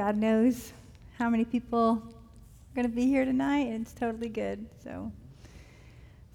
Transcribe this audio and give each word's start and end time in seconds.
God 0.00 0.16
knows 0.16 0.72
how 1.18 1.28
many 1.28 1.44
people 1.44 2.02
are 2.02 2.74
going 2.74 2.88
to 2.88 2.96
be 2.96 3.04
here 3.04 3.26
tonight, 3.26 3.66
and 3.66 3.82
it's 3.82 3.92
totally 3.92 4.30
good. 4.30 4.64
So, 4.82 5.12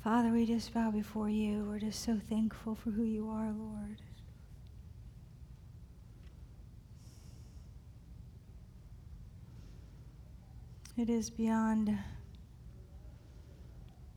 Father, 0.04 0.30
we 0.30 0.46
just 0.46 0.72
bow 0.72 0.92
before 0.92 1.30
you. 1.30 1.66
We're 1.68 1.80
just 1.80 2.04
so 2.04 2.20
thankful 2.30 2.76
for 2.76 2.92
who 2.92 3.02
you 3.02 3.28
are, 3.28 3.52
Lord. 3.52 4.04
It 10.96 11.10
is 11.10 11.32
beyond 11.32 11.98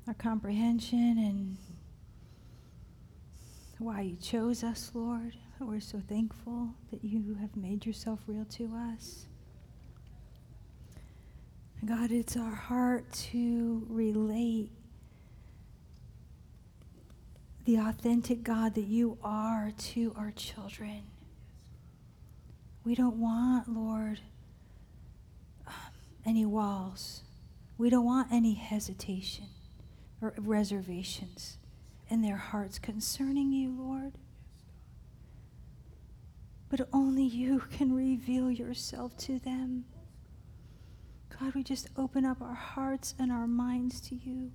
our 0.06 0.12
comprehension 0.12 1.16
and 1.16 1.56
why 3.78 4.02
you 4.02 4.16
chose 4.16 4.62
us, 4.62 4.90
Lord. 4.92 5.38
We're 5.58 5.80
so 5.80 6.02
thankful 6.06 6.74
that 6.90 7.02
you 7.02 7.38
have 7.40 7.56
made 7.56 7.86
yourself 7.86 8.20
real 8.26 8.44
to 8.44 8.70
us. 8.92 9.27
God, 11.84 12.10
it's 12.10 12.36
our 12.36 12.54
heart 12.54 13.10
to 13.30 13.86
relate 13.88 14.70
the 17.64 17.76
authentic 17.76 18.42
God 18.42 18.74
that 18.74 18.86
you 18.86 19.16
are 19.22 19.70
to 19.76 20.12
our 20.16 20.32
children. 20.32 21.02
We 22.82 22.96
don't 22.96 23.16
want, 23.20 23.68
Lord, 23.68 24.18
um, 25.66 25.74
any 26.26 26.44
walls. 26.44 27.22
We 27.76 27.90
don't 27.90 28.04
want 28.04 28.32
any 28.32 28.54
hesitation 28.54 29.46
or 30.20 30.34
reservations 30.36 31.58
in 32.08 32.22
their 32.22 32.38
hearts 32.38 32.80
concerning 32.80 33.52
you, 33.52 33.70
Lord. 33.70 34.14
But 36.70 36.88
only 36.92 37.22
you 37.24 37.60
can 37.70 37.94
reveal 37.94 38.50
yourself 38.50 39.16
to 39.18 39.38
them. 39.38 39.84
God, 41.40 41.54
we 41.54 41.62
just 41.62 41.88
open 41.96 42.24
up 42.24 42.42
our 42.42 42.54
hearts 42.54 43.14
and 43.18 43.30
our 43.30 43.46
minds 43.46 44.00
to 44.00 44.16
you. 44.16 44.50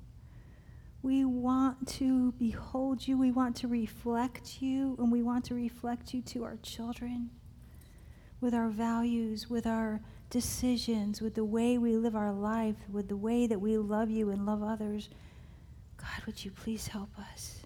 We 1.01 1.23
want 1.23 1.87
to 1.89 2.33
behold 2.33 3.07
you. 3.07 3.17
We 3.17 3.31
want 3.31 3.55
to 3.57 3.67
reflect 3.67 4.61
you, 4.61 4.95
and 4.99 5.11
we 5.11 5.21
want 5.21 5.45
to 5.45 5.55
reflect 5.55 6.13
you 6.13 6.21
to 6.21 6.43
our 6.43 6.57
children 6.61 7.29
with 8.41 8.53
our 8.53 8.69
values, 8.69 9.49
with 9.49 9.65
our 9.65 10.01
decisions, 10.29 11.21
with 11.21 11.35
the 11.35 11.45
way 11.45 11.77
we 11.77 11.95
live 11.95 12.15
our 12.15 12.33
life, 12.33 12.75
with 12.91 13.07
the 13.07 13.15
way 13.15 13.47
that 13.47 13.61
we 13.61 13.77
love 13.77 14.09
you 14.09 14.29
and 14.29 14.45
love 14.45 14.61
others. 14.61 15.09
God, 15.97 16.25
would 16.25 16.43
you 16.43 16.51
please 16.51 16.87
help 16.87 17.09
us? 17.17 17.61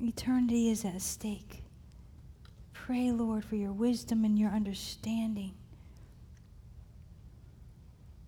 Eternity 0.00 0.70
is 0.70 0.84
at 0.84 1.00
stake. 1.02 1.64
Pray, 2.72 3.10
Lord, 3.10 3.44
for 3.44 3.56
your 3.56 3.72
wisdom 3.72 4.24
and 4.24 4.38
your 4.38 4.50
understanding 4.50 5.54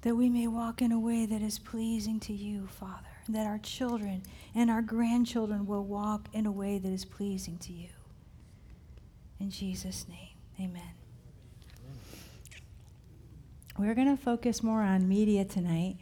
that 0.07 0.15
we 0.15 0.31
may 0.31 0.47
walk 0.47 0.81
in 0.81 0.93
a 0.93 1.01
way 1.01 1.27
that 1.27 1.43
is 1.43 1.59
pleasing 1.59 2.21
to 2.21 2.33
you, 2.33 2.69
Father, 2.69 3.09
and 3.27 3.35
that 3.35 3.45
our 3.45 3.59
children 3.59 4.23
and 4.55 4.71
our 4.71 4.81
grandchildren 4.81 5.67
will 5.67 5.83
walk 5.83 6.29
in 6.33 6.47
a 6.47 6.53
way 6.53 6.79
that 6.79 6.93
is 6.93 7.05
pleasing 7.05 7.59
to 7.59 7.73
you. 7.73 7.89
In 9.41 9.51
Jesus' 9.51 10.07
name, 10.09 10.37
amen. 10.61 10.93
We're 13.77 13.97
going 13.97 14.07
to 14.07 14.17
focus 14.17 14.63
more 14.63 14.83
on 14.83 15.09
media 15.09 15.45
tonight. 15.45 15.97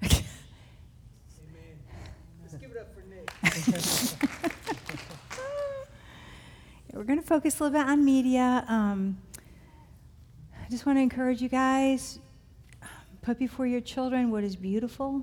We're 7.04 7.08
going 7.08 7.20
to 7.20 7.26
focus 7.26 7.60
a 7.60 7.64
little 7.64 7.78
bit 7.78 7.86
on 7.86 8.02
media. 8.02 8.64
Um, 8.66 9.18
I 10.54 10.70
just 10.70 10.86
want 10.86 10.96
to 10.96 11.02
encourage 11.02 11.42
you 11.42 11.50
guys 11.50 12.18
put 13.20 13.38
before 13.38 13.66
your 13.66 13.82
children 13.82 14.30
what 14.30 14.42
is 14.42 14.56
beautiful, 14.56 15.22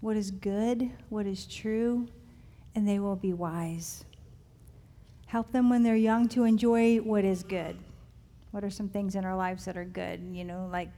what 0.00 0.16
is 0.16 0.30
good, 0.30 0.90
what 1.10 1.26
is 1.26 1.44
true, 1.44 2.08
and 2.74 2.88
they 2.88 3.00
will 3.00 3.16
be 3.16 3.34
wise. 3.34 4.06
Help 5.26 5.52
them 5.52 5.68
when 5.68 5.82
they're 5.82 5.94
young 5.94 6.26
to 6.28 6.44
enjoy 6.44 6.96
what 7.00 7.22
is 7.22 7.42
good. 7.42 7.76
What 8.52 8.64
are 8.64 8.70
some 8.70 8.88
things 8.88 9.14
in 9.14 9.26
our 9.26 9.36
lives 9.36 9.66
that 9.66 9.76
are 9.76 9.84
good? 9.84 10.22
You 10.32 10.44
know, 10.44 10.70
like 10.72 10.88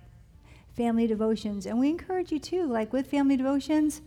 family 0.77 1.09
devotions. 1.09 1.67
And 1.67 1.81
we 1.81 1.89
encourage 1.89 2.31
you 2.31 2.39
too, 2.39 2.69
like 2.69 2.93
with 2.93 3.09
family 3.09 3.37
devotions, 3.37 4.03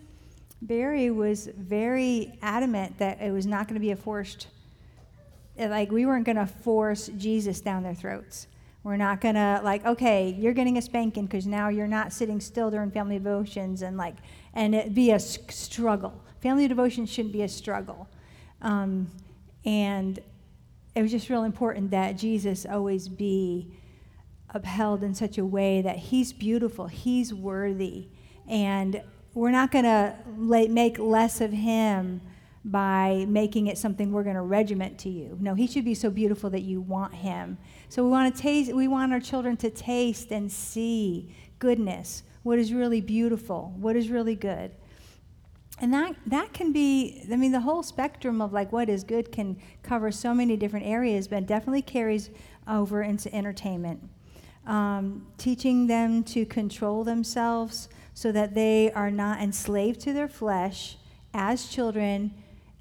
Barry 0.61 1.11
was 1.11 1.49
very 1.57 2.39
adamant 2.41 2.99
that 2.99 3.21
it 3.21 3.33
was 3.33 3.45
not 3.45 3.67
going 3.67 3.73
to 3.73 3.81
be 3.81 3.91
a 3.91 3.97
forced 3.97 4.47
like 5.57 5.91
we 5.91 6.05
weren't 6.05 6.25
going 6.25 6.37
to 6.37 6.47
force 6.47 7.09
Jesus 7.17 7.61
down 7.61 7.83
their 7.83 7.93
throats. 7.93 8.47
We're 8.83 8.97
not 8.97 9.21
going 9.21 9.35
to 9.35 9.61
like, 9.63 9.85
okay, 9.85 10.35
you're 10.37 10.53
getting 10.53 10.77
a 10.77 10.81
spanking 10.81 11.25
because 11.25 11.47
now 11.47 11.69
you're 11.69 11.87
not 11.87 12.11
sitting 12.11 12.41
still 12.41 12.69
during 12.69 12.91
family 12.91 13.17
devotions 13.17 13.81
and 13.81 13.95
like, 13.95 14.15
and 14.53 14.75
it 14.75 14.93
be 14.93 15.11
a 15.11 15.19
struggle. 15.19 16.21
Family 16.41 16.67
devotion 16.67 17.05
shouldn't 17.05 17.33
be 17.33 17.43
a 17.43 17.49
struggle. 17.49 18.09
Um, 18.61 19.09
and 19.63 20.19
it 20.95 21.01
was 21.01 21.11
just 21.11 21.29
real 21.29 21.43
important 21.43 21.91
that 21.91 22.17
Jesus 22.17 22.65
always 22.65 23.07
be 23.07 23.73
upheld 24.49 25.03
in 25.03 25.15
such 25.15 25.37
a 25.37 25.45
way 25.45 25.81
that 25.81 25.97
he's 25.97 26.33
beautiful, 26.33 26.87
he's 26.87 27.33
worthy, 27.33 28.07
and 28.47 29.01
we're 29.33 29.51
not 29.51 29.71
going 29.71 29.85
to 29.85 30.15
make 30.35 30.99
less 30.99 31.41
of 31.41 31.51
him 31.51 32.21
by 32.65 33.25
making 33.27 33.67
it 33.67 33.77
something 33.77 34.11
we're 34.11 34.23
going 34.23 34.35
to 34.35 34.41
regiment 34.41 34.97
to 34.97 35.09
you. 35.09 35.37
No, 35.41 35.53
he 35.53 35.67
should 35.67 35.83
be 35.83 35.93
so 35.93 36.09
beautiful 36.09 36.49
that 36.51 36.61
you 36.61 36.79
want 36.79 37.13
him. 37.13 37.57
So 37.89 38.03
we 38.03 38.09
want 38.09 38.33
to 38.33 38.41
taste 38.41 38.73
we 38.73 38.87
want 38.87 39.11
our 39.11 39.19
children 39.19 39.57
to 39.57 39.69
taste 39.69 40.31
and 40.31 40.51
see 40.51 41.35
goodness, 41.59 42.23
what 42.43 42.59
is 42.59 42.73
really 42.73 43.01
beautiful, 43.01 43.73
what 43.77 43.95
is 43.95 44.09
really 44.09 44.35
good. 44.35 44.71
And 45.79 45.93
that 45.93 46.15
that 46.27 46.53
can 46.53 46.71
be 46.71 47.25
I 47.31 47.35
mean 47.35 47.51
the 47.51 47.59
whole 47.59 47.83
spectrum 47.83 48.41
of 48.41 48.53
like 48.53 48.71
what 48.71 48.87
is 48.87 49.03
good 49.03 49.31
can 49.31 49.57
cover 49.81 50.09
so 50.11 50.33
many 50.33 50.55
different 50.55 50.85
areas, 50.85 51.27
but 51.27 51.45
definitely 51.45 51.81
carries 51.81 52.29
over 52.67 53.01
into 53.03 53.33
entertainment. 53.35 54.09
Um, 54.65 55.27
teaching 55.37 55.87
them 55.87 56.23
to 56.25 56.45
control 56.45 57.03
themselves 57.03 57.89
so 58.13 58.31
that 58.31 58.55
they 58.55 58.93
are 58.93 59.11
not 59.11 59.41
enslaved 59.41 59.99
to 60.01 60.13
their 60.13 60.29
flesh 60.29 60.95
as 61.33 61.67
children 61.67 62.33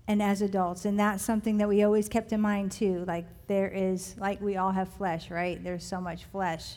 and 0.08 0.22
as 0.22 0.42
adults. 0.42 0.84
And 0.84 0.98
that's 0.98 1.22
something 1.22 1.58
that 1.58 1.68
we 1.68 1.82
always 1.82 2.08
kept 2.08 2.32
in 2.32 2.40
mind 2.40 2.72
too. 2.72 3.04
Like 3.06 3.26
there 3.46 3.68
is, 3.68 4.14
like 4.18 4.40
we 4.40 4.56
all 4.56 4.72
have 4.72 4.88
flesh, 4.88 5.30
right? 5.30 5.62
There's 5.62 5.84
so 5.84 6.00
much 6.00 6.24
flesh. 6.24 6.76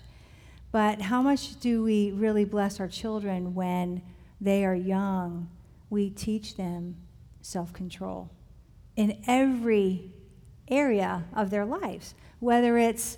But 0.71 1.01
how 1.01 1.21
much 1.21 1.59
do 1.59 1.83
we 1.83 2.11
really 2.11 2.45
bless 2.45 2.79
our 2.79 2.87
children 2.87 3.55
when 3.55 4.01
they 4.41 4.65
are 4.65 4.75
young? 4.75 5.49
We 5.89 6.09
teach 6.09 6.57
them 6.57 6.97
self 7.41 7.71
control 7.71 8.29
in 8.95 9.21
every 9.27 10.11
area 10.67 11.23
of 11.35 11.49
their 11.49 11.65
lives, 11.65 12.15
whether 12.39 12.77
it's 12.77 13.17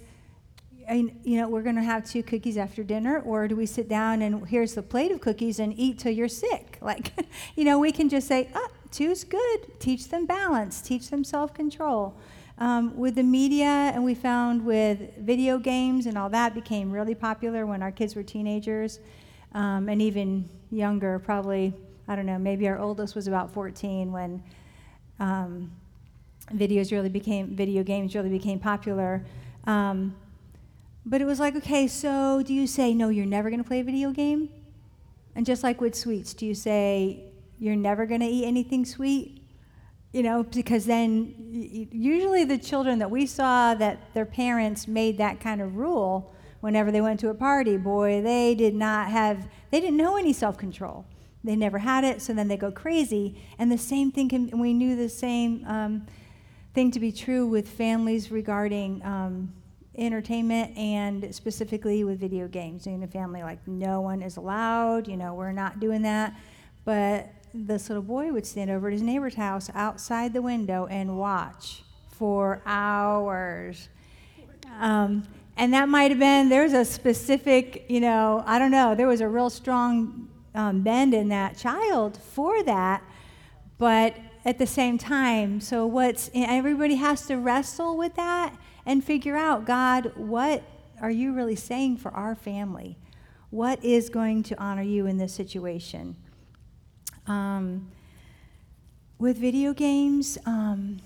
you 0.94 1.36
know, 1.38 1.50
we're 1.50 1.64
going 1.64 1.76
to 1.76 1.84
have 1.84 2.06
two 2.06 2.24
cookies 2.24 2.58
after 2.58 2.82
dinner, 2.82 3.20
or 3.20 3.48
do 3.48 3.56
we 3.56 3.66
sit 3.66 3.90
down 3.90 4.22
and 4.22 4.48
here's 4.48 4.74
the 4.74 4.82
plate 4.82 5.12
of 5.12 5.20
cookies 5.20 5.60
and 5.60 5.78
eat 5.78 6.00
till 6.00 6.14
you're 6.14 6.30
sick? 6.30 6.78
Like, 6.82 7.12
you 7.56 7.66
know, 7.66 7.78
we 7.80 7.92
can 7.92 8.08
just 8.08 8.28
say, 8.28 8.50
oh, 8.56 8.70
two's 8.92 9.24
good. 9.24 9.80
Teach 9.80 10.10
them 10.10 10.26
balance, 10.26 10.82
teach 10.82 11.10
them 11.10 11.24
self 11.24 11.54
control. 11.54 12.16
Um, 12.60 12.98
with 12.98 13.14
the 13.14 13.24
media, 13.24 13.92
and 13.94 14.04
we 14.04 14.16
found 14.16 14.66
with 14.66 15.16
video 15.18 15.60
games 15.60 16.08
and 16.08 16.18
all 16.18 16.30
that 16.30 16.56
became 16.56 16.92
really 16.92 17.14
popular 17.14 17.68
when 17.68 17.84
our 17.84 17.92
kids 17.92 18.16
were 18.16 18.24
teenagers 18.24 19.00
um, 19.54 19.88
and 19.90 20.02
even 20.02 20.50
younger, 20.72 21.20
probably, 21.20 21.74
I 22.08 22.16
don't 22.16 22.26
know, 22.26 22.40
maybe 22.40 22.68
our 22.68 22.80
oldest 22.80 23.14
was 23.14 23.28
about 23.28 23.54
14 23.54 24.12
when 24.12 24.44
um, 25.20 25.72
videos 26.54 26.92
really 26.92 27.10
became, 27.10 27.56
video 27.56 27.84
games 27.84 28.16
really 28.16 28.30
became 28.30 28.60
popular. 28.60 29.24
Um, 29.66 30.16
but 31.06 31.22
it 31.22 31.26
was 31.26 31.40
like, 31.40 31.56
okay, 31.56 31.88
so 31.88 32.44
do 32.44 32.54
you 32.54 32.68
say, 32.68 32.94
no, 32.94 33.10
you're 33.10 33.26
never 33.26 33.50
going 33.50 33.62
to 33.62 33.68
play 33.68 33.80
a 33.82 33.84
video 33.84 34.12
game? 34.12 34.50
And 35.36 35.46
just 35.46 35.64
like 35.64 35.80
with 35.80 35.96
sweets, 35.96 36.34
do 36.34 36.46
you 36.46 36.56
say, 36.56 37.24
you're 37.60 37.76
never 37.76 38.06
going 38.06 38.22
to 38.22 38.28
eat 38.28 38.46
anything 38.46 38.86
sweet 38.86 39.42
you 40.14 40.24
know 40.24 40.44
because 40.44 40.86
then 40.86 41.34
usually 41.92 42.44
the 42.44 42.58
children 42.58 43.00
that 43.00 43.12
we 43.12 43.26
saw 43.26 43.74
that 43.74 44.14
their 44.14 44.26
parents 44.26 44.88
made 44.88 45.18
that 45.18 45.40
kind 45.40 45.62
of 45.62 45.76
rule 45.76 46.34
whenever 46.62 46.92
they 46.92 47.02
went 47.02 47.20
to 47.20 47.30
a 47.30 47.34
party 47.34 47.78
boy 47.78 48.22
they 48.22 48.56
did 48.56 48.74
not 48.74 49.10
have 49.10 49.48
they 49.72 49.80
didn't 49.80 49.98
know 49.98 50.16
any 50.16 50.34
self-control. 50.34 51.06
They 51.44 51.56
never 51.56 51.78
had 51.78 52.04
it 52.04 52.22
so 52.22 52.34
then 52.34 52.48
they 52.48 52.58
go 52.58 52.72
crazy. 52.72 53.42
And 53.58 53.72
the 53.72 53.78
same 53.78 54.12
thing 54.12 54.30
can 54.30 54.60
we 54.60 54.74
knew 54.74 54.96
the 54.96 55.10
same 55.10 55.64
um, 55.66 56.08
thing 56.74 56.92
to 56.92 57.00
be 57.00 57.12
true 57.12 57.48
with 57.48 57.68
families 57.68 58.32
regarding 58.32 59.04
um, 59.04 59.54
entertainment 59.98 60.78
and 60.78 61.34
specifically 61.34 62.04
with 62.04 62.20
video 62.20 62.48
games. 62.48 62.88
In 62.88 63.04
a 63.04 63.08
family 63.08 63.44
like 63.44 63.66
no 63.68 64.02
one 64.02 64.22
is 64.22 64.38
allowed 64.38 65.08
you 65.08 65.18
know 65.18 65.34
we're 65.34 65.52
not 65.52 65.80
doing 65.80 66.02
that. 66.04 66.34
But 66.86 67.30
this 67.66 67.90
little 67.90 68.04
boy 68.04 68.32
would 68.32 68.46
stand 68.46 68.70
over 68.70 68.88
at 68.88 68.94
his 68.94 69.02
neighbor's 69.02 69.36
house 69.36 69.70
outside 69.74 70.34
the 70.34 70.42
window 70.42 70.86
and 70.86 71.18
watch 71.18 71.84
for 72.12 72.62
hours. 72.66 73.90
Um, 74.80 75.28
and 75.56 75.74
that 75.74 75.90
might 75.90 76.12
have 76.12 76.20
been, 76.20 76.50
there 76.50 76.64
was 76.64 76.74
a 76.74 76.86
specific, 76.86 77.86
you 77.90 78.00
know, 78.00 78.44
I 78.46 78.60
don't 78.60 78.70
know, 78.70 78.94
there 78.94 79.08
was 79.08 79.22
a 79.22 79.28
real 79.28 79.50
strong 79.50 80.30
um, 80.54 80.84
bend 80.84 81.14
in 81.14 81.30
that 81.30 81.58
child 81.58 82.18
for 82.18 82.62
that. 82.64 83.02
But 83.80 84.16
at 84.46 84.60
the 84.60 84.68
same 84.68 84.98
time, 84.98 85.60
so 85.60 85.86
what's, 85.88 86.30
everybody 86.34 86.96
has 86.96 87.26
to 87.28 87.38
wrestle 87.38 87.98
with 87.98 88.16
that 88.16 88.56
and 88.86 89.04
figure 89.04 89.36
out, 89.36 89.66
God, 89.66 90.12
what 90.16 90.64
are 91.02 91.12
you 91.12 91.34
really 91.34 91.56
saying 91.56 91.98
for 91.98 92.12
our 92.12 92.36
family? 92.36 92.98
What 93.50 93.84
is 93.84 94.10
going 94.10 94.44
to 94.44 94.62
honor 94.62 94.84
you 94.84 95.06
in 95.08 95.18
this 95.18 95.34
situation? 95.34 96.16
Um, 97.28 97.92
with 99.20 99.38
video 99.38 99.74
games, 99.74 100.38
um, 100.46 101.00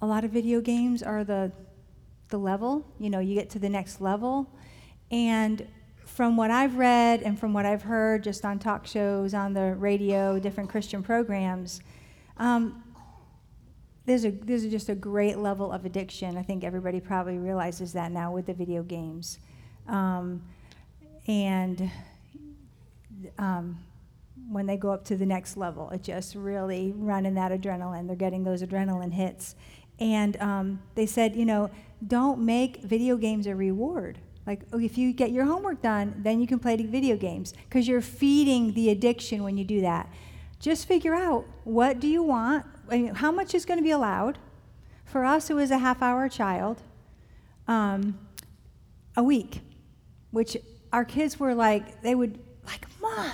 a 0.00 0.06
lot 0.06 0.24
of 0.24 0.30
video 0.30 0.60
games 0.60 1.02
are 1.02 1.24
the 1.24 1.52
the 2.28 2.38
level. 2.38 2.84
You 2.98 3.10
know, 3.10 3.20
you 3.20 3.34
get 3.34 3.50
to 3.50 3.58
the 3.58 3.68
next 3.68 4.00
level, 4.00 4.50
and 5.10 5.66
from 6.04 6.36
what 6.36 6.50
I've 6.50 6.76
read 6.76 7.22
and 7.22 7.38
from 7.38 7.52
what 7.52 7.66
I've 7.66 7.82
heard 7.82 8.24
just 8.24 8.44
on 8.44 8.58
talk 8.58 8.86
shows, 8.86 9.34
on 9.34 9.52
the 9.52 9.74
radio, 9.74 10.38
different 10.38 10.70
Christian 10.70 11.02
programs, 11.02 11.80
um, 12.38 12.82
there's 14.06 14.24
a 14.24 14.30
there's 14.30 14.66
just 14.66 14.88
a 14.88 14.94
great 14.94 15.38
level 15.38 15.72
of 15.72 15.84
addiction. 15.84 16.36
I 16.36 16.42
think 16.42 16.62
everybody 16.62 17.00
probably 17.00 17.38
realizes 17.38 17.92
that 17.94 18.12
now 18.12 18.32
with 18.32 18.46
the 18.46 18.54
video 18.54 18.82
games, 18.82 19.38
um, 19.88 20.42
and 21.26 21.90
um, 23.38 23.78
when 24.50 24.66
they 24.66 24.76
go 24.76 24.90
up 24.90 25.04
to 25.06 25.16
the 25.16 25.26
next 25.26 25.56
level, 25.56 25.90
it 25.90 26.02
just 26.02 26.34
really 26.34 26.92
running 26.96 27.34
that 27.34 27.52
adrenaline. 27.52 28.06
They're 28.06 28.16
getting 28.16 28.44
those 28.44 28.62
adrenaline 28.62 29.12
hits, 29.12 29.56
and 29.98 30.36
um, 30.40 30.82
they 30.94 31.06
said, 31.06 31.34
you 31.34 31.44
know, 31.44 31.70
don't 32.06 32.40
make 32.40 32.82
video 32.82 33.16
games 33.16 33.46
a 33.46 33.54
reward. 33.54 34.18
Like, 34.46 34.60
oh, 34.72 34.78
if 34.78 34.96
you 34.96 35.12
get 35.12 35.32
your 35.32 35.44
homework 35.44 35.82
done, 35.82 36.14
then 36.18 36.40
you 36.40 36.46
can 36.46 36.60
play 36.60 36.76
video 36.76 37.16
games 37.16 37.52
because 37.68 37.88
you're 37.88 38.00
feeding 38.00 38.74
the 38.74 38.90
addiction 38.90 39.42
when 39.42 39.56
you 39.56 39.64
do 39.64 39.80
that. 39.80 40.08
Just 40.60 40.86
figure 40.86 41.14
out 41.14 41.44
what 41.64 41.98
do 41.98 42.06
you 42.06 42.22
want 42.22 42.64
I 42.88 42.98
mean, 42.98 43.14
how 43.14 43.30
much 43.30 43.54
is 43.54 43.64
going 43.64 43.78
to 43.78 43.84
be 43.84 43.90
allowed? 43.90 44.38
For 45.04 45.24
us, 45.24 45.50
it 45.50 45.54
was 45.54 45.70
a 45.70 45.78
half 45.78 46.02
hour 46.02 46.28
child 46.28 46.82
um, 47.68 48.18
a 49.16 49.22
week, 49.22 49.60
which 50.30 50.56
our 50.92 51.04
kids 51.04 51.38
were 51.38 51.54
like, 51.54 52.02
they 52.02 52.14
would, 52.14 52.38
like, 52.66 52.86
Mom, 53.00 53.32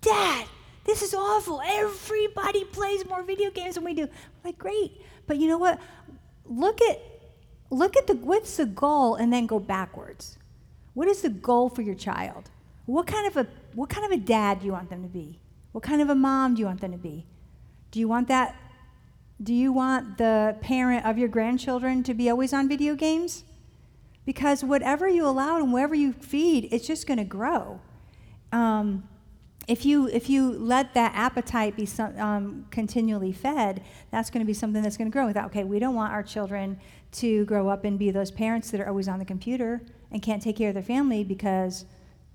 Dad, 0.00 0.46
this 0.90 1.02
is 1.02 1.14
awful. 1.14 1.62
Everybody 1.64 2.64
plays 2.64 3.06
more 3.06 3.22
video 3.22 3.50
games 3.50 3.76
than 3.76 3.84
we 3.84 3.94
do. 3.94 4.02
I'm 4.02 4.10
like, 4.44 4.58
great. 4.58 5.00
But 5.28 5.36
you 5.36 5.46
know 5.46 5.58
what? 5.58 5.78
Look 6.44 6.80
at 6.82 7.00
look 7.70 7.96
at 7.96 8.08
the 8.08 8.16
what's 8.16 8.56
the 8.56 8.66
goal 8.66 9.14
and 9.14 9.32
then 9.32 9.46
go 9.46 9.60
backwards. 9.60 10.36
What 10.94 11.06
is 11.06 11.22
the 11.22 11.30
goal 11.30 11.68
for 11.68 11.82
your 11.82 11.94
child? 11.94 12.50
What 12.86 13.06
kind 13.06 13.28
of 13.28 13.36
a 13.36 13.46
what 13.74 13.88
kind 13.88 14.04
of 14.04 14.10
a 14.10 14.16
dad 14.16 14.60
do 14.60 14.66
you 14.66 14.72
want 14.72 14.90
them 14.90 15.02
to 15.02 15.08
be? 15.08 15.38
What 15.70 15.84
kind 15.84 16.02
of 16.02 16.10
a 16.10 16.16
mom 16.16 16.54
do 16.54 16.60
you 16.60 16.66
want 16.66 16.80
them 16.80 16.90
to 16.90 16.98
be? 16.98 17.24
Do 17.92 18.00
you 18.00 18.08
want 18.08 18.26
that 18.26 18.56
do 19.40 19.54
you 19.54 19.72
want 19.72 20.18
the 20.18 20.56
parent 20.60 21.06
of 21.06 21.16
your 21.18 21.28
grandchildren 21.28 22.02
to 22.02 22.14
be 22.14 22.28
always 22.28 22.52
on 22.52 22.68
video 22.68 22.96
games? 22.96 23.44
Because 24.26 24.64
whatever 24.64 25.08
you 25.08 25.24
allow 25.24 25.56
and 25.56 25.72
wherever 25.72 25.94
you 25.94 26.12
feed, 26.12 26.68
it's 26.72 26.86
just 26.86 27.06
going 27.06 27.18
to 27.18 27.24
grow. 27.24 27.80
Um, 28.52 29.08
if 29.70 29.86
you 29.86 30.08
if 30.08 30.28
you 30.28 30.50
let 30.50 30.94
that 30.94 31.12
appetite 31.14 31.76
be 31.76 31.86
some, 31.86 32.18
um, 32.18 32.66
continually 32.72 33.32
fed, 33.32 33.84
that's 34.10 34.28
going 34.28 34.40
to 34.40 34.46
be 34.46 34.52
something 34.52 34.82
that's 34.82 34.96
going 34.96 35.08
to 35.08 35.12
grow. 35.12 35.26
Without 35.28 35.46
okay, 35.46 35.62
we 35.62 35.78
don't 35.78 35.94
want 35.94 36.12
our 36.12 36.24
children 36.24 36.76
to 37.12 37.44
grow 37.44 37.68
up 37.68 37.84
and 37.84 37.96
be 37.96 38.10
those 38.10 38.32
parents 38.32 38.72
that 38.72 38.80
are 38.80 38.88
always 38.88 39.06
on 39.06 39.20
the 39.20 39.24
computer 39.24 39.80
and 40.10 40.22
can't 40.22 40.42
take 40.42 40.56
care 40.56 40.70
of 40.70 40.74
their 40.74 40.82
family 40.82 41.22
because, 41.22 41.84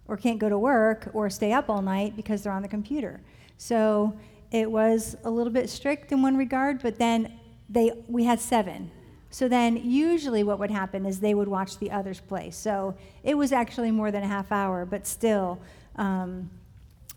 or 0.07 0.15
can't 0.15 0.39
go 0.39 0.47
to 0.47 0.57
work 0.57 1.09
or 1.13 1.29
stay 1.29 1.51
up 1.51 1.69
all 1.69 1.81
night 1.81 2.15
because 2.15 2.41
they're 2.41 2.53
on 2.53 2.61
the 2.61 2.69
computer. 2.69 3.19
So 3.57 4.17
it 4.51 4.71
was 4.71 5.17
a 5.25 5.29
little 5.29 5.51
bit 5.51 5.69
strict 5.69 6.13
in 6.13 6.21
one 6.21 6.37
regard, 6.37 6.81
but 6.81 6.97
then 6.97 7.33
they 7.67 7.91
we 8.07 8.23
had 8.23 8.39
seven. 8.39 8.89
So 9.29 9.49
then 9.49 9.75
usually 9.75 10.43
what 10.43 10.57
would 10.59 10.71
happen 10.71 11.05
is 11.05 11.19
they 11.19 11.33
would 11.33 11.49
watch 11.49 11.79
the 11.79 11.91
others 11.91 12.21
play. 12.21 12.49
So 12.51 12.95
it 13.23 13.35
was 13.35 13.51
actually 13.51 13.91
more 13.91 14.09
than 14.09 14.23
a 14.23 14.27
half 14.27 14.53
hour, 14.53 14.85
but 14.85 15.05
still. 15.05 15.59
Um, 15.97 16.49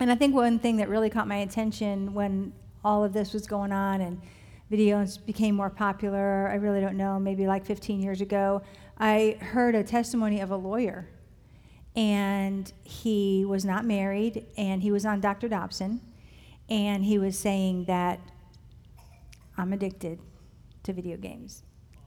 and 0.00 0.10
I 0.10 0.14
think 0.14 0.34
one 0.34 0.58
thing 0.58 0.76
that 0.76 0.88
really 0.88 1.10
caught 1.10 1.28
my 1.28 1.36
attention 1.36 2.14
when 2.14 2.52
all 2.84 3.04
of 3.04 3.12
this 3.12 3.32
was 3.32 3.46
going 3.46 3.72
on 3.72 4.00
and 4.00 4.20
videos 4.70 5.24
became 5.24 5.54
more 5.54 5.70
popular, 5.70 6.48
I 6.48 6.54
really 6.54 6.80
don't 6.80 6.96
know, 6.96 7.18
maybe 7.18 7.46
like 7.46 7.64
15 7.64 8.00
years 8.00 8.20
ago, 8.20 8.62
I 8.98 9.38
heard 9.40 9.74
a 9.74 9.82
testimony 9.82 10.40
of 10.40 10.50
a 10.50 10.56
lawyer. 10.56 11.08
And 11.96 12.72
he 12.84 13.44
was 13.44 13.64
not 13.64 13.84
married, 13.84 14.46
and 14.56 14.82
he 14.82 14.92
was 14.92 15.04
on 15.04 15.20
Dr. 15.20 15.48
Dobson 15.48 16.00
and 16.68 17.04
he 17.04 17.18
was 17.18 17.38
saying 17.38 17.84
that 17.84 18.20
I'm 19.56 19.72
addicted 19.72 20.20
to 20.82 20.92
video 20.92 21.16
games 21.16 21.62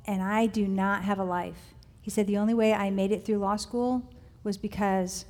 and 0.05 0.21
I 0.21 0.45
do 0.45 0.67
not 0.67 1.03
have 1.03 1.19
a 1.19 1.23
life. 1.23 1.73
He 2.01 2.09
said 2.09 2.27
the 2.27 2.37
only 2.37 2.53
way 2.53 2.73
I 2.73 2.89
made 2.89 3.11
it 3.11 3.25
through 3.25 3.37
law 3.37 3.55
school 3.55 4.03
was 4.43 4.57
because 4.57 5.25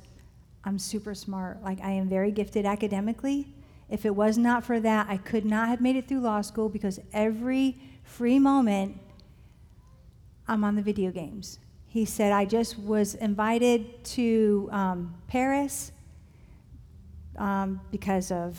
I'm 0.64 0.78
super 0.78 1.14
smart. 1.14 1.62
Like, 1.62 1.80
I 1.80 1.90
am 1.90 2.08
very 2.08 2.30
gifted 2.30 2.66
academically. 2.66 3.52
If 3.90 4.06
it 4.06 4.14
was 4.14 4.38
not 4.38 4.64
for 4.64 4.80
that, 4.80 5.06
I 5.08 5.16
could 5.16 5.44
not 5.44 5.68
have 5.68 5.80
made 5.80 5.96
it 5.96 6.08
through 6.08 6.20
law 6.20 6.40
school 6.40 6.68
because 6.68 7.00
every 7.12 7.76
free 8.04 8.38
moment 8.38 8.98
I'm 10.48 10.64
on 10.64 10.76
the 10.76 10.82
video 10.82 11.10
games. 11.10 11.58
He 11.86 12.04
said, 12.04 12.32
I 12.32 12.44
just 12.44 12.78
was 12.78 13.14
invited 13.16 14.02
to 14.04 14.68
um, 14.72 15.14
Paris 15.28 15.92
um, 17.36 17.80
because 17.90 18.30
of 18.30 18.58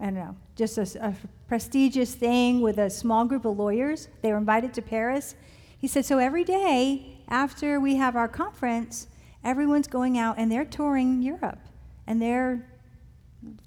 I 0.00 0.06
don't 0.06 0.14
know, 0.14 0.36
just 0.56 0.78
a, 0.78 1.06
a, 1.06 1.14
prestigious 1.46 2.14
thing 2.14 2.62
with 2.62 2.78
a 2.78 2.88
small 2.88 3.26
group 3.26 3.44
of 3.44 3.58
lawyers. 3.58 4.08
They 4.22 4.32
were 4.32 4.38
invited 4.38 4.72
to 4.74 4.82
Paris. 4.82 5.34
He 5.78 5.86
said, 5.86 6.06
so 6.06 6.18
every 6.18 6.44
day 6.44 7.18
after 7.28 7.78
we 7.78 7.96
have 7.96 8.16
our 8.16 8.26
conference, 8.26 9.06
everyone's 9.44 9.88
going 9.88 10.18
out 10.18 10.36
and 10.38 10.50
they're 10.50 10.64
touring 10.64 11.22
Europe 11.22 11.60
and 12.06 12.20
they're 12.20 12.66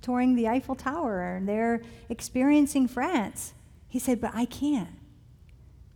touring 0.01 0.36
the 0.36 0.48
Eiffel 0.48 0.75
Tower 0.75 1.36
and 1.36 1.48
they're 1.48 1.81
experiencing 2.10 2.88
France. 2.88 3.54
He 3.88 4.00
said, 4.00 4.22
but 4.22 4.31
I 4.33 4.45
can't 4.45 4.89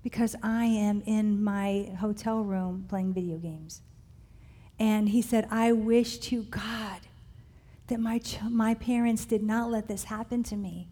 because 0.04 0.36
I 0.42 0.66
am 0.66 1.02
in 1.06 1.44
my 1.44 1.92
hotel 2.00 2.44
room 2.44 2.86
playing 2.88 3.14
video 3.14 3.38
games. 3.38 3.82
And 4.80 5.10
he 5.10 5.22
said, 5.22 5.48
I 5.52 5.74
wish 5.74 6.18
to 6.20 6.44
God 6.44 7.02
that 7.88 8.00
my, 8.00 8.20
ch- 8.20 8.42
my 8.50 8.74
parents 8.76 9.26
did 9.26 9.44
not 9.44 9.70
let 9.70 9.88
this 9.88 10.06
happen 10.06 10.44
to 10.44 10.56
me. 10.56 10.88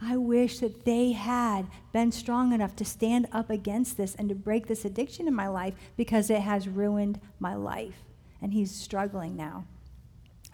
I 0.00 0.16
wish 0.16 0.60
that 0.60 0.84
they 0.84 1.12
had 1.12 1.66
been 1.92 2.12
strong 2.12 2.52
enough 2.52 2.76
to 2.76 2.84
stand 2.84 3.26
up 3.32 3.50
against 3.50 3.96
this 3.96 4.14
and 4.14 4.28
to 4.28 4.34
break 4.34 4.66
this 4.66 4.84
addiction 4.84 5.26
in 5.26 5.34
my 5.34 5.48
life 5.48 5.74
because 5.96 6.30
it 6.30 6.40
has 6.40 6.68
ruined 6.68 7.20
my 7.40 7.54
life. 7.54 8.04
And 8.40 8.52
he's 8.52 8.70
struggling 8.70 9.36
now 9.36 9.64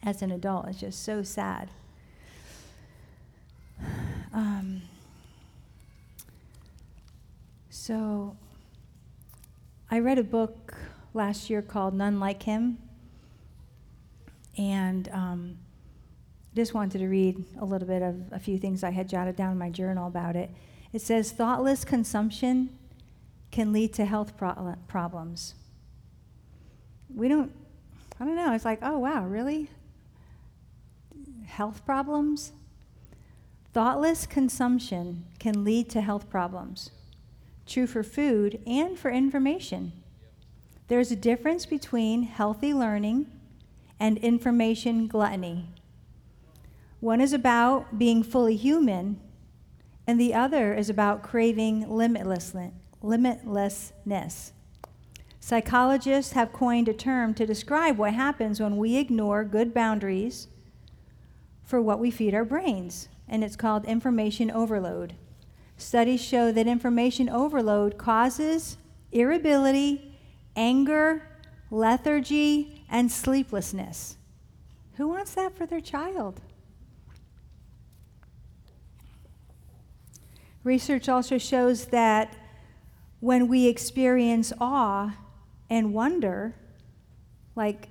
as 0.02 0.22
an 0.22 0.30
adult. 0.30 0.68
It's 0.68 0.80
just 0.80 1.02
so 1.02 1.22
sad. 1.22 1.70
Um, 4.36 4.82
so, 7.70 8.36
I 9.88 10.00
read 10.00 10.18
a 10.18 10.24
book 10.24 10.74
last 11.12 11.48
year 11.48 11.62
called 11.62 11.94
None 11.94 12.18
Like 12.18 12.42
Him. 12.42 12.78
And 14.58 15.08
um, 15.12 15.58
just 16.54 16.74
wanted 16.74 16.98
to 16.98 17.08
read 17.08 17.44
a 17.60 17.64
little 17.64 17.86
bit 17.86 18.02
of 18.02 18.16
a 18.32 18.38
few 18.38 18.58
things 18.58 18.84
I 18.84 18.90
had 18.90 19.08
jotted 19.08 19.36
down 19.36 19.52
in 19.52 19.58
my 19.58 19.70
journal 19.70 20.06
about 20.06 20.36
it. 20.36 20.50
It 20.92 21.00
says 21.00 21.32
thoughtless 21.32 21.84
consumption 21.84 22.76
can 23.50 23.72
lead 23.72 23.92
to 23.94 24.04
health 24.04 24.36
pro- 24.36 24.76
problems. 24.88 25.54
We 27.14 27.28
don't, 27.28 27.52
I 28.18 28.24
don't 28.24 28.36
know, 28.36 28.52
it's 28.52 28.64
like, 28.64 28.78
oh 28.82 28.98
wow, 28.98 29.24
really? 29.24 29.70
Health 31.46 31.84
problems? 31.84 32.52
Thoughtless 33.72 34.26
consumption 34.26 35.24
can 35.38 35.64
lead 35.64 35.88
to 35.90 36.00
health 36.00 36.30
problems. 36.30 36.90
True 37.66 37.86
for 37.86 38.02
food 38.02 38.60
and 38.66 38.98
for 38.98 39.10
information. 39.10 39.92
There's 40.88 41.10
a 41.10 41.16
difference 41.16 41.66
between 41.66 42.22
healthy 42.24 42.72
learning 42.72 43.26
and 43.98 44.18
information 44.18 45.06
gluttony. 45.06 45.70
One 47.00 47.20
is 47.20 47.32
about 47.32 47.98
being 47.98 48.22
fully 48.22 48.56
human, 48.56 49.20
and 50.06 50.20
the 50.20 50.34
other 50.34 50.72
is 50.72 50.88
about 50.88 51.22
craving 51.22 51.86
limitlessness. 51.86 52.72
Psychologists 55.46 56.32
have 56.32 56.54
coined 56.54 56.88
a 56.88 56.94
term 56.94 57.34
to 57.34 57.44
describe 57.44 57.98
what 57.98 58.14
happens 58.14 58.60
when 58.60 58.78
we 58.78 58.96
ignore 58.96 59.44
good 59.44 59.74
boundaries 59.74 60.48
for 61.62 61.82
what 61.82 61.98
we 61.98 62.10
feed 62.10 62.32
our 62.32 62.46
brains. 62.46 63.10
and 63.28 63.44
it's 63.44 63.54
called 63.54 63.84
information 63.84 64.50
overload. 64.50 65.16
Studies 65.76 66.22
show 66.24 66.50
that 66.50 66.66
information 66.66 67.28
overload 67.28 67.98
causes 67.98 68.78
irritability, 69.12 70.16
anger, 70.56 71.28
lethargy, 71.70 72.82
and 72.88 73.12
sleeplessness. 73.12 74.16
Who 74.94 75.08
wants 75.08 75.34
that 75.34 75.54
for 75.54 75.66
their 75.66 75.82
child? 75.82 76.40
Research 80.62 81.06
also 81.06 81.36
shows 81.36 81.86
that 81.88 82.34
when 83.20 83.46
we 83.46 83.66
experience 83.66 84.50
awe 84.58 85.14
and 85.74 85.92
wonder, 85.92 86.54
like 87.56 87.88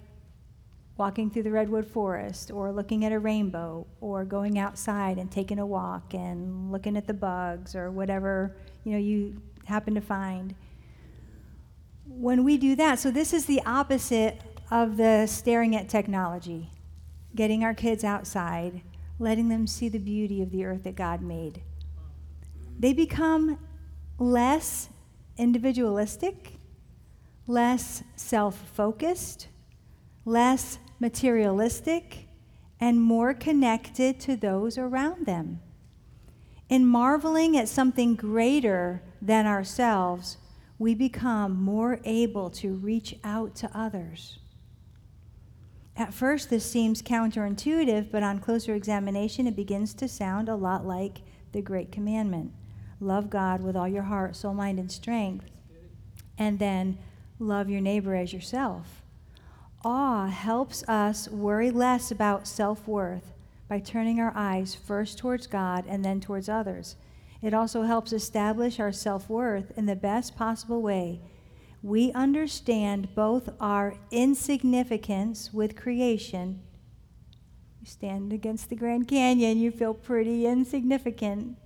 walking 0.95 1.29
through 1.29 1.43
the 1.43 1.51
redwood 1.51 1.85
forest 1.85 2.49
or 2.49 2.71
looking 2.71 3.03
at 3.03 3.11
a 3.11 3.19
rainbow 3.19 3.85
or 3.99 4.23
going 4.23 4.57
outside 4.57 5.17
and 5.17 5.29
taking 5.29 5.59
a 5.59 5.65
walk 5.65 6.13
and 6.13 6.71
looking 6.71 6.95
at 6.95 7.07
the 7.07 7.13
bugs 7.13 7.75
or 7.75 7.91
whatever 7.91 8.55
you 8.85 8.93
know 8.93 8.97
you 8.97 9.41
happen 9.65 9.93
to 9.93 9.99
find. 9.99 10.55
When 12.05 12.45
we 12.45 12.57
do 12.57 12.73
that 12.77 12.99
so 12.99 13.11
this 13.11 13.33
is 13.33 13.47
the 13.47 13.61
opposite 13.65 14.39
of 14.71 14.95
the 14.95 15.27
staring 15.27 15.75
at 15.75 15.89
technology 15.89 16.71
getting 17.35 17.65
our 17.65 17.73
kids 17.73 18.05
outside 18.05 18.81
letting 19.19 19.49
them 19.49 19.67
see 19.67 19.89
the 19.89 19.99
beauty 19.99 20.41
of 20.41 20.51
the 20.51 20.63
earth 20.63 20.83
that 20.83 20.95
god 20.95 21.21
made. 21.21 21.61
They 22.79 22.93
become 22.93 23.59
less 24.17 24.87
individualistic 25.37 26.52
less 27.47 28.03
self-focused 28.15 29.47
less 30.25 30.79
materialistic, 30.99 32.27
and 32.79 33.01
more 33.01 33.33
connected 33.33 34.19
to 34.21 34.35
those 34.35 34.77
around 34.77 35.25
them. 35.25 35.59
In 36.69 36.85
marveling 36.85 37.57
at 37.57 37.67
something 37.67 38.15
greater 38.15 39.01
than 39.21 39.45
ourselves, 39.45 40.37
we 40.79 40.95
become 40.95 41.61
more 41.61 41.99
able 42.03 42.49
to 42.49 42.73
reach 42.73 43.15
out 43.23 43.55
to 43.55 43.77
others. 43.77 44.39
At 45.95 46.13
first, 46.13 46.49
this 46.49 46.65
seems 46.65 47.01
counterintuitive, 47.01 48.09
but 48.11 48.23
on 48.23 48.39
closer 48.39 48.73
examination, 48.73 49.45
it 49.45 49.55
begins 49.55 49.93
to 49.95 50.07
sound 50.07 50.49
a 50.49 50.55
lot 50.55 50.85
like 50.85 51.21
the 51.51 51.61
Great 51.61 51.91
Commandment 51.91 52.51
love 52.99 53.29
God 53.29 53.61
with 53.61 53.75
all 53.75 53.87
your 53.87 54.03
heart, 54.03 54.33
soul, 54.33 54.53
mind, 54.53 54.79
and 54.79 54.89
strength, 54.89 55.51
and 56.37 56.57
then 56.57 56.97
love 57.43 57.69
your 57.69 57.81
neighbor 57.81 58.15
as 58.15 58.33
yourself 58.33 59.03
awe 59.83 60.27
helps 60.27 60.87
us 60.87 61.27
worry 61.29 61.69
less 61.69 62.11
about 62.11 62.47
self 62.47 62.87
worth 62.87 63.33
by 63.67 63.79
turning 63.79 64.19
our 64.19 64.33
eyes 64.35 64.75
first 64.75 65.17
towards 65.17 65.47
God 65.47 65.85
and 65.87 66.03
then 66.03 66.19
towards 66.19 66.47
others. 66.47 66.95
It 67.41 67.53
also 67.53 67.83
helps 67.83 68.13
establish 68.13 68.79
our 68.79 68.91
self 68.91 69.29
worth 69.29 69.77
in 69.77 69.85
the 69.85 69.95
best 69.95 70.35
possible 70.35 70.81
way. 70.81 71.21
We 71.81 72.13
understand 72.13 73.13
both 73.13 73.49
our 73.59 73.95
insignificance 74.09 75.53
with 75.53 75.75
creation. 75.75 76.61
You 77.81 77.87
stand 77.87 78.31
against 78.31 78.69
the 78.69 78.77
Grand 78.77 79.09
Canyon, 79.09 79.57
you 79.57 79.69
feel 79.69 79.93
pretty 79.93 80.45
insignificant 80.45 81.57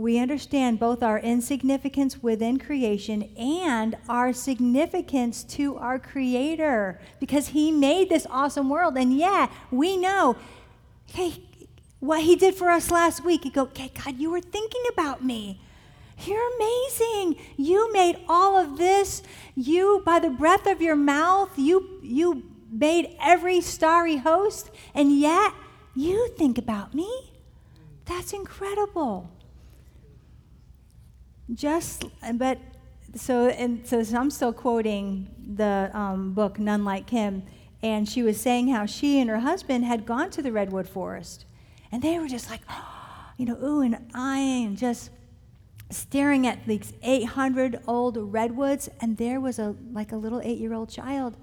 we 0.00 0.18
understand 0.18 0.80
both 0.80 1.02
our 1.02 1.18
insignificance 1.18 2.22
within 2.22 2.58
creation 2.58 3.22
and 3.36 3.98
our 4.08 4.32
significance 4.32 5.44
to 5.44 5.76
our 5.76 5.98
Creator 5.98 6.98
because 7.20 7.48
He 7.48 7.70
made 7.70 8.08
this 8.08 8.26
awesome 8.30 8.70
world. 8.70 8.96
And 8.96 9.14
yeah, 9.14 9.50
we 9.70 9.98
know, 9.98 10.36
hey, 11.12 11.34
what 11.98 12.22
He 12.22 12.34
did 12.34 12.54
for 12.54 12.70
us 12.70 12.90
last 12.90 13.22
week. 13.26 13.44
You 13.44 13.52
go, 13.52 13.64
okay, 13.64 13.92
God, 14.02 14.18
you 14.18 14.30
were 14.30 14.40
thinking 14.40 14.80
about 14.90 15.22
me. 15.22 15.60
You're 16.24 16.48
amazing. 16.56 17.36
You 17.58 17.92
made 17.92 18.20
all 18.26 18.56
of 18.56 18.78
this. 18.78 19.22
You, 19.54 20.02
by 20.06 20.18
the 20.18 20.30
breath 20.30 20.66
of 20.66 20.80
your 20.80 20.96
mouth, 20.96 21.50
you, 21.58 22.00
you 22.02 22.44
made 22.72 23.14
every 23.20 23.60
starry 23.60 24.16
host, 24.16 24.70
and 24.94 25.20
yet 25.20 25.52
you 25.94 26.28
think 26.38 26.56
about 26.56 26.94
me. 26.94 27.34
That's 28.06 28.32
incredible 28.32 29.30
just 31.54 32.04
but 32.34 32.58
so 33.14 33.48
and 33.48 33.86
so 33.86 34.02
i'm 34.16 34.30
still 34.30 34.52
quoting 34.52 35.28
the 35.56 35.90
um, 35.92 36.32
book 36.32 36.58
none 36.58 36.84
like 36.84 37.10
him 37.10 37.42
and 37.82 38.08
she 38.08 38.22
was 38.22 38.40
saying 38.40 38.68
how 38.68 38.86
she 38.86 39.20
and 39.20 39.28
her 39.28 39.40
husband 39.40 39.84
had 39.84 40.06
gone 40.06 40.30
to 40.30 40.42
the 40.42 40.52
redwood 40.52 40.88
forest 40.88 41.44
and 41.90 42.02
they 42.02 42.18
were 42.18 42.28
just 42.28 42.50
like 42.50 42.60
oh, 42.68 43.32
you 43.36 43.44
know 43.44 43.58
ooh 43.62 43.80
and 43.80 43.96
eyeing 44.14 44.76
just 44.76 45.10
staring 45.90 46.46
at 46.46 46.64
these 46.66 46.92
800 47.02 47.80
old 47.88 48.16
redwoods 48.16 48.88
and 49.00 49.16
there 49.16 49.40
was 49.40 49.58
a 49.58 49.74
like 49.92 50.12
a 50.12 50.16
little 50.16 50.40
eight-year-old 50.44 50.88
child 50.88 51.36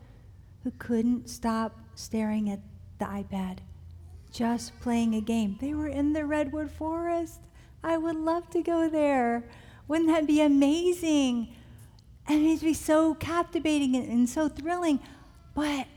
who 0.63 0.71
couldn't 0.79 1.29
stop 1.29 1.77
staring 1.95 2.49
at 2.49 2.61
the 2.99 3.05
ipad 3.05 3.59
just 4.31 4.79
playing 4.81 5.15
a 5.15 5.21
game. 5.21 5.57
They 5.59 5.73
were 5.73 5.87
in 5.87 6.13
the 6.13 6.25
redwood 6.25 6.69
forest. 6.69 7.41
I 7.83 7.97
would 7.97 8.15
love 8.15 8.49
to 8.51 8.61
go 8.61 8.89
there 8.89 9.43
wouldn't 9.87 10.09
that 10.09 10.27
be 10.27 10.41
amazing? 10.41 11.53
And 12.27 12.45
it'd 12.45 12.61
be 12.61 12.73
so 12.73 13.13
captivating 13.13 13.95
and, 13.95 14.07
and 14.09 14.29
so 14.29 14.49
thrilling. 14.49 14.99
But 15.53 15.87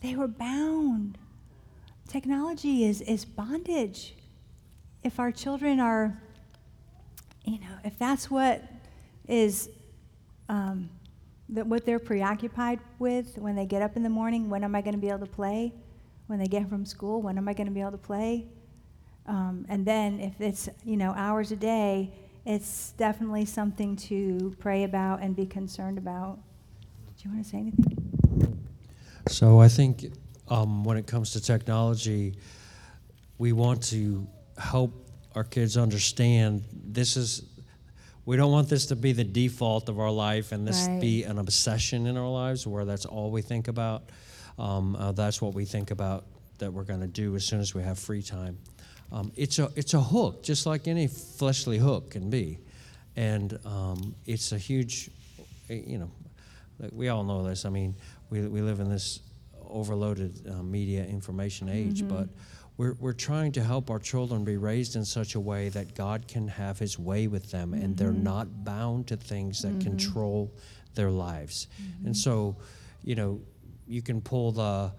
they 0.00 0.14
were 0.14 0.28
bound. 0.28 1.18
Technology 2.08 2.84
is, 2.84 3.00
is 3.02 3.24
bondage. 3.24 4.14
If 5.02 5.20
our 5.20 5.30
children 5.30 5.80
are, 5.80 6.20
you 7.44 7.60
know, 7.60 7.78
if 7.84 7.98
that's 7.98 8.30
what 8.30 8.64
is 9.28 9.68
um, 10.48 10.88
that 11.50 11.66
what 11.66 11.86
they're 11.86 11.98
preoccupied 11.98 12.80
with 12.98 13.38
when 13.38 13.54
they 13.54 13.66
get 13.66 13.82
up 13.82 13.96
in 13.96 14.02
the 14.02 14.10
morning, 14.10 14.50
when 14.50 14.64
am 14.64 14.74
I 14.74 14.80
going 14.80 14.94
to 14.94 15.00
be 15.00 15.08
able 15.08 15.20
to 15.20 15.26
play? 15.26 15.72
When 16.26 16.38
they 16.38 16.46
get 16.46 16.68
from 16.68 16.84
school, 16.84 17.22
when 17.22 17.38
am 17.38 17.48
I 17.48 17.54
going 17.54 17.68
to 17.68 17.72
be 17.72 17.80
able 17.80 17.92
to 17.92 17.98
play? 17.98 18.46
Um, 19.26 19.64
and 19.68 19.84
then 19.86 20.20
if 20.20 20.40
it's 20.40 20.68
you 20.84 20.96
know 20.96 21.12
hours 21.16 21.52
a 21.52 21.56
day, 21.56 22.12
it's 22.48 22.92
definitely 22.96 23.44
something 23.44 23.94
to 23.94 24.56
pray 24.58 24.84
about 24.84 25.20
and 25.20 25.36
be 25.36 25.44
concerned 25.44 25.98
about. 25.98 26.38
Do 27.18 27.28
you 27.28 27.34
want 27.34 27.44
to 27.44 27.50
say 27.50 27.58
anything? 27.58 28.58
So 29.28 29.60
I 29.60 29.68
think 29.68 30.06
um, 30.48 30.82
when 30.82 30.96
it 30.96 31.06
comes 31.06 31.32
to 31.32 31.42
technology, 31.42 32.36
we 33.36 33.52
want 33.52 33.82
to 33.88 34.26
help 34.56 34.94
our 35.34 35.44
kids 35.44 35.76
understand 35.76 36.64
this 36.72 37.18
is 37.18 37.44
we 38.24 38.36
don't 38.36 38.50
want 38.50 38.68
this 38.68 38.86
to 38.86 38.96
be 38.96 39.12
the 39.12 39.24
default 39.24 39.90
of 39.90 40.00
our 40.00 40.10
life 40.10 40.50
and 40.50 40.66
this 40.66 40.86
right. 40.88 41.00
be 41.00 41.24
an 41.24 41.38
obsession 41.38 42.06
in 42.06 42.16
our 42.16 42.28
lives 42.28 42.66
where 42.66 42.84
that's 42.84 43.04
all 43.04 43.30
we 43.30 43.42
think 43.42 43.68
about 43.68 44.04
um, 44.58 44.96
uh, 44.96 45.12
that's 45.12 45.40
what 45.40 45.54
we 45.54 45.64
think 45.64 45.90
about 45.90 46.24
that 46.58 46.72
we're 46.72 46.82
going 46.82 47.00
to 47.00 47.06
do 47.06 47.36
as 47.36 47.44
soon 47.44 47.60
as 47.60 47.74
we 47.74 47.82
have 47.82 47.98
free 47.98 48.22
time 48.22 48.58
um, 49.12 49.32
it's 49.36 49.58
a 49.58 49.70
it's 49.76 49.94
a 49.94 50.00
hook, 50.00 50.42
just 50.42 50.66
like 50.66 50.86
any 50.86 51.06
fleshly 51.06 51.78
hook 51.78 52.10
can 52.10 52.30
be, 52.30 52.58
and 53.16 53.58
um, 53.64 54.14
it's 54.26 54.52
a 54.52 54.58
huge, 54.58 55.10
you 55.68 55.98
know, 55.98 56.10
like 56.78 56.90
we 56.92 57.08
all 57.08 57.24
know 57.24 57.42
this. 57.42 57.64
I 57.64 57.70
mean, 57.70 57.94
we 58.30 58.46
we 58.46 58.60
live 58.60 58.80
in 58.80 58.90
this 58.90 59.20
overloaded 59.68 60.46
uh, 60.48 60.62
media 60.62 61.04
information 61.04 61.68
age, 61.68 62.02
mm-hmm. 62.02 62.16
but 62.16 62.28
we're, 62.78 62.94
we're 63.00 63.12
trying 63.12 63.52
to 63.52 63.62
help 63.62 63.90
our 63.90 63.98
children 63.98 64.44
be 64.44 64.56
raised 64.56 64.96
in 64.96 65.04
such 65.04 65.34
a 65.34 65.40
way 65.40 65.68
that 65.70 65.94
God 65.94 66.28
can 66.28 66.48
have 66.48 66.78
His 66.78 66.98
way 66.98 67.26
with 67.26 67.50
them 67.50 67.72
mm-hmm. 67.72 67.82
and 67.82 67.96
they're 67.96 68.12
mm-hmm. 68.12 68.22
not 68.22 68.64
bound 68.64 69.08
to 69.08 69.16
things 69.16 69.62
that 69.62 69.72
mm-hmm. 69.72 69.90
control 69.90 70.54
their 70.94 71.10
lives. 71.10 71.66
Mm-hmm. 71.82 72.06
And 72.06 72.16
so, 72.16 72.56
you 73.02 73.16
know, 73.16 73.40
you 73.86 74.00
can 74.00 74.20
pull 74.20 74.52
the, 74.52 74.92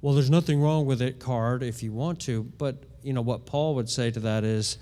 well, 0.00 0.14
there's 0.14 0.30
nothing 0.30 0.60
wrong 0.60 0.86
with 0.86 1.02
it 1.02 1.20
card 1.20 1.62
if 1.62 1.82
you 1.82 1.92
want 1.92 2.20
to, 2.20 2.44
but 2.44 2.82
you 3.08 3.14
know, 3.14 3.22
what 3.22 3.46
Paul 3.46 3.76
would 3.76 3.88
say 3.88 4.10
to 4.10 4.20
that 4.20 4.44
is 4.44 4.76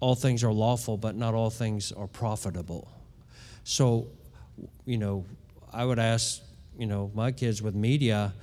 all 0.00 0.16
things 0.16 0.42
are 0.42 0.52
lawful, 0.52 0.96
but 0.96 1.14
not 1.14 1.34
all 1.34 1.50
things 1.50 1.92
are 1.92 2.08
profitable. 2.08 2.90
So, 3.62 4.08
you 4.86 4.98
know, 4.98 5.24
I 5.72 5.84
would 5.84 6.00
ask, 6.00 6.42
you 6.76 6.88
know, 6.88 7.12
my 7.14 7.30
kids 7.30 7.62
with 7.62 7.76
media, 7.76 8.34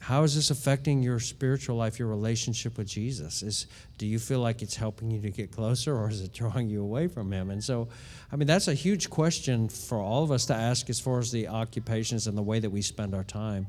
how 0.00 0.24
is 0.24 0.34
this 0.34 0.50
affecting 0.50 1.04
your 1.04 1.20
spiritual 1.20 1.76
life, 1.76 2.00
your 2.00 2.08
relationship 2.08 2.76
with 2.76 2.88
Jesus? 2.88 3.44
Is 3.44 3.68
do 3.96 4.08
you 4.08 4.18
feel 4.18 4.40
like 4.40 4.60
it's 4.60 4.74
helping 4.74 5.08
you 5.08 5.20
to 5.20 5.30
get 5.30 5.52
closer 5.52 5.96
or 5.96 6.10
is 6.10 6.20
it 6.20 6.32
drawing 6.32 6.68
you 6.68 6.82
away 6.82 7.06
from 7.06 7.30
him? 7.30 7.50
And 7.50 7.62
so, 7.62 7.86
I 8.32 8.34
mean, 8.34 8.48
that's 8.48 8.66
a 8.66 8.74
huge 8.74 9.08
question 9.08 9.68
for 9.68 10.00
all 10.00 10.24
of 10.24 10.32
us 10.32 10.46
to 10.46 10.54
ask 10.54 10.90
as 10.90 10.98
far 10.98 11.20
as 11.20 11.30
the 11.30 11.46
occupations 11.46 12.26
and 12.26 12.36
the 12.36 12.42
way 12.42 12.58
that 12.58 12.70
we 12.70 12.82
spend 12.82 13.14
our 13.14 13.22
time. 13.22 13.68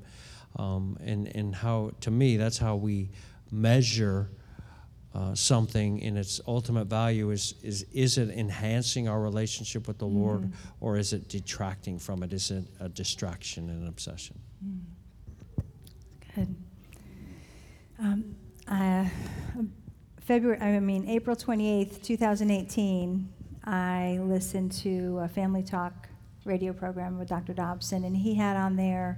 Um, 0.56 0.98
and, 1.06 1.28
and 1.36 1.54
how, 1.54 1.92
to 2.02 2.10
me, 2.10 2.38
that's 2.38 2.58
how 2.58 2.76
we 2.76 3.12
measure 3.52 4.32
uh, 5.16 5.34
something 5.34 6.00
in 6.00 6.18
its 6.18 6.42
ultimate 6.46 6.86
value 6.86 7.32
is, 7.32 7.54
is 7.64 7.86
is 7.94 8.18
it 8.18 8.30
enhancing 8.30 9.08
our 9.08 9.22
relationship 9.22 9.88
with 9.88 9.98
the 9.98 10.06
mm. 10.06 10.14
Lord 10.14 10.52
or 10.82 10.98
is 10.98 11.14
it 11.14 11.30
detracting 11.30 11.98
from 11.98 12.22
it? 12.22 12.34
Is 12.34 12.52
it 12.52 12.66
a 12.82 12.90
distraction 12.90 13.70
and 13.70 13.84
an 13.84 13.88
obsession? 13.88 14.38
Mm. 14.66 14.80
Good. 16.36 16.56
Um, 17.98 18.36
uh, 18.70 18.74
a 18.74 19.10
February, 20.20 20.60
I 20.60 20.82
mean, 20.82 21.08
April 21.08 21.36
28th, 21.36 22.04
2018, 22.04 23.30
I 23.64 24.20
listened 24.22 24.74
to 24.84 25.20
a 25.20 25.30
Family 25.30 25.64
Talk 25.64 26.10
radio 26.44 26.74
program 26.74 27.18
with 27.18 27.30
Dr. 27.30 27.54
Dobson, 27.54 28.04
and 28.04 28.18
he 28.18 28.36
had 28.36 28.58
on 28.58 28.76
there 28.76 29.18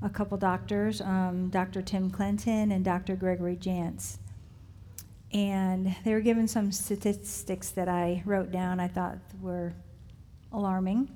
a 0.00 0.08
couple 0.08 0.38
doctors, 0.38 1.00
um, 1.00 1.48
Dr. 1.50 1.82
Tim 1.82 2.08
Clinton 2.08 2.70
and 2.70 2.84
Dr. 2.84 3.16
Gregory 3.16 3.56
Jantz. 3.56 4.18
And 5.32 5.94
they 6.04 6.12
were 6.12 6.20
given 6.20 6.46
some 6.46 6.72
statistics 6.72 7.70
that 7.70 7.88
I 7.88 8.22
wrote 8.26 8.50
down 8.50 8.80
I 8.80 8.88
thought 8.88 9.18
were 9.40 9.72
alarming. 10.52 11.10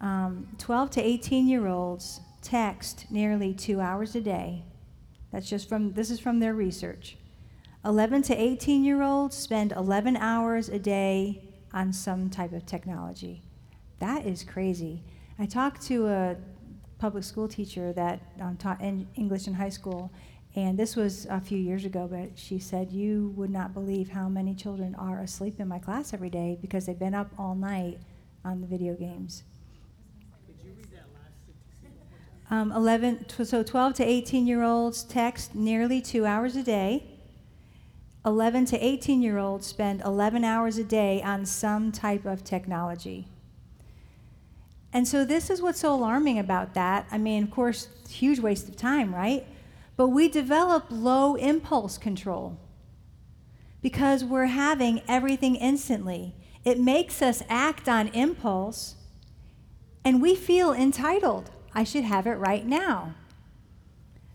Um, 0.00 0.48
12 0.58 0.90
to 0.90 1.02
18 1.02 1.48
year 1.48 1.66
olds 1.66 2.20
text 2.40 3.06
nearly 3.10 3.54
two 3.54 3.80
hours 3.80 4.14
a 4.14 4.20
day. 4.20 4.64
That's 5.32 5.48
just 5.48 5.68
from, 5.68 5.92
this 5.92 6.10
is 6.10 6.20
from 6.20 6.40
their 6.40 6.54
research. 6.54 7.16
11 7.84 8.22
to 8.22 8.34
18 8.40 8.84
year 8.84 9.02
olds 9.02 9.36
spend 9.36 9.72
11 9.72 10.16
hours 10.16 10.68
a 10.68 10.78
day 10.78 11.42
on 11.72 11.92
some 11.92 12.30
type 12.30 12.52
of 12.52 12.66
technology. 12.66 13.42
That 13.98 14.26
is 14.26 14.44
crazy. 14.44 15.02
I 15.38 15.46
talked 15.46 15.82
to 15.86 16.06
a 16.06 16.36
public 16.98 17.24
school 17.24 17.48
teacher 17.48 17.92
that 17.94 18.20
um, 18.40 18.56
taught 18.56 18.80
English 18.80 19.48
in 19.48 19.54
high 19.54 19.68
school, 19.68 20.12
and 20.54 20.78
this 20.78 20.96
was 20.96 21.26
a 21.30 21.40
few 21.40 21.56
years 21.56 21.86
ago, 21.86 22.06
but 22.10 22.30
she 22.38 22.58
said, 22.58 22.92
You 22.92 23.32
would 23.36 23.50
not 23.50 23.72
believe 23.72 24.10
how 24.10 24.28
many 24.28 24.54
children 24.54 24.94
are 24.96 25.20
asleep 25.20 25.58
in 25.58 25.66
my 25.66 25.78
class 25.78 26.12
every 26.12 26.28
day 26.28 26.58
because 26.60 26.84
they've 26.84 26.98
been 26.98 27.14
up 27.14 27.30
all 27.38 27.54
night 27.54 27.98
on 28.44 28.60
the 28.60 28.66
video 28.66 28.94
games. 28.94 29.44
Um, 32.50 32.70
11, 32.70 33.30
so 33.44 33.62
12 33.62 33.94
to 33.94 34.04
18 34.04 34.46
year 34.46 34.62
olds 34.62 35.04
text 35.04 35.54
nearly 35.54 36.02
two 36.02 36.26
hours 36.26 36.54
a 36.54 36.62
day. 36.62 37.04
11 38.26 38.66
to 38.66 38.84
18 38.84 39.22
year 39.22 39.38
olds 39.38 39.66
spend 39.66 40.02
11 40.02 40.44
hours 40.44 40.76
a 40.76 40.84
day 40.84 41.22
on 41.22 41.46
some 41.46 41.90
type 41.90 42.26
of 42.26 42.44
technology. 42.44 43.26
And 44.92 45.08
so, 45.08 45.24
this 45.24 45.48
is 45.48 45.62
what's 45.62 45.80
so 45.80 45.94
alarming 45.94 46.38
about 46.38 46.74
that. 46.74 47.06
I 47.10 47.16
mean, 47.16 47.42
of 47.44 47.50
course, 47.50 47.88
huge 48.10 48.38
waste 48.38 48.68
of 48.68 48.76
time, 48.76 49.14
right? 49.14 49.46
But 49.96 50.08
we 50.08 50.28
develop 50.28 50.86
low 50.90 51.34
impulse 51.34 51.98
control 51.98 52.58
because 53.82 54.24
we're 54.24 54.46
having 54.46 55.02
everything 55.08 55.56
instantly. 55.56 56.34
It 56.64 56.78
makes 56.78 57.20
us 57.20 57.42
act 57.48 57.88
on 57.88 58.08
impulse, 58.08 58.94
and 60.04 60.22
we 60.22 60.34
feel 60.34 60.72
entitled. 60.72 61.50
I 61.74 61.84
should 61.84 62.04
have 62.04 62.26
it 62.26 62.34
right 62.34 62.64
now. 62.64 63.14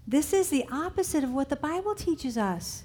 This 0.05 0.33
is 0.33 0.49
the 0.49 0.65
opposite 0.71 1.23
of 1.23 1.31
what 1.31 1.49
the 1.49 1.55
Bible 1.55 1.95
teaches 1.95 2.37
us. 2.37 2.83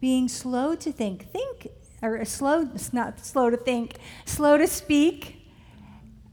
Being 0.00 0.28
slow 0.28 0.74
to 0.74 0.92
think. 0.92 1.30
Think, 1.30 1.68
or 2.02 2.24
slow, 2.24 2.68
not 2.92 3.24
slow 3.24 3.50
to 3.50 3.56
think, 3.56 3.96
slow 4.24 4.58
to 4.58 4.66
speak, 4.66 5.46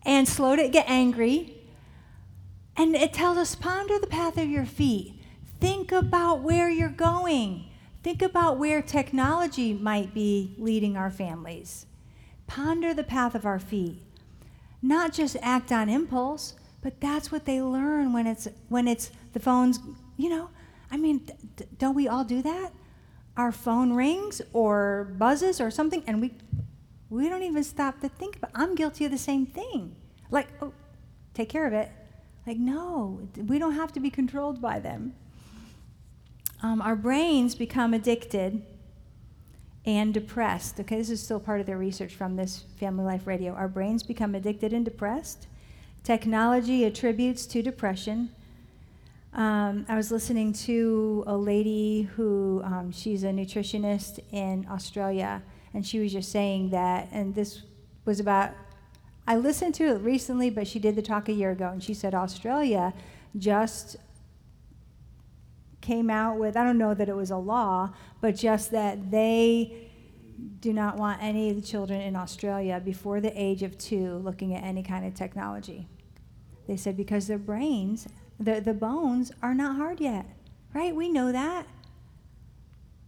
and 0.03 0.27
slow 0.27 0.55
to 0.55 0.67
get 0.67 0.89
angry. 0.89 1.57
And 2.75 2.95
it 2.95 3.13
tells 3.13 3.37
us 3.37 3.55
ponder 3.55 3.99
the 3.99 4.07
path 4.07 4.37
of 4.37 4.49
your 4.49 4.65
feet. 4.65 5.20
Think 5.61 5.91
about 5.91 6.41
where 6.41 6.71
you're 6.71 6.89
going. 6.89 7.65
Think 8.01 8.23
about 8.23 8.57
where 8.57 8.81
technology 8.81 9.73
might 9.75 10.11
be 10.11 10.55
leading 10.57 10.97
our 10.97 11.11
families. 11.11 11.85
Ponder 12.47 12.95
the 12.95 13.03
path 13.03 13.35
of 13.35 13.45
our 13.45 13.59
feet. 13.59 14.01
Not 14.81 15.13
just 15.13 15.37
act 15.39 15.71
on 15.71 15.87
impulse, 15.87 16.55
but 16.81 16.99
that's 16.99 17.31
what 17.31 17.45
they 17.45 17.61
learn 17.61 18.11
when 18.11 18.25
it's 18.25 18.47
when 18.69 18.87
it's 18.87 19.11
the 19.33 19.39
phone's, 19.39 19.79
you 20.17 20.29
know, 20.29 20.49
I 20.89 20.97
mean, 20.97 21.29
d- 21.55 21.65
don't 21.77 21.93
we 21.93 22.07
all 22.07 22.23
do 22.23 22.41
that? 22.41 22.71
Our 23.37 23.51
phone 23.51 23.93
rings 23.93 24.41
or 24.53 25.13
buzzes 25.19 25.61
or 25.61 25.69
something 25.69 26.03
and 26.07 26.19
we 26.19 26.33
we 27.11 27.29
don't 27.29 27.43
even 27.43 27.63
stop 27.63 28.01
to 28.01 28.09
think 28.09 28.37
about 28.37 28.49
I'm 28.55 28.73
guilty 28.73 29.05
of 29.05 29.11
the 29.11 29.17
same 29.19 29.45
thing. 29.45 29.95
Like, 30.31 30.47
oh, 30.59 30.73
take 31.35 31.49
care 31.49 31.67
of 31.67 31.73
it. 31.73 31.91
Like, 32.47 32.57
no, 32.57 33.27
we 33.45 33.59
don't 33.59 33.73
have 33.73 33.91
to 33.93 33.99
be 33.99 34.09
controlled 34.09 34.59
by 34.59 34.79
them. 34.79 35.13
Um, 36.63 36.81
our 36.81 36.95
brains 36.95 37.55
become 37.55 37.93
addicted 37.93 38.61
and 39.83 40.13
depressed. 40.13 40.79
Okay, 40.79 40.97
this 40.97 41.09
is 41.09 41.21
still 41.21 41.39
part 41.39 41.59
of 41.59 41.65
their 41.65 41.77
research 41.77 42.13
from 42.13 42.35
this 42.35 42.65
Family 42.79 43.03
Life 43.03 43.25
Radio. 43.25 43.53
Our 43.53 43.67
brains 43.67 44.03
become 44.03 44.35
addicted 44.35 44.71
and 44.71 44.85
depressed. 44.85 45.47
Technology 46.03 46.85
attributes 46.85 47.47
to 47.47 47.63
depression. 47.63 48.29
Um, 49.33 49.85
I 49.89 49.95
was 49.95 50.11
listening 50.11 50.53
to 50.53 51.23
a 51.25 51.35
lady 51.35 52.03
who, 52.15 52.61
um, 52.63 52.91
she's 52.91 53.23
a 53.23 53.29
nutritionist 53.29 54.19
in 54.31 54.67
Australia, 54.69 55.41
and 55.73 55.85
she 55.85 55.99
was 55.99 56.11
just 56.11 56.31
saying 56.31 56.69
that, 56.71 57.07
and 57.11 57.33
this 57.33 57.63
was 58.05 58.19
about, 58.19 58.51
I 59.25 59.37
listened 59.37 59.73
to 59.75 59.85
it 59.85 60.01
recently, 60.01 60.49
but 60.49 60.67
she 60.67 60.79
did 60.79 60.95
the 60.95 61.01
talk 61.01 61.27
a 61.29 61.33
year 61.33 61.51
ago, 61.51 61.69
and 61.69 61.81
she 61.81 61.93
said 61.93 62.13
Australia 62.13 62.93
just 63.37 63.95
came 65.81 66.09
out 66.09 66.37
with, 66.37 66.55
I 66.55 66.63
don't 66.63 66.77
know 66.77 66.93
that 66.93 67.09
it 67.09 67.15
was 67.15 67.31
a 67.31 67.37
law, 67.37 67.93
but 68.21 68.35
just 68.35 68.71
that 68.71 69.11
they 69.11 69.89
do 70.59 70.73
not 70.73 70.97
want 70.97 71.21
any 71.21 71.49
of 71.49 71.55
the 71.55 71.61
children 71.61 72.01
in 72.01 72.15
Australia 72.15 72.81
before 72.83 73.19
the 73.19 73.31
age 73.39 73.63
of 73.63 73.77
two 73.77 74.17
looking 74.17 74.53
at 74.53 74.63
any 74.63 74.83
kind 74.83 75.05
of 75.05 75.13
technology. 75.13 75.87
They 76.67 76.77
said 76.77 76.95
because 76.95 77.27
their 77.27 77.37
brains, 77.37 78.07
the, 78.39 78.61
the 78.61 78.73
bones 78.73 79.31
are 79.41 79.53
not 79.53 79.75
hard 79.75 79.99
yet, 79.99 80.25
right? 80.73 80.95
We 80.95 81.09
know 81.09 81.31
that. 81.31 81.67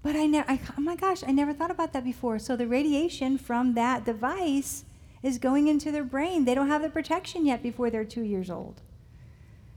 But 0.01 0.17
I 0.17 0.25
never, 0.25 0.59
oh 0.77 0.81
my 0.81 0.95
gosh, 0.95 1.23
I 1.25 1.31
never 1.31 1.53
thought 1.53 1.71
about 1.71 1.93
that 1.93 2.03
before. 2.03 2.37
So 2.37 2.55
the 2.55 2.67
radiation 2.67 3.37
from 3.37 3.73
that 3.75 4.03
device 4.03 4.83
is 5.21 5.37
going 5.37 5.69
into 5.69 5.91
their 5.91 6.03
brain. 6.03 6.43
They 6.43 6.55
don't 6.55 6.67
have 6.67 6.81
the 6.81 6.89
protection 6.89 7.45
yet 7.45 7.63
before 7.63 7.89
they're 7.89 8.03
two 8.03 8.23
years 8.23 8.49
old. 8.49 8.81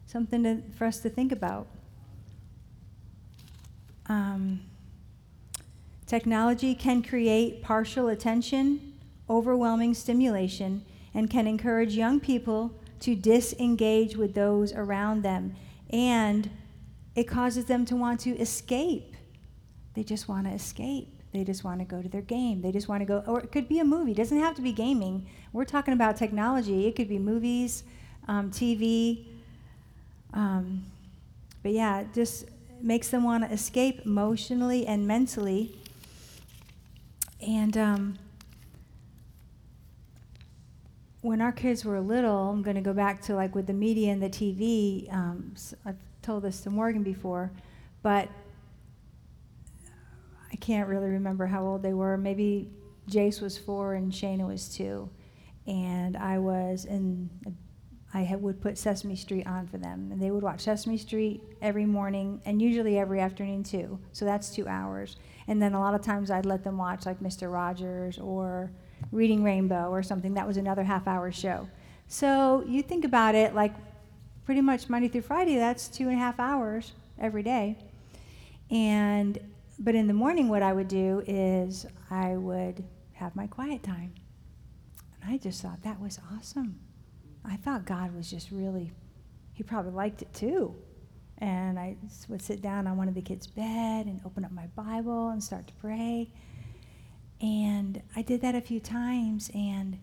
Something 0.04 0.42
to, 0.42 0.62
for 0.76 0.84
us 0.84 0.98
to 1.00 1.08
think 1.08 1.30
about. 1.30 1.68
Um, 4.08 4.60
technology 6.06 6.74
can 6.74 7.02
create 7.02 7.62
partial 7.62 8.08
attention, 8.08 8.94
overwhelming 9.28 9.94
stimulation, 9.94 10.84
and 11.14 11.28
can 11.30 11.46
encourage 11.46 11.94
young 11.94 12.20
people 12.20 12.72
to 13.00 13.14
disengage 13.14 14.16
with 14.16 14.34
those 14.34 14.72
around 14.72 15.22
them. 15.22 15.54
And 15.90 16.50
it 17.14 17.24
causes 17.24 17.64
them 17.64 17.84
to 17.86 17.96
want 17.96 18.20
to 18.20 18.36
escape. 18.38 19.16
They 19.94 20.02
just 20.02 20.28
want 20.28 20.46
to 20.46 20.52
escape. 20.52 21.08
They 21.32 21.44
just 21.44 21.64
want 21.64 21.80
to 21.80 21.84
go 21.84 22.02
to 22.02 22.08
their 22.08 22.22
game. 22.22 22.62
They 22.62 22.72
just 22.72 22.88
want 22.88 23.00
to 23.00 23.04
go, 23.04 23.22
or 23.26 23.40
it 23.40 23.52
could 23.52 23.68
be 23.68 23.78
a 23.80 23.84
movie. 23.84 24.12
It 24.12 24.16
doesn't 24.16 24.38
have 24.38 24.54
to 24.56 24.62
be 24.62 24.72
gaming. 24.72 25.26
We're 25.52 25.64
talking 25.64 25.94
about 25.94 26.16
technology. 26.16 26.86
It 26.86 26.96
could 26.96 27.08
be 27.08 27.18
movies, 27.18 27.84
um, 28.28 28.50
TV. 28.50 29.26
Um, 30.32 30.84
but 31.62 31.72
yeah, 31.72 32.04
just 32.14 32.46
makes 32.82 33.08
them 33.08 33.24
want 33.24 33.44
to 33.44 33.52
escape 33.52 34.02
emotionally 34.04 34.86
and 34.86 35.06
mentally. 35.06 35.76
And 37.40 37.76
um, 37.76 38.18
when 41.20 41.40
our 41.40 41.52
kids 41.52 41.84
were 41.84 42.00
little, 42.00 42.50
I'm 42.50 42.62
going 42.62 42.76
to 42.76 42.82
go 42.82 42.92
back 42.92 43.20
to 43.22 43.34
like 43.34 43.54
with 43.54 43.66
the 43.66 43.72
media 43.72 44.12
and 44.12 44.22
the 44.22 44.30
TV. 44.30 45.12
Um, 45.12 45.54
I've 45.84 45.96
told 46.22 46.44
this 46.44 46.60
to 46.62 46.70
Morgan 46.70 47.02
before, 47.02 47.50
but 48.02 48.28
I 50.52 50.56
can't 50.56 50.88
really 50.88 51.10
remember 51.10 51.46
how 51.46 51.64
old 51.64 51.82
they 51.82 51.92
were. 51.92 52.16
Maybe 52.16 52.70
Jace 53.10 53.40
was 53.40 53.58
four 53.58 53.94
and 53.94 54.12
Shayna 54.12 54.46
was 54.46 54.68
two, 54.68 55.10
and 55.66 56.16
I 56.16 56.38
was 56.38 56.84
in. 56.84 57.28
I 58.14 58.22
had, 58.22 58.40
would 58.40 58.60
put 58.60 58.78
Sesame 58.78 59.16
Street 59.16 59.46
on 59.46 59.66
for 59.66 59.78
them, 59.78 60.10
and 60.12 60.22
they 60.22 60.30
would 60.30 60.42
watch 60.42 60.60
Sesame 60.60 60.96
Street 60.96 61.42
every 61.60 61.86
morning 61.86 62.40
and 62.44 62.62
usually 62.62 62.98
every 62.98 63.20
afternoon 63.20 63.62
too. 63.62 63.98
So 64.12 64.24
that's 64.24 64.50
two 64.50 64.66
hours. 64.66 65.16
And 65.48 65.60
then 65.60 65.74
a 65.74 65.80
lot 65.80 65.94
of 65.94 66.02
times 66.02 66.30
I'd 66.30 66.46
let 66.46 66.64
them 66.64 66.78
watch 66.78 67.04
like 67.04 67.20
Mr. 67.20 67.52
Rogers 67.52 68.18
or 68.18 68.70
Reading 69.12 69.42
Rainbow 69.42 69.90
or 69.90 70.02
something. 70.02 70.34
That 70.34 70.46
was 70.46 70.56
another 70.56 70.84
half 70.84 71.06
hour 71.06 71.30
show. 71.30 71.68
So 72.08 72.64
you 72.66 72.82
think 72.82 73.04
about 73.04 73.34
it 73.34 73.54
like 73.54 73.74
pretty 74.44 74.60
much 74.60 74.88
Monday 74.88 75.08
through 75.08 75.22
Friday, 75.22 75.56
that's 75.56 75.88
two 75.88 76.04
and 76.04 76.14
a 76.14 76.18
half 76.18 76.38
hours 76.38 76.92
every 77.18 77.42
day. 77.42 77.76
And 78.70 79.38
but 79.78 79.94
in 79.94 80.06
the 80.06 80.14
morning 80.14 80.48
what 80.48 80.62
I 80.62 80.72
would 80.72 80.88
do 80.88 81.22
is 81.26 81.86
I 82.10 82.36
would 82.36 82.82
have 83.12 83.36
my 83.36 83.46
quiet 83.46 83.82
time. 83.82 84.14
And 85.20 85.32
I 85.32 85.36
just 85.36 85.60
thought 85.60 85.82
that 85.82 86.00
was 86.00 86.18
awesome. 86.34 86.80
I 87.46 87.56
thought 87.56 87.86
God 87.86 88.14
was 88.14 88.30
just 88.30 88.50
really 88.50 88.92
he 89.56 89.62
probably 89.62 89.92
liked 89.92 90.20
it 90.20 90.32
too. 90.34 90.76
And 91.38 91.78
I 91.78 91.96
would 92.28 92.42
sit 92.42 92.60
down 92.60 92.86
on 92.86 92.98
one 92.98 93.08
of 93.08 93.14
the 93.14 93.22
kids' 93.22 93.46
bed 93.46 94.04
and 94.04 94.20
open 94.24 94.44
up 94.44 94.52
my 94.52 94.66
Bible 94.68 95.30
and 95.30 95.42
start 95.42 95.66
to 95.66 95.72
pray. 95.74 96.30
And 97.40 98.02
I 98.14 98.20
did 98.20 98.42
that 98.42 98.54
a 98.54 98.60
few 98.60 98.80
times, 98.80 99.50
and 99.54 99.98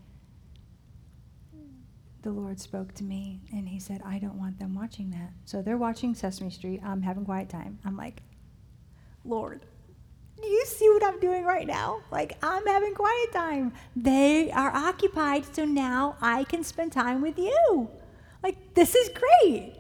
the 2.24 2.32
Lord 2.32 2.60
spoke 2.60 2.94
to 2.96 3.04
me, 3.04 3.42
and 3.52 3.70
He 3.70 3.80
said, 3.80 4.02
I 4.04 4.18
don't 4.18 4.40
want 4.40 4.60
them 4.60 4.74
watching 4.74 5.12
that. 5.12 5.34
So 5.46 5.62
they're 5.62 5.78
watching 5.78 6.16
Sesame 6.16 6.50
Street. 6.50 6.82
I'm 6.84 7.04
having 7.04 7.26
quiet 7.26 7.50
time. 7.50 7.78
I'm 7.86 7.98
like, 7.98 8.24
Lord, 9.24 9.66
You 10.44 10.66
see 10.66 10.90
what 10.90 11.04
I'm 11.04 11.20
doing 11.20 11.46
right 11.46 11.66
now? 11.66 12.02
Like, 12.12 12.38
I'm 12.44 12.66
having 12.68 12.94
quiet 12.94 13.32
time. 13.32 13.74
They 13.96 14.52
are 14.52 14.76
occupied, 14.76 15.46
so 15.56 15.64
now 15.66 16.18
I 16.22 16.44
can 16.44 16.64
spend 16.64 16.92
time 16.92 17.22
with 17.22 17.38
you. 17.38 17.90
Like, 18.44 18.74
this 18.74 18.94
is 18.94 19.10
great. 19.10 19.76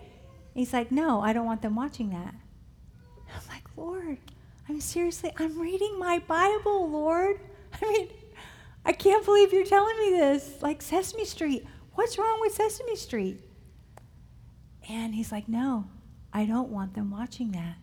He's 0.54 0.72
like, 0.74 0.92
No, 0.92 1.22
I 1.22 1.34
don't 1.34 1.46
want 1.46 1.62
them 1.62 1.76
watching 1.76 2.12
that. 2.12 2.34
I'm 3.36 3.48
like, 3.50 3.64
Lord, 3.76 4.18
I'm 4.70 4.80
seriously, 4.80 5.32
I'm 5.38 5.60
reading 5.60 6.00
my 6.00 6.20
Bible, 6.20 6.90
Lord. 6.90 7.40
I 7.82 7.86
mean, 7.92 8.10
I 8.86 8.94
can't 8.94 9.26
believe 9.26 9.52
you're 9.52 9.66
telling 9.66 9.98
me 10.00 10.12
this. 10.12 10.62
Like, 10.62 10.82
Sesame 10.82 11.26
Street. 11.26 11.66
What's 11.94 12.18
wrong 12.18 12.40
with 12.42 12.54
Sesame 12.54 12.96
Street? 12.96 13.42
And 14.90 15.16
he's 15.16 15.32
like, 15.32 15.48
No, 15.50 15.90
I 16.32 16.46
don't 16.46 16.70
want 16.70 16.94
them 16.94 17.12
watching 17.12 17.52
that. 17.52 17.76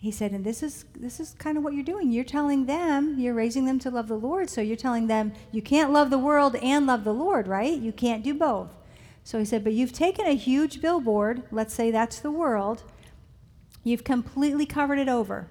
He 0.00 0.10
said, 0.10 0.32
and 0.32 0.46
this 0.46 0.62
is 0.62 0.86
this 0.98 1.20
is 1.20 1.34
kind 1.38 1.58
of 1.58 1.62
what 1.62 1.74
you're 1.74 1.84
doing. 1.84 2.10
You're 2.10 2.24
telling 2.24 2.64
them, 2.64 3.18
you're 3.18 3.34
raising 3.34 3.66
them 3.66 3.78
to 3.80 3.90
love 3.90 4.08
the 4.08 4.14
Lord, 4.14 4.48
so 4.48 4.62
you're 4.62 4.74
telling 4.74 5.08
them 5.08 5.34
you 5.52 5.60
can't 5.60 5.92
love 5.92 6.08
the 6.08 6.18
world 6.18 6.56
and 6.56 6.86
love 6.86 7.04
the 7.04 7.12
Lord, 7.12 7.46
right? 7.46 7.78
You 7.78 7.92
can't 7.92 8.24
do 8.24 8.32
both. 8.32 8.70
So 9.24 9.38
he 9.38 9.44
said, 9.44 9.62
but 9.62 9.74
you've 9.74 9.92
taken 9.92 10.26
a 10.26 10.34
huge 10.34 10.80
billboard, 10.80 11.42
let's 11.50 11.74
say 11.74 11.90
that's 11.90 12.18
the 12.18 12.30
world, 12.30 12.82
you've 13.84 14.02
completely 14.02 14.64
covered 14.64 14.98
it 14.98 15.08
over. 15.08 15.48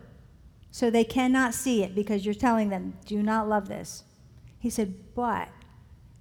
So 0.71 0.89
they 0.89 1.03
cannot 1.03 1.53
see 1.53 1.83
it 1.83 1.93
because 1.93 2.25
you're 2.25 2.33
telling 2.33 2.69
them, 2.69 2.97
do 3.05 3.21
not 3.21 3.47
love 3.47 3.67
this. 3.67 4.03
He 4.57 4.71
said, 4.71 4.95
but 5.15 5.49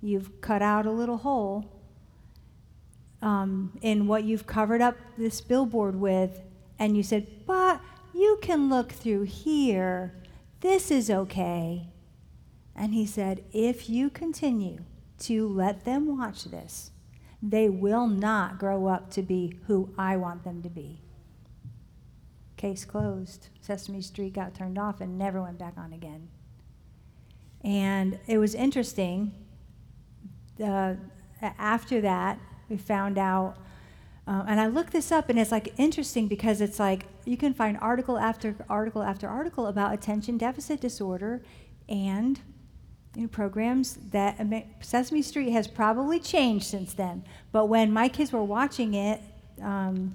you've 0.02 0.40
cut 0.42 0.60
out 0.60 0.84
a 0.84 0.90
little 0.90 1.16
hole 1.16 1.64
um, 3.22 3.78
in 3.80 4.06
what 4.06 4.24
you've 4.24 4.46
covered 4.46 4.82
up 4.82 4.96
this 5.16 5.40
billboard 5.40 5.96
with, 5.96 6.42
and 6.78 6.94
you 6.94 7.02
said, 7.02 7.26
but 7.46 7.80
you 8.14 8.38
can 8.42 8.68
look 8.68 8.92
through 8.92 9.24
here. 9.24 10.14
This 10.60 10.90
is 10.90 11.10
okay. 11.10 11.88
And 12.74 12.94
he 12.94 13.06
said, 13.06 13.44
if 13.52 13.88
you 13.88 14.08
continue 14.10 14.84
to 15.20 15.48
let 15.48 15.84
them 15.84 16.16
watch 16.16 16.44
this, 16.44 16.92
they 17.42 17.68
will 17.68 18.06
not 18.06 18.58
grow 18.58 18.86
up 18.86 19.10
to 19.10 19.22
be 19.22 19.58
who 19.66 19.92
I 19.96 20.16
want 20.16 20.44
them 20.44 20.62
to 20.62 20.68
be. 20.68 21.00
Case 22.56 22.84
closed. 22.84 23.48
Sesame 23.60 24.00
Street 24.00 24.32
got 24.32 24.54
turned 24.54 24.78
off 24.78 25.00
and 25.00 25.18
never 25.18 25.40
went 25.40 25.58
back 25.58 25.74
on 25.76 25.92
again. 25.92 26.28
And 27.62 28.18
it 28.26 28.38
was 28.38 28.54
interesting. 28.54 29.32
Uh, 30.62 30.94
after 31.40 32.00
that, 32.00 32.40
we 32.68 32.76
found 32.76 33.18
out, 33.18 33.56
uh, 34.26 34.44
and 34.46 34.60
I 34.60 34.66
looked 34.66 34.92
this 34.92 35.12
up, 35.12 35.28
and 35.28 35.38
it's 35.38 35.52
like 35.52 35.72
interesting 35.78 36.28
because 36.28 36.60
it's 36.60 36.78
like 36.78 37.06
you 37.28 37.36
can 37.36 37.52
find 37.52 37.76
article 37.80 38.18
after 38.18 38.56
article 38.68 39.02
after 39.02 39.28
article 39.28 39.66
about 39.66 39.92
attention 39.92 40.38
deficit 40.38 40.80
disorder 40.80 41.42
and 41.88 42.40
you 43.14 43.22
know, 43.22 43.28
programs 43.28 43.94
that 44.12 44.36
Sesame 44.80 45.22
Street 45.22 45.50
has 45.50 45.68
probably 45.68 46.20
changed 46.20 46.66
since 46.66 46.94
then. 46.94 47.24
But 47.52 47.66
when 47.66 47.92
my 47.92 48.08
kids 48.08 48.32
were 48.32 48.44
watching 48.44 48.94
it 48.94 49.20
um, 49.60 50.14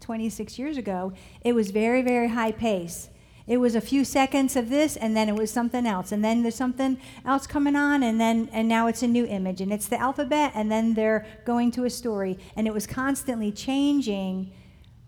26 0.00 0.58
years 0.58 0.76
ago, 0.76 1.12
it 1.42 1.54
was 1.54 1.70
very, 1.70 2.02
very 2.02 2.28
high 2.28 2.52
pace. 2.52 3.10
It 3.46 3.58
was 3.58 3.74
a 3.74 3.80
few 3.80 4.04
seconds 4.04 4.56
of 4.56 4.70
this, 4.70 4.96
and 4.96 5.16
then 5.16 5.28
it 5.28 5.34
was 5.34 5.52
something 5.52 5.86
else, 5.86 6.10
and 6.10 6.24
then 6.24 6.42
there's 6.42 6.56
something 6.56 6.98
else 7.24 7.46
coming 7.46 7.76
on, 7.76 8.02
and 8.02 8.20
then 8.20 8.48
and 8.52 8.66
now 8.66 8.88
it's 8.88 9.02
a 9.04 9.06
new 9.06 9.24
image, 9.24 9.60
and 9.60 9.72
it's 9.72 9.86
the 9.86 10.00
alphabet, 10.00 10.50
and 10.54 10.70
then 10.70 10.94
they're 10.94 11.24
going 11.44 11.70
to 11.72 11.84
a 11.84 11.90
story, 11.90 12.38
and 12.56 12.66
it 12.66 12.74
was 12.74 12.88
constantly 12.88 13.52
changing, 13.52 14.52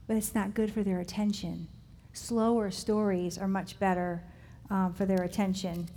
but 0.09 0.17
it's 0.17 0.35
not 0.35 0.55
good 0.55 0.73
for 0.73 0.83
their 0.83 0.99
attention. 0.99 1.69
Slower 2.15 2.73
stories 2.73 3.39
are 3.39 3.47
much 3.47 3.79
better 3.79 4.25
um, 4.71 4.93
for 4.95 5.07
their 5.07 5.23
attention. 5.23 5.89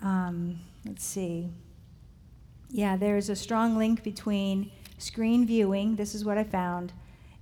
Um, 0.00 0.60
let's 0.86 1.04
see. 1.04 1.50
Yeah, 2.70 2.96
there's 2.96 3.28
a 3.28 3.36
strong 3.36 3.76
link 3.76 4.02
between 4.02 4.70
screen 4.98 5.46
viewing, 5.46 5.96
this 5.96 6.14
is 6.14 6.24
what 6.24 6.38
I 6.38 6.44
found, 6.44 6.92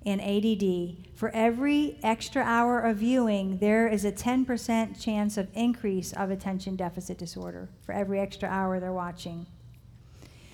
and 0.04 0.20
ADD. 0.20 1.14
For 1.14 1.28
every 1.30 1.98
extra 2.02 2.42
hour 2.42 2.80
of 2.80 2.96
viewing, 2.96 3.58
there 3.58 3.86
is 3.86 4.04
a 4.04 4.10
10% 4.10 5.00
chance 5.00 5.36
of 5.36 5.48
increase 5.54 6.12
of 6.14 6.30
attention 6.30 6.74
deficit 6.74 7.18
disorder 7.18 7.68
for 7.82 7.92
every 7.92 8.18
extra 8.18 8.48
hour 8.48 8.80
they're 8.80 8.92
watching. 8.92 9.46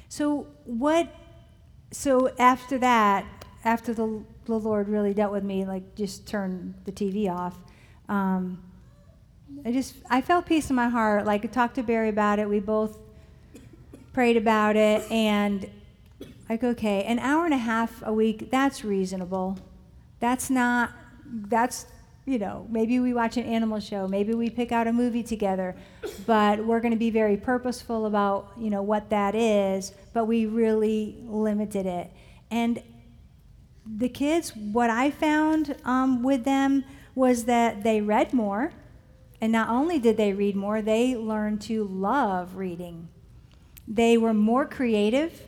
So, 0.08 0.48
what, 0.64 1.08
so 1.92 2.32
after 2.38 2.76
that, 2.78 3.24
after 3.64 3.94
the, 3.94 4.24
the 4.46 4.58
Lord 4.58 4.88
really 4.88 5.14
dealt 5.14 5.32
with 5.32 5.44
me, 5.44 5.64
like 5.64 5.94
just 5.94 6.26
turn 6.26 6.74
the 6.84 6.92
TV 6.92 7.30
off, 7.30 7.56
um, 8.08 8.62
I 9.64 9.72
just 9.72 9.96
I 10.10 10.20
felt 10.20 10.46
peace 10.46 10.70
in 10.70 10.76
my 10.76 10.88
heart. 10.88 11.24
Like 11.24 11.44
I 11.44 11.48
talked 11.48 11.76
to 11.76 11.82
Barry 11.82 12.08
about 12.08 12.38
it. 12.38 12.48
We 12.48 12.60
both 12.60 12.98
prayed 14.12 14.36
about 14.36 14.76
it, 14.76 15.10
and 15.10 15.68
like 16.48 16.62
okay, 16.62 17.04
an 17.04 17.18
hour 17.18 17.44
and 17.44 17.54
a 17.54 17.58
half 17.58 18.02
a 18.04 18.12
week. 18.12 18.50
That's 18.50 18.84
reasonable. 18.84 19.58
That's 20.20 20.50
not. 20.50 20.92
That's 21.24 21.86
you 22.24 22.38
know 22.38 22.66
maybe 22.70 22.98
we 23.00 23.12
watch 23.14 23.36
an 23.36 23.44
animal 23.44 23.80
show. 23.80 24.06
Maybe 24.08 24.34
we 24.34 24.50
pick 24.50 24.72
out 24.72 24.86
a 24.86 24.92
movie 24.92 25.22
together, 25.22 25.76
but 26.26 26.64
we're 26.64 26.80
going 26.80 26.92
to 26.92 26.98
be 26.98 27.10
very 27.10 27.36
purposeful 27.36 28.06
about 28.06 28.52
you 28.58 28.70
know 28.70 28.82
what 28.82 29.10
that 29.10 29.34
is. 29.34 29.92
But 30.12 30.26
we 30.26 30.46
really 30.46 31.16
limited 31.24 31.86
it, 31.86 32.10
and 32.50 32.82
the 33.86 34.08
kids. 34.08 34.54
What 34.56 34.90
I 34.90 35.10
found 35.10 35.76
um, 35.84 36.22
with 36.22 36.44
them 36.44 36.84
was 37.14 37.44
that 37.44 37.82
they 37.82 38.00
read 38.00 38.32
more 38.32 38.72
and 39.40 39.52
not 39.52 39.68
only 39.68 39.98
did 39.98 40.16
they 40.16 40.32
read 40.32 40.56
more, 40.56 40.80
they 40.80 41.14
learned 41.14 41.60
to 41.62 41.84
love 41.84 42.56
reading. 42.56 43.08
They 43.86 44.16
were 44.16 44.34
more 44.34 44.66
creative. 44.66 45.42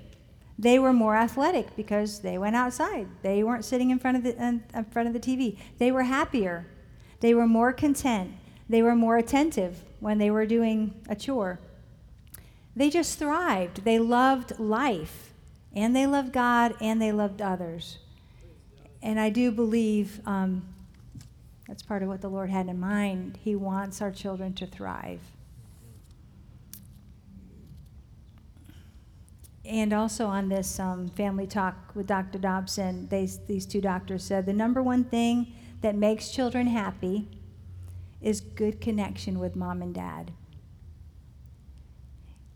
They 0.59 0.79
were 0.79 0.93
more 0.93 1.17
athletic 1.17 1.75
because 1.77 2.21
they 2.21 2.37
went 2.37 2.57
outside. 2.57 3.09
They 3.23 3.43
weren't 3.43 3.65
sitting 3.65 3.91
in 3.91 3.99
front 3.99 4.19
of 4.19 4.23
the, 4.25 4.37
in 4.43 4.85
front 4.91 5.09
of 5.09 5.15
the 5.15 5.21
TV. 5.21 5.57
They 5.79 5.91
were 5.91 6.03
happier. 6.03 6.67
They 7.21 7.35
were 7.35 7.47
more 7.47 7.73
content. 7.73 8.33
They 8.69 8.83
were 8.83 8.95
more 8.95 9.17
attentive 9.17 9.83
when 10.01 10.19
they 10.19 10.31
were 10.31 10.47
doing 10.47 10.95
a 11.09 11.17
chore. 11.17 11.59
They 12.77 12.91
just 12.91 13.19
thrived. 13.19 13.85
They 13.85 13.99
loved 13.99 14.61
life, 14.61 15.33
and 15.75 15.97
they 15.97 16.07
loved 16.07 16.33
God, 16.33 16.75
and 16.81 17.01
they 17.01 17.11
loved 17.11 17.41
others. 17.41 17.99
And 19.03 19.21
I 19.21 19.31
do 19.31 19.51
believe 19.51 20.21
um, 20.27 20.63
that's 21.67 21.83
part 21.83 22.03
of 22.03 22.09
what 22.09 22.21
the 22.21 22.29
Lord 22.29 22.51
had 22.51 22.69
in 22.69 22.81
mind. 22.81 23.39
He 23.43 23.55
wants 23.55 24.03
our 24.03 24.11
children 24.11 24.55
to 24.55 24.67
thrive. 24.67 25.21
And 29.65 29.93
also 29.93 30.27
on 30.27 30.49
this 30.49 30.81
um, 30.81 31.09
family 31.09 31.47
talk 31.47 31.93
with 31.95 32.07
Dr. 32.07 32.39
Dobson, 32.39 33.07
they, 33.09 33.29
these 33.47 33.67
two 33.67 33.83
doctors 33.83 34.25
said 34.25 34.47
the 34.47 34.53
number 34.55 34.83
one 34.83 35.05
thing 35.05 35.53
that 35.83 35.95
makes 35.95 36.31
children 36.31 36.67
happy 36.69 37.29
is 38.23 38.41
good 38.41 38.81
connection 38.81 39.39
with 39.39 39.55
mom 39.55 39.83
and 39.83 39.95
dad. 39.95 40.33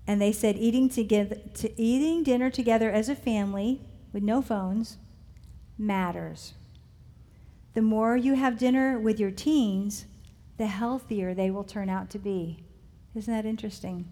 And 0.07 0.20
they 0.20 0.33
said 0.33 0.57
eating 0.57 0.88
together, 0.88 1.37
to 1.55 1.81
eating 1.81 2.22
dinner 2.22 2.50
together 2.50 2.90
as 2.90 3.09
a 3.09 3.14
family 3.14 3.83
with 4.12 4.22
no 4.22 4.42
phones 4.42 4.96
matters 5.83 6.55
the 7.75 7.83
more 7.83 8.16
you 8.16 8.35
have 8.35 8.59
dinner 8.59 8.99
with 8.99 9.18
your 9.18 9.31
teens, 9.31 10.05
the 10.59 10.66
healthier 10.66 11.35
they 11.35 11.51
will 11.51 11.64
turn 11.64 11.88
out 11.88 12.11
to 12.11 12.18
be. 12.18 12.62
Isn't 13.14 13.33
that 13.33 13.47
interesting? 13.47 14.11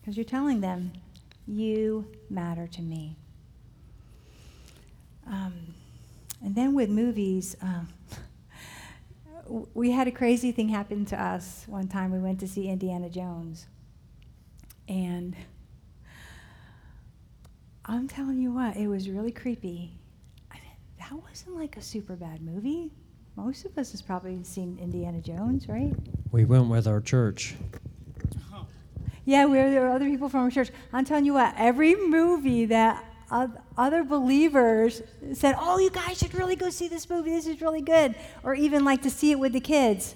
Because 0.00 0.16
you're 0.16 0.24
telling 0.24 0.60
them, 0.60 0.92
you 1.46 2.06
matter 2.28 2.66
to 2.66 2.82
me. 2.82 3.16
Um, 5.26 5.74
and 6.42 6.54
then 6.54 6.74
with 6.74 6.90
movies, 6.90 7.56
um, 7.62 7.88
we 9.74 9.90
had 9.90 10.08
a 10.08 10.12
crazy 10.12 10.52
thing 10.52 10.68
happen 10.68 11.04
to 11.06 11.22
us 11.22 11.64
one 11.66 11.88
time. 11.88 12.12
We 12.12 12.18
went 12.18 12.40
to 12.40 12.48
see 12.48 12.68
Indiana 12.68 13.08
Jones. 13.08 13.66
And 14.88 15.36
I'm 17.84 18.08
telling 18.08 18.38
you 18.38 18.52
what, 18.52 18.76
it 18.76 18.88
was 18.88 19.08
really 19.08 19.32
creepy 19.32 20.00
that 21.10 21.20
wasn't 21.28 21.56
like 21.56 21.76
a 21.76 21.82
super 21.82 22.14
bad 22.14 22.40
movie. 22.40 22.92
Most 23.34 23.64
of 23.64 23.76
us 23.78 23.90
has 23.90 24.02
probably 24.02 24.42
seen 24.44 24.78
Indiana 24.80 25.20
Jones, 25.20 25.68
right? 25.68 25.92
We 26.30 26.44
went 26.44 26.68
with 26.68 26.86
our 26.86 27.00
church. 27.00 27.56
Yeah, 29.24 29.46
we 29.46 29.58
there 29.58 29.82
were 29.82 29.90
other 29.90 30.06
people 30.06 30.28
from 30.28 30.40
our 30.40 30.50
church. 30.50 30.70
I'm 30.92 31.04
telling 31.04 31.24
you 31.24 31.34
what, 31.34 31.54
every 31.56 31.94
movie 31.94 32.64
that 32.66 33.04
other 33.30 34.04
believers 34.04 35.02
said, 35.32 35.54
"Oh, 35.58 35.78
you 35.78 35.90
guys 35.90 36.18
should 36.18 36.34
really 36.34 36.56
go 36.56 36.70
see 36.70 36.88
this 36.88 37.08
movie. 37.08 37.30
This 37.30 37.46
is 37.46 37.60
really 37.60 37.82
good," 37.82 38.14
or 38.42 38.54
even 38.54 38.84
like 38.84 39.02
to 39.02 39.10
see 39.10 39.30
it 39.30 39.38
with 39.38 39.52
the 39.52 39.60
kids. 39.60 40.14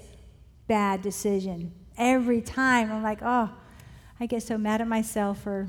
Bad 0.67 1.03
decision 1.03 1.73
every 1.97 2.41
time. 2.41 2.91
I'm 2.91 3.03
like, 3.03 3.21
oh, 3.23 3.51
I 4.19 4.27
get 4.27 4.43
so 4.43 4.59
mad 4.59 4.81
at 4.81 4.89
myself 4.89 5.43
for 5.43 5.69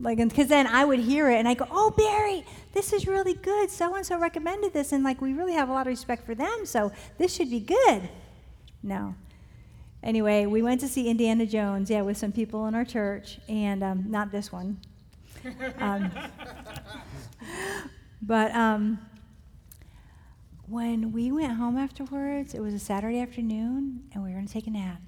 like, 0.00 0.18
because 0.18 0.48
then 0.48 0.66
I 0.66 0.84
would 0.84 0.98
hear 0.98 1.30
it 1.30 1.36
and 1.36 1.46
I 1.46 1.54
go, 1.54 1.66
oh, 1.70 1.90
Barry, 1.96 2.44
this 2.72 2.92
is 2.92 3.06
really 3.06 3.34
good. 3.34 3.70
So 3.70 3.94
and 3.94 4.04
so 4.04 4.18
recommended 4.18 4.72
this. 4.72 4.92
And 4.92 5.04
like, 5.04 5.20
we 5.20 5.32
really 5.32 5.52
have 5.52 5.68
a 5.68 5.72
lot 5.72 5.86
of 5.86 5.90
respect 5.90 6.26
for 6.26 6.34
them. 6.34 6.66
So 6.66 6.92
this 7.18 7.34
should 7.34 7.50
be 7.50 7.60
good. 7.60 8.08
No. 8.82 9.14
Anyway, 10.02 10.46
we 10.46 10.62
went 10.62 10.80
to 10.80 10.88
see 10.88 11.08
Indiana 11.08 11.46
Jones, 11.46 11.88
yeah, 11.88 12.02
with 12.02 12.16
some 12.16 12.32
people 12.32 12.66
in 12.66 12.74
our 12.74 12.84
church, 12.84 13.38
and 13.48 13.84
um, 13.84 14.04
not 14.08 14.32
this 14.32 14.50
one. 14.50 14.78
Um, 15.78 16.12
but 18.22 18.54
um, 18.54 18.98
when 20.68 21.12
we 21.12 21.32
went 21.32 21.54
home 21.54 21.76
afterwards, 21.76 22.54
it 22.54 22.60
was 22.60 22.72
a 22.72 22.78
Saturday 22.78 23.20
afternoon, 23.20 24.04
and 24.14 24.22
we 24.22 24.30
were 24.30 24.36
going 24.36 24.46
to 24.46 24.52
take 24.52 24.68
a 24.68 24.70
nap, 24.70 25.00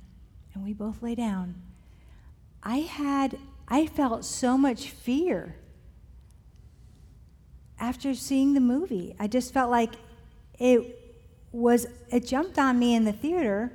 and 0.52 0.64
we 0.64 0.72
both 0.72 1.02
lay 1.02 1.14
down. 1.14 1.54
I 2.62 2.78
had, 2.78 3.38
I 3.68 3.86
felt 3.86 4.24
so 4.24 4.58
much 4.58 4.90
fear 4.90 5.56
after 7.78 8.14
seeing 8.14 8.54
the 8.54 8.60
movie. 8.60 9.14
I 9.18 9.26
just 9.26 9.52
felt 9.52 9.70
like 9.70 9.94
it 10.58 11.16
was, 11.52 11.86
it 12.10 12.26
jumped 12.26 12.58
on 12.58 12.78
me 12.78 12.94
in 12.94 13.04
the 13.04 13.12
theater 13.12 13.72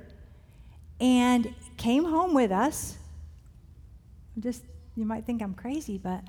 and 1.00 1.54
came 1.76 2.04
home 2.04 2.34
with 2.34 2.50
us. 2.50 2.96
Just, 4.38 4.62
you 4.96 5.04
might 5.04 5.24
think 5.26 5.42
I'm 5.42 5.54
crazy, 5.54 5.98
but 5.98 6.22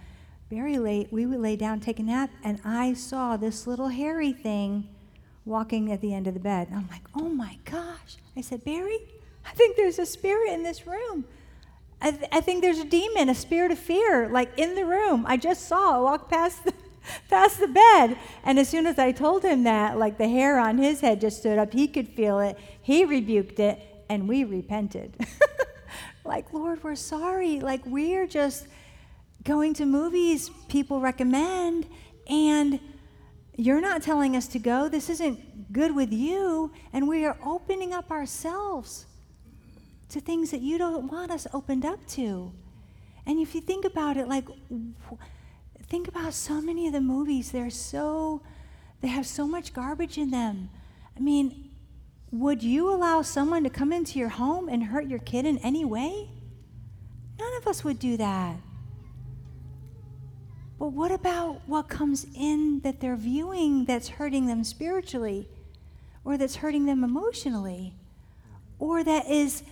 very 0.50 0.78
late, 0.78 1.12
we 1.12 1.26
would 1.26 1.40
lay 1.40 1.56
down, 1.56 1.80
take 1.80 2.00
a 2.00 2.04
nap, 2.04 2.30
and 2.44 2.60
I 2.66 2.94
saw 2.94 3.38
this 3.38 3.68
little 3.68 3.88
hairy 3.88 4.34
thing 4.34 4.90
walking 5.46 5.92
at 5.92 6.02
the 6.02 6.14
end 6.14 6.28
of 6.28 6.34
the 6.34 6.40
bed. 6.40 6.68
I'm 6.74 6.88
like, 6.90 7.04
oh 7.16 7.30
my 7.30 7.58
gosh. 7.66 8.18
I 8.36 8.42
said, 8.42 8.64
Barry, 8.64 9.00
I 9.46 9.52
think 9.52 9.76
there's 9.76 10.00
a 10.00 10.06
spirit 10.06 10.52
in 10.52 10.64
this 10.64 10.86
room. 10.86 11.26
I, 12.02 12.12
th- 12.12 12.30
I 12.32 12.42
think 12.42 12.62
there's 12.62 12.80
a 12.80 12.86
demon, 12.86 13.30
a 13.30 13.36
spirit 13.36 13.72
of 13.72 13.78
fear, 13.78 14.28
like 14.28 14.58
in 14.58 14.74
the 14.74 14.86
room. 14.86 15.24
I 15.28 15.38
just 15.38 15.68
saw 15.68 16.00
it 16.00 16.04
walk 16.04 16.30
past 16.30 16.66
the, 16.66 16.74
past 17.30 17.60
the 17.60 17.68
bed. 17.68 18.18
And 18.44 18.58
as 18.58 18.68
soon 18.68 18.88
as 18.88 18.98
I 18.98 19.12
told 19.12 19.44
him 19.44 19.64
that, 19.64 20.00
like 20.00 20.18
the 20.18 20.28
hair 20.28 20.58
on 20.60 20.80
his 20.80 21.02
head 21.02 21.22
just 21.22 21.38
stood 21.38 21.60
up, 21.60 21.74
he 21.74 21.88
could 21.88 22.08
feel 22.08 22.40
it. 22.40 22.58
He 22.82 23.06
rebuked 23.06 23.60
it, 23.60 23.80
and 24.10 24.28
we 24.28 24.44
repented. 24.44 25.16
like, 26.26 26.52
Lord, 26.52 26.84
we're 26.84 26.96
sorry. 26.96 27.60
Like, 27.60 27.86
we're 27.86 28.28
just 28.28 28.68
going 29.44 29.76
to 29.76 29.86
movies 29.86 30.50
people 30.70 31.02
recommend, 31.02 31.88
and 32.28 32.80
you're 33.58 33.82
not 33.82 34.02
telling 34.02 34.36
us 34.36 34.48
to 34.48 34.60
go. 34.60 34.90
This 34.90 35.08
isn't 35.08 35.72
good 35.72 35.96
with 35.96 36.12
you. 36.12 36.72
And 36.94 37.08
we 37.08 37.26
are 37.26 37.38
opening 37.46 37.94
up 37.94 38.10
ourselves 38.10 39.06
to 40.12 40.22
things 40.22 40.52
that 40.52 40.62
you 40.62 40.78
don't 40.78 41.12
want 41.12 41.32
us 41.32 41.48
opened 41.54 41.86
up 41.86 42.06
to. 42.06 42.52
And 43.26 43.40
if 43.40 43.56
you 43.56 43.62
think 43.62 43.86
about 43.86 44.18
it, 44.18 44.28
like, 44.28 44.46
think 45.88 46.08
about 46.08 46.34
so 46.34 46.62
many 46.62 46.88
of 46.88 46.94
the 46.94 47.02
movies, 47.02 47.52
they're 47.52 47.70
so, 47.70 48.42
they 49.02 49.08
have 49.08 49.26
so 49.26 49.48
much 49.48 49.74
garbage 49.74 50.18
in 50.18 50.32
them. 50.32 50.70
I 51.16 51.20
mean, 51.20 51.70
would 52.32 52.64
you 52.64 52.90
allow 52.90 53.22
someone 53.22 53.64
to 53.64 53.70
come 53.70 53.92
into 53.92 54.18
your 54.18 54.30
home 54.30 54.70
and 54.70 54.84
hurt 54.84 55.08
your 55.08 55.20
kid 55.20 55.46
in 55.46 55.58
any 55.60 55.86
way? 55.86 56.30
None 57.40 57.58
of 57.58 57.68
us 57.68 57.84
would 57.84 58.00
do 58.00 58.18
that. 58.18 58.56
But 60.80 60.94
what 60.94 61.12
about 61.12 61.62
what 61.68 61.90
comes 61.90 62.26
in 62.36 62.80
that 62.80 63.00
they're 63.02 63.16
viewing 63.16 63.86
that's 63.86 64.08
hurting 64.10 64.48
them 64.48 64.64
spiritually 64.64 65.48
or 66.24 66.38
that's 66.38 66.56
hurting 66.56 66.86
them 66.86 67.04
emotionally 67.04 67.94
or 68.80 69.04
that 69.04 69.30
is 69.30 69.64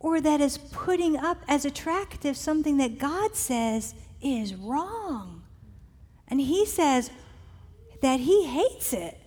or 0.00 0.20
that 0.20 0.40
is 0.40 0.58
putting 0.58 1.16
up 1.16 1.38
as 1.46 1.64
attractive 1.64 2.36
something 2.36 2.78
that 2.78 2.98
God 2.98 3.36
says 3.36 3.94
is 4.22 4.54
wrong. 4.54 5.42
And 6.26 6.40
he 6.40 6.64
says 6.64 7.10
that 8.00 8.20
he 8.20 8.46
hates 8.46 8.92
it. 8.94 9.18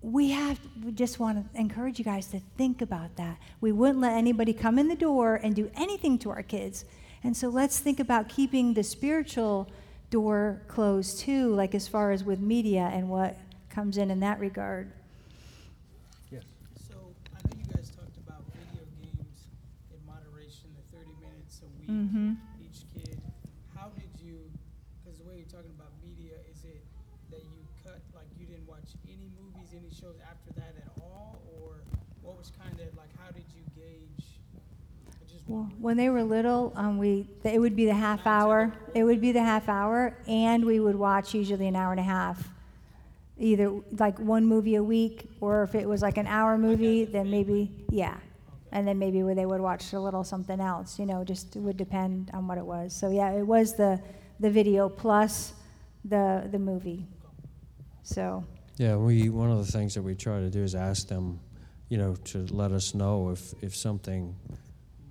We 0.00 0.30
have 0.30 0.58
we 0.84 0.90
just 0.90 1.20
want 1.20 1.54
to 1.54 1.60
encourage 1.60 2.00
you 2.00 2.04
guys 2.04 2.26
to 2.28 2.40
think 2.58 2.82
about 2.82 3.14
that. 3.16 3.38
We 3.60 3.70
wouldn't 3.70 4.00
let 4.00 4.14
anybody 4.14 4.52
come 4.52 4.76
in 4.76 4.88
the 4.88 4.96
door 4.96 5.36
and 5.36 5.54
do 5.54 5.70
anything 5.76 6.18
to 6.20 6.30
our 6.30 6.42
kids. 6.42 6.84
And 7.22 7.36
so 7.36 7.48
let's 7.48 7.78
think 7.78 8.00
about 8.00 8.28
keeping 8.28 8.74
the 8.74 8.82
spiritual 8.82 9.70
door 10.10 10.62
closed 10.66 11.20
too, 11.20 11.54
like 11.54 11.76
as 11.76 11.86
far 11.86 12.10
as 12.10 12.24
with 12.24 12.40
media 12.40 12.90
and 12.92 13.08
what 13.08 13.36
comes 13.70 13.96
in 13.96 14.10
in 14.10 14.18
that 14.20 14.40
regard. 14.40 14.92
Mm-hmm. 21.88 22.32
each 22.60 22.84
kid. 22.94 23.20
How 23.76 23.90
did 23.94 24.10
you? 24.24 24.38
Because 25.02 25.18
the 25.18 25.28
way 25.28 25.36
you're 25.36 25.52
talking 25.52 25.74
about 25.76 25.92
media, 26.04 26.36
is 26.50 26.64
it 26.64 26.82
that 27.30 27.42
you 27.42 27.58
cut 27.84 28.00
like 28.14 28.26
you 28.38 28.46
didn't 28.46 28.66
watch 28.66 28.96
any 29.06 29.30
movies, 29.36 29.68
any 29.72 29.90
shows 29.90 30.16
after 30.24 30.52
that 30.60 30.74
at 30.76 30.90
all, 31.00 31.42
or 31.58 31.82
what 32.22 32.38
was 32.38 32.52
kind 32.58 32.78
of 32.80 32.96
like? 32.96 33.10
How 33.18 33.30
did 33.30 33.44
you 33.54 33.62
gauge? 33.74 34.26
Well, 35.48 35.68
when 35.80 35.96
they 35.96 36.08
were 36.08 36.22
little, 36.22 36.72
um, 36.76 36.98
we 36.98 37.26
it 37.44 37.58
would 37.58 37.76
be 37.76 37.86
the 37.86 37.94
half 37.94 38.26
hour. 38.26 38.72
It 38.94 39.04
would 39.04 39.20
be 39.20 39.32
the 39.32 39.42
half 39.42 39.68
hour, 39.68 40.16
and 40.26 40.64
we 40.64 40.80
would 40.80 40.96
watch 40.96 41.34
usually 41.34 41.66
an 41.66 41.76
hour 41.76 41.90
and 41.90 42.00
a 42.00 42.04
half, 42.04 42.48
either 43.38 43.72
like 43.98 44.18
one 44.18 44.46
movie 44.46 44.76
a 44.76 44.84
week, 44.84 45.28
or 45.40 45.64
if 45.64 45.74
it 45.74 45.88
was 45.88 46.00
like 46.00 46.16
an 46.16 46.28
hour 46.28 46.56
movie, 46.56 47.04
then 47.04 47.30
maybe 47.30 47.70
yeah 47.90 48.16
and 48.72 48.86
then 48.86 48.98
maybe 48.98 49.22
they 49.34 49.46
would 49.46 49.60
watch 49.60 49.92
a 49.92 50.00
little 50.00 50.24
something 50.24 50.60
else. 50.60 50.98
You 50.98 51.06
know, 51.06 51.24
just 51.24 51.54
would 51.56 51.76
depend 51.76 52.30
on 52.32 52.46
what 52.48 52.58
it 52.58 52.64
was. 52.64 52.94
So 52.94 53.10
yeah, 53.10 53.32
it 53.32 53.46
was 53.46 53.74
the 53.74 54.00
the 54.40 54.50
video 54.50 54.88
plus 54.88 55.52
the 56.04 56.48
the 56.50 56.58
movie. 56.58 57.06
So. 58.02 58.44
Yeah, 58.78 58.96
we 58.96 59.28
one 59.28 59.50
of 59.50 59.58
the 59.64 59.70
things 59.70 59.94
that 59.94 60.02
we 60.02 60.14
try 60.14 60.40
to 60.40 60.48
do 60.48 60.62
is 60.62 60.74
ask 60.74 61.06
them, 61.06 61.38
you 61.88 61.98
know, 61.98 62.16
to 62.24 62.46
let 62.50 62.72
us 62.72 62.94
know 62.94 63.28
if 63.28 63.52
if 63.62 63.76
something 63.76 64.34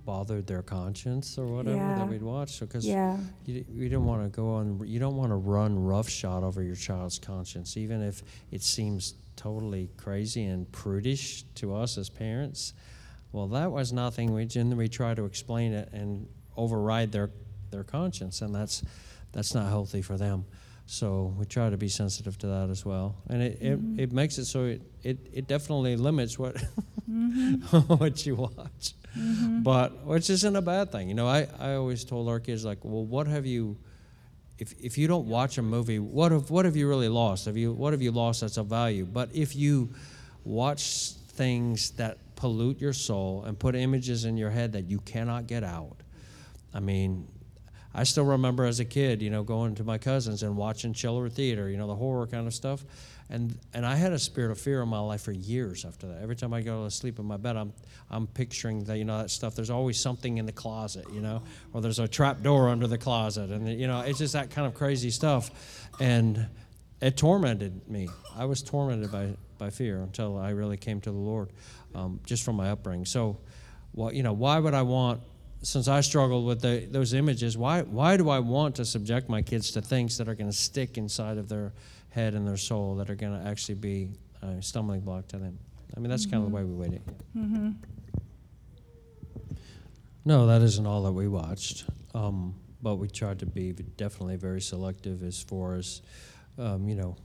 bothered 0.04 0.46
their 0.46 0.62
conscience 0.62 1.38
or 1.38 1.46
whatever 1.46 1.76
yeah. 1.76 1.94
that 1.94 2.08
we'd 2.08 2.22
watch. 2.22 2.60
Because 2.60 2.86
yeah. 2.86 3.16
you, 3.46 3.64
you 3.72 3.88
don't 3.88 4.04
want 4.04 4.22
to 4.24 4.28
go 4.28 4.54
on, 4.54 4.80
you 4.84 4.98
don't 4.98 5.16
want 5.16 5.30
to 5.30 5.36
run 5.36 5.78
roughshod 5.78 6.42
over 6.42 6.62
your 6.62 6.74
child's 6.74 7.18
conscience, 7.18 7.76
even 7.76 8.02
if 8.02 8.22
it 8.50 8.62
seems 8.62 9.14
totally 9.36 9.90
crazy 9.96 10.44
and 10.44 10.70
prudish 10.72 11.44
to 11.54 11.74
us 11.74 11.98
as 11.98 12.08
parents. 12.08 12.74
Well, 13.32 13.48
that 13.48 13.72
was 13.72 13.92
nothing. 13.92 14.32
We 14.32 14.46
we 14.74 14.88
try 14.88 15.14
to 15.14 15.24
explain 15.24 15.72
it 15.72 15.88
and 15.92 16.28
override 16.56 17.12
their 17.12 17.30
their 17.70 17.84
conscience, 17.84 18.42
and 18.42 18.54
that's 18.54 18.82
that's 19.32 19.54
not 19.54 19.68
healthy 19.68 20.02
for 20.02 20.16
them. 20.16 20.44
So 20.86 21.34
we 21.38 21.46
try 21.46 21.70
to 21.70 21.76
be 21.76 21.88
sensitive 21.88 22.36
to 22.38 22.46
that 22.48 22.68
as 22.68 22.84
well, 22.84 23.16
and 23.28 23.42
it, 23.42 23.62
mm-hmm. 23.62 23.98
it, 23.98 24.02
it, 24.02 24.12
makes 24.12 24.36
it 24.36 24.44
so 24.44 24.64
it, 24.64 24.82
it, 25.02 25.18
it 25.32 25.46
definitely 25.46 25.96
limits 25.96 26.38
what 26.38 26.56
mm-hmm. 27.10 27.54
what 27.94 28.26
you 28.26 28.34
watch, 28.34 28.92
mm-hmm. 29.16 29.62
but 29.62 30.04
which 30.04 30.28
isn't 30.28 30.54
a 30.54 30.60
bad 30.60 30.92
thing. 30.92 31.08
You 31.08 31.14
know, 31.14 31.28
I, 31.28 31.46
I 31.58 31.74
always 31.74 32.04
told 32.04 32.28
our 32.28 32.40
kids 32.40 32.64
like, 32.64 32.84
well, 32.84 33.04
what 33.04 33.26
have 33.28 33.46
you, 33.46 33.78
if 34.58 34.74
if 34.78 34.98
you 34.98 35.06
don't 35.08 35.28
watch 35.28 35.56
a 35.56 35.62
movie, 35.62 35.98
what 35.98 36.32
have 36.32 36.50
what 36.50 36.64
have 36.64 36.76
you 36.76 36.88
really 36.88 37.08
lost? 37.08 37.46
Have 37.46 37.56
you 37.56 37.72
what 37.72 37.92
have 37.92 38.02
you 38.02 38.10
lost 38.12 38.42
that's 38.42 38.58
of 38.58 38.66
value? 38.66 39.06
But 39.06 39.30
if 39.32 39.56
you 39.56 39.94
watch 40.44 41.12
things 41.12 41.92
that 41.92 42.18
pollute 42.42 42.80
your 42.80 42.92
soul 42.92 43.44
and 43.44 43.56
put 43.56 43.76
images 43.76 44.24
in 44.24 44.36
your 44.36 44.50
head 44.50 44.72
that 44.72 44.90
you 44.90 44.98
cannot 44.98 45.46
get 45.46 45.62
out. 45.62 46.02
I 46.74 46.80
mean, 46.80 47.28
I 47.94 48.02
still 48.02 48.24
remember 48.24 48.64
as 48.64 48.80
a 48.80 48.84
kid, 48.84 49.22
you 49.22 49.30
know, 49.30 49.44
going 49.44 49.76
to 49.76 49.84
my 49.84 49.96
cousins 49.96 50.42
and 50.42 50.56
watching 50.56 50.92
chiller 50.92 51.28
theater, 51.28 51.70
you 51.70 51.76
know, 51.76 51.86
the 51.86 51.94
horror 51.94 52.26
kind 52.26 52.48
of 52.48 52.52
stuff. 52.52 52.84
And 53.30 53.56
and 53.74 53.86
I 53.86 53.94
had 53.94 54.12
a 54.12 54.18
spirit 54.18 54.50
of 54.50 54.58
fear 54.58 54.82
in 54.82 54.88
my 54.88 54.98
life 54.98 55.22
for 55.22 55.30
years 55.30 55.84
after 55.84 56.08
that. 56.08 56.20
Every 56.20 56.34
time 56.34 56.52
I 56.52 56.62
go 56.62 56.82
to 56.82 56.90
sleep 56.90 57.20
in 57.20 57.26
my 57.26 57.36
bed, 57.36 57.56
I'm 57.56 57.72
I'm 58.10 58.26
picturing 58.26 58.82
that, 58.86 58.98
you 58.98 59.04
know, 59.04 59.18
that 59.18 59.30
stuff. 59.30 59.54
There's 59.54 59.70
always 59.70 60.00
something 60.00 60.38
in 60.38 60.44
the 60.44 60.52
closet, 60.52 61.06
you 61.12 61.20
know, 61.20 61.44
or 61.72 61.80
there's 61.80 62.00
a 62.00 62.08
trap 62.08 62.42
door 62.42 62.70
under 62.70 62.88
the 62.88 62.98
closet. 62.98 63.50
And, 63.50 63.68
you 63.68 63.86
know, 63.86 64.00
it's 64.00 64.18
just 64.18 64.32
that 64.32 64.50
kind 64.50 64.66
of 64.66 64.74
crazy 64.74 65.10
stuff. 65.10 65.88
And 66.00 66.48
it 67.00 67.16
tormented 67.16 67.88
me. 67.88 68.08
I 68.34 68.46
was 68.46 68.62
tormented 68.62 69.12
by, 69.12 69.36
by 69.62 69.70
fear 69.70 70.02
until 70.02 70.36
I 70.36 70.50
really 70.50 70.76
came 70.76 71.00
to 71.02 71.12
the 71.12 71.16
Lord 71.16 71.52
um, 71.94 72.18
just 72.26 72.42
from 72.42 72.56
my 72.56 72.70
upbringing. 72.70 73.06
So, 73.06 73.38
well, 73.92 74.12
you 74.12 74.24
know, 74.24 74.32
why 74.32 74.58
would 74.58 74.74
I 74.74 74.82
want, 74.82 75.20
since 75.62 75.86
I 75.86 76.00
struggled 76.00 76.44
with 76.44 76.60
the, 76.60 76.88
those 76.90 77.14
images, 77.14 77.56
why, 77.56 77.82
why 77.82 78.16
do 78.16 78.28
I 78.28 78.40
want 78.40 78.74
to 78.76 78.84
subject 78.84 79.28
my 79.28 79.40
kids 79.40 79.70
to 79.72 79.80
things 79.80 80.18
that 80.18 80.28
are 80.28 80.34
going 80.34 80.50
to 80.50 80.56
stick 80.56 80.98
inside 80.98 81.38
of 81.38 81.48
their 81.48 81.72
head 82.10 82.34
and 82.34 82.44
their 82.44 82.56
soul 82.56 82.96
that 82.96 83.08
are 83.08 83.14
going 83.14 83.40
to 83.40 83.48
actually 83.48 83.76
be 83.76 84.10
a 84.42 84.60
stumbling 84.60 85.00
block 85.00 85.28
to 85.28 85.36
them? 85.36 85.56
I 85.96 86.00
mean, 86.00 86.10
that's 86.10 86.26
mm-hmm. 86.26 86.32
kind 86.32 86.44
of 86.44 86.50
the 86.50 86.56
way 86.56 86.64
we 86.64 86.74
weighed 86.74 86.94
it. 86.94 87.02
Mm-hmm. 87.36 87.70
No, 90.24 90.46
that 90.48 90.62
isn't 90.62 90.86
all 90.86 91.04
that 91.04 91.12
we 91.12 91.28
watched. 91.28 91.84
Um, 92.14 92.56
but 92.82 92.96
we 92.96 93.06
tried 93.06 93.38
to 93.38 93.46
be 93.46 93.70
definitely 93.96 94.34
very 94.34 94.60
selective 94.60 95.22
as 95.22 95.40
far 95.40 95.76
as, 95.76 96.02
um, 96.58 96.88
you 96.88 96.96
know, 96.96 97.16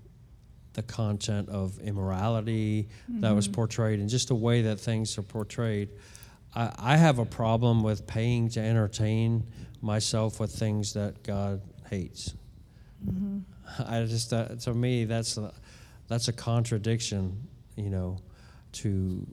the 0.78 0.84
content 0.84 1.50
of 1.50 1.80
immorality 1.80 2.88
mm-hmm. 3.10 3.22
that 3.22 3.32
was 3.32 3.48
mm-hmm. 3.48 3.56
portrayed 3.56 4.00
and 4.00 4.08
just 4.08 4.28
the 4.28 4.36
way 4.36 4.62
that 4.62 4.80
things 4.80 5.18
are 5.18 5.24
portrayed. 5.24 5.90
I, 6.56 6.72
I 6.78 6.98
have 6.98 7.18
a 7.18 7.26
problem 7.26 7.82
with 7.82 8.06
paying 8.06 8.48
to 8.50 8.60
entertain 8.60 9.44
myself 9.82 10.40
with 10.40 10.52
things 10.52 10.94
that 10.94 11.24
God 11.24 11.62
hates. 11.90 12.36
Mm-hmm. 13.04 13.40
I 13.88 14.06
just 14.06 14.32
uh, 14.32 14.50
to 14.50 14.74
me 14.76 15.06
that's 15.06 15.36
a, 15.38 15.52
that's 16.08 16.28
a 16.28 16.34
contradiction, 16.34 17.48
you 17.76 17.90
know, 17.90 18.20
to 18.74 19.26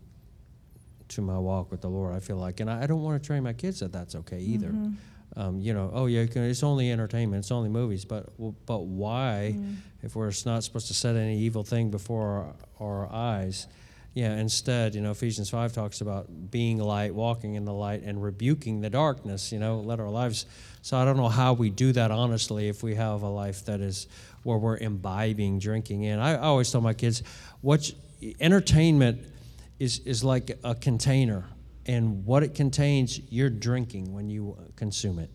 to 1.09 1.21
my 1.21 1.39
walk 1.39 1.71
with 1.71 1.83
the 1.83 1.91
Lord. 1.91 2.15
I 2.15 2.21
feel 2.21 2.37
like, 2.37 2.61
and 2.61 2.71
I, 2.71 2.85
I 2.85 2.87
don't 2.87 3.03
want 3.03 3.23
to 3.23 3.27
train 3.27 3.43
my 3.43 3.53
kids 3.53 3.81
that 3.81 3.93
that's 3.93 4.15
okay 4.15 4.41
either. 4.41 4.71
Mhm. 4.71 4.97
Um, 5.37 5.59
you 5.61 5.75
know, 5.75 5.91
oh 5.93 6.07
yeah, 6.07 6.27
can, 6.27 6.45
it's 6.45 6.63
only 6.63 6.93
entertainment, 6.93 7.41
it's 7.45 7.51
only 7.51 7.69
movies, 7.69 8.05
but 8.05 8.29
but 8.67 8.85
why, 8.85 9.55
Mm. 9.57 9.77
if 10.03 10.15
we're 10.15 10.33
not 10.47 10.63
supposed 10.63 10.87
to 10.89 10.95
set 10.95 11.17
any 11.17 11.39
evil 11.39 11.65
thing 11.65 11.91
before 11.91 12.55
our, 12.81 13.01
our 13.05 13.13
eyes? 13.13 13.67
Yeah, 14.15 14.37
instead, 14.37 14.95
you 14.95 15.01
know, 15.01 15.11
Ephesians 15.11 15.51
5 15.51 15.73
talks 15.73 16.01
about 16.01 16.29
being 16.53 16.79
light, 16.79 17.13
walking 17.13 17.57
in 17.57 17.65
the 17.65 17.73
light, 17.73 18.03
and 18.05 18.23
rebuking 18.23 18.81
the 18.81 18.89
darkness, 18.89 19.51
you 19.51 19.59
know, 19.59 19.81
let 19.81 19.99
our 19.99 20.09
lives. 20.09 20.47
So 20.83 20.97
I 20.97 21.05
don't 21.05 21.17
know 21.17 21.29
how 21.29 21.53
we 21.55 21.69
do 21.69 21.91
that 21.91 22.13
honestly 22.13 22.69
if 22.69 22.85
we 22.85 22.95
have 22.95 23.23
a 23.23 23.29
life 23.29 23.65
that 23.65 23.81
is 23.81 24.07
where 24.45 24.57
we're 24.57 24.77
imbibing, 24.77 25.59
drinking 25.59 26.05
in. 26.05 26.21
I, 26.21 26.35
I 26.35 26.39
always 26.43 26.71
tell 26.71 26.81
my 26.81 26.95
kids, 26.95 27.25
what 27.61 27.91
entertainment 28.39 29.19
is, 29.81 29.99
is 30.01 30.23
like 30.23 30.59
a 30.63 30.77
container, 30.77 31.45
and 31.87 32.25
what 32.25 32.43
it 32.43 32.55
contains, 32.55 33.21
you're 33.31 33.51
drinking 33.51 34.13
when 34.13 34.31
you 34.31 34.57
consume 34.77 35.19
it. 35.19 35.31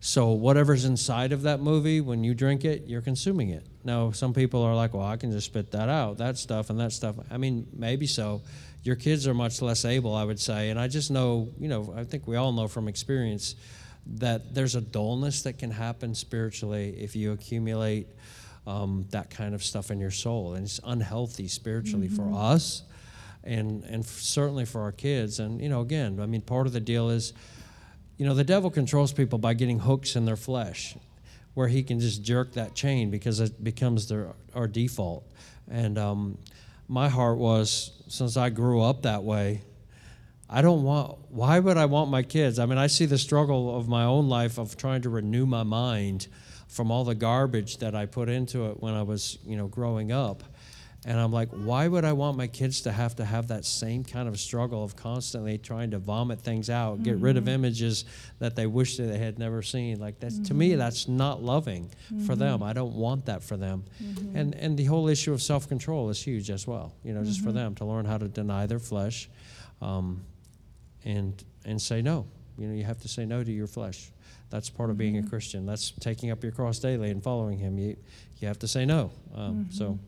So 0.00 0.30
whatever's 0.30 0.86
inside 0.86 1.32
of 1.32 1.42
that 1.42 1.60
movie, 1.60 2.00
when 2.00 2.24
you 2.24 2.32
drink 2.32 2.64
it, 2.64 2.84
you're 2.86 3.02
consuming 3.02 3.50
it. 3.50 3.66
Now, 3.84 4.12
some 4.12 4.32
people 4.32 4.62
are 4.62 4.74
like, 4.74 4.94
"Well, 4.94 5.06
I 5.06 5.18
can 5.18 5.30
just 5.30 5.46
spit 5.46 5.72
that 5.72 5.90
out, 5.90 6.18
that 6.18 6.38
stuff 6.38 6.70
and 6.70 6.80
that 6.80 6.92
stuff." 6.92 7.16
I 7.30 7.36
mean, 7.36 7.66
maybe 7.72 8.06
so. 8.06 8.42
Your 8.82 8.96
kids 8.96 9.26
are 9.26 9.34
much 9.34 9.60
less 9.60 9.84
able, 9.84 10.14
I 10.14 10.24
would 10.24 10.40
say, 10.40 10.70
and 10.70 10.80
I 10.80 10.88
just 10.88 11.10
know, 11.10 11.52
you 11.58 11.68
know, 11.68 11.92
I 11.94 12.04
think 12.04 12.26
we 12.26 12.36
all 12.36 12.50
know 12.50 12.66
from 12.66 12.88
experience 12.88 13.56
that 14.06 14.54
there's 14.54 14.74
a 14.74 14.80
dullness 14.80 15.42
that 15.42 15.58
can 15.58 15.70
happen 15.70 16.14
spiritually 16.14 16.96
if 16.98 17.14
you 17.14 17.32
accumulate 17.32 18.08
um, 18.66 19.06
that 19.10 19.28
kind 19.28 19.54
of 19.54 19.62
stuff 19.62 19.90
in 19.90 20.00
your 20.00 20.10
soul, 20.10 20.54
and 20.54 20.64
it's 20.64 20.80
unhealthy 20.84 21.46
spiritually 21.46 22.08
for 22.08 22.32
us, 22.32 22.82
and 23.44 23.84
and 23.84 24.04
certainly 24.04 24.64
for 24.64 24.82
our 24.82 24.92
kids. 24.92 25.40
And 25.40 25.60
you 25.60 25.68
know, 25.68 25.80
again, 25.80 26.20
I 26.20 26.26
mean, 26.26 26.40
part 26.40 26.66
of 26.66 26.72
the 26.72 26.80
deal 26.80 27.10
is 27.10 27.32
you 28.20 28.26
know, 28.26 28.34
the 28.34 28.44
devil 28.44 28.68
controls 28.70 29.14
people 29.14 29.38
by 29.38 29.54
getting 29.54 29.78
hooks 29.78 30.14
in 30.14 30.26
their 30.26 30.36
flesh, 30.36 30.94
where 31.54 31.68
he 31.68 31.82
can 31.82 32.00
just 32.00 32.22
jerk 32.22 32.52
that 32.52 32.74
chain 32.74 33.10
because 33.10 33.40
it 33.40 33.64
becomes 33.64 34.08
their 34.08 34.34
our 34.54 34.68
default. 34.68 35.26
And 35.70 35.96
um, 35.96 36.36
my 36.86 37.08
heart 37.08 37.38
was, 37.38 37.92
since 38.08 38.36
I 38.36 38.50
grew 38.50 38.82
up 38.82 39.02
that 39.02 39.24
way, 39.24 39.62
I 40.50 40.60
don't 40.60 40.82
want. 40.82 41.16
Why 41.30 41.60
would 41.60 41.78
I 41.78 41.86
want 41.86 42.10
my 42.10 42.22
kids? 42.22 42.58
I 42.58 42.66
mean, 42.66 42.76
I 42.76 42.88
see 42.88 43.06
the 43.06 43.16
struggle 43.16 43.74
of 43.74 43.88
my 43.88 44.04
own 44.04 44.28
life 44.28 44.58
of 44.58 44.76
trying 44.76 45.00
to 45.00 45.08
renew 45.08 45.46
my 45.46 45.62
mind 45.62 46.26
from 46.68 46.90
all 46.90 47.04
the 47.04 47.14
garbage 47.14 47.78
that 47.78 47.94
I 47.94 48.04
put 48.04 48.28
into 48.28 48.66
it 48.66 48.82
when 48.82 48.92
I 48.92 49.02
was, 49.02 49.38
you 49.46 49.56
know, 49.56 49.66
growing 49.66 50.12
up. 50.12 50.42
And 51.06 51.18
I'm 51.18 51.32
like, 51.32 51.48
why 51.48 51.88
would 51.88 52.04
I 52.04 52.12
want 52.12 52.36
my 52.36 52.46
kids 52.46 52.82
to 52.82 52.92
have 52.92 53.16
to 53.16 53.24
have 53.24 53.48
that 53.48 53.64
same 53.64 54.04
kind 54.04 54.28
of 54.28 54.38
struggle 54.38 54.84
of 54.84 54.96
constantly 54.96 55.56
trying 55.56 55.92
to 55.92 55.98
vomit 55.98 56.42
things 56.42 56.68
out, 56.68 57.02
get 57.02 57.16
rid 57.16 57.38
of 57.38 57.44
mm-hmm. 57.44 57.54
images 57.54 58.04
that 58.38 58.54
they 58.54 58.66
wish 58.66 58.98
that 58.98 59.04
they 59.04 59.16
had 59.16 59.38
never 59.38 59.62
seen? 59.62 59.98
Like 59.98 60.20
that's 60.20 60.38
to 60.40 60.54
me, 60.54 60.70
mm-hmm. 60.70 60.78
that's 60.78 61.08
not 61.08 61.42
loving 61.42 61.90
for 62.26 62.36
them. 62.36 62.56
Mm-hmm. 62.60 62.68
I 62.68 62.72
don't 62.74 62.94
want 62.94 63.24
that 63.26 63.42
for 63.42 63.56
them. 63.56 63.84
And 64.34 64.54
and 64.54 64.76
the 64.76 64.84
whole 64.84 65.08
issue 65.08 65.32
of 65.32 65.40
self-control 65.40 66.10
is 66.10 66.22
huge 66.22 66.50
as 66.50 66.66
well. 66.66 66.92
You 67.02 67.14
know, 67.14 67.24
just 67.24 67.42
for 67.42 67.52
them 67.52 67.74
to 67.76 67.86
learn 67.86 68.04
how 68.04 68.18
to 68.18 68.28
deny 68.28 68.66
their 68.66 68.78
flesh, 68.78 69.30
um, 69.80 70.22
and 71.06 71.42
and 71.64 71.80
say 71.80 72.02
no. 72.02 72.26
You 72.58 72.68
know, 72.68 72.74
you 72.74 72.84
have 72.84 73.00
to 73.00 73.08
say 73.08 73.24
no 73.24 73.42
to 73.42 73.50
your 73.50 73.66
flesh. 73.66 74.12
That's 74.50 74.68
part 74.68 74.90
of 74.90 74.98
being 74.98 75.16
a 75.16 75.22
Christian. 75.22 75.64
That's 75.64 75.92
taking 75.92 76.30
up 76.30 76.42
your 76.42 76.52
cross 76.52 76.78
daily 76.78 77.10
and 77.10 77.22
following 77.22 77.56
Him. 77.56 77.78
You 77.78 77.96
you 78.38 78.48
have 78.48 78.58
to 78.58 78.68
say 78.68 78.84
no. 78.84 79.12
Um, 79.34 79.68
So. 79.70 79.98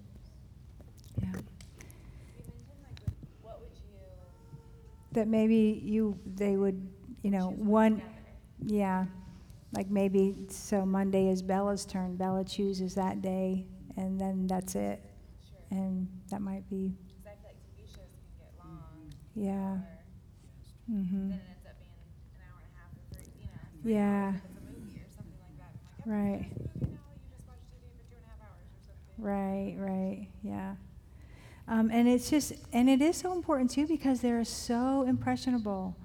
Yeah. 1.20 1.29
You 1.29 2.42
mentioned 2.48 2.81
like 2.83 2.98
with- 3.05 3.29
what 3.42 3.61
would 3.61 3.77
you 3.79 3.98
That 5.12 5.29
maybe 5.29 5.81
you, 5.85 6.18
they 6.27 6.57
would, 6.57 6.88
you 7.22 7.31
know, 7.31 7.51
choose 7.51 7.59
one, 7.66 8.03
yeah, 8.64 9.07
like 9.72 9.90
maybe, 9.90 10.35
so 10.48 10.87
Monday 10.87 11.29
is 11.29 11.42
Bella's 11.42 11.85
turn. 11.85 12.16
Bella 12.16 12.44
chooses 12.44 12.94
that 12.94 13.20
day, 13.22 13.66
and 13.96 14.20
then 14.20 14.46
that's 14.46 14.75
it. 14.75 15.01
Sure. 15.48 15.59
And 15.79 16.09
that 16.31 16.40
might 16.40 16.68
be, 16.70 16.94
I 17.27 17.31
like 17.44 17.57
TV 17.64 17.87
shows 17.87 18.12
can 18.16 18.33
get 18.38 18.53
long. 18.59 19.12
yeah. 19.35 19.77
Or 19.77 19.98
hmm 20.88 21.29
then 21.31 21.38
it 21.38 21.44
ends 21.53 21.66
up 21.68 21.77
being 21.81 21.92
an 22.37 22.40
hour 22.48 22.61
and 22.64 22.72
a 22.72 22.77
half 22.81 22.90
or 22.96 23.05
three, 23.12 23.29
you 23.40 23.48
know. 23.48 23.61
three 23.83 23.92
Yeah. 23.92 24.29
hours 24.29 24.40
if 24.40 24.44
it's 24.48 24.59
a 24.59 24.64
movie 24.72 24.98
or 25.01 25.09
something 25.12 25.40
like 25.44 25.57
that. 25.61 25.72
I'm 25.77 25.85
like, 25.92 26.09
Right. 26.09 26.44
every 26.48 26.68
movie 26.72 26.92
now, 26.96 27.09
you 27.16 27.25
just 27.33 27.44
watch 27.48 27.62
TV 27.68 27.85
for 27.96 28.05
two 28.09 28.16
and 28.16 28.25
a 28.25 28.31
half 28.33 28.40
hours 28.48 28.68
or 28.72 28.81
something. 28.85 29.14
Right, 29.20 29.75
right, 29.79 30.29
yeah. 30.42 30.75
Um, 31.68 31.90
and 31.90 32.09
it's 32.09 32.29
just, 32.29 32.53
and 32.72 32.88
it 32.90 33.01
is 33.01 33.16
so 33.16 33.33
important 33.33 33.70
too 33.70 33.87
because 33.87 34.20
they're 34.20 34.44
so 34.44 35.05
impressionable. 35.05 35.96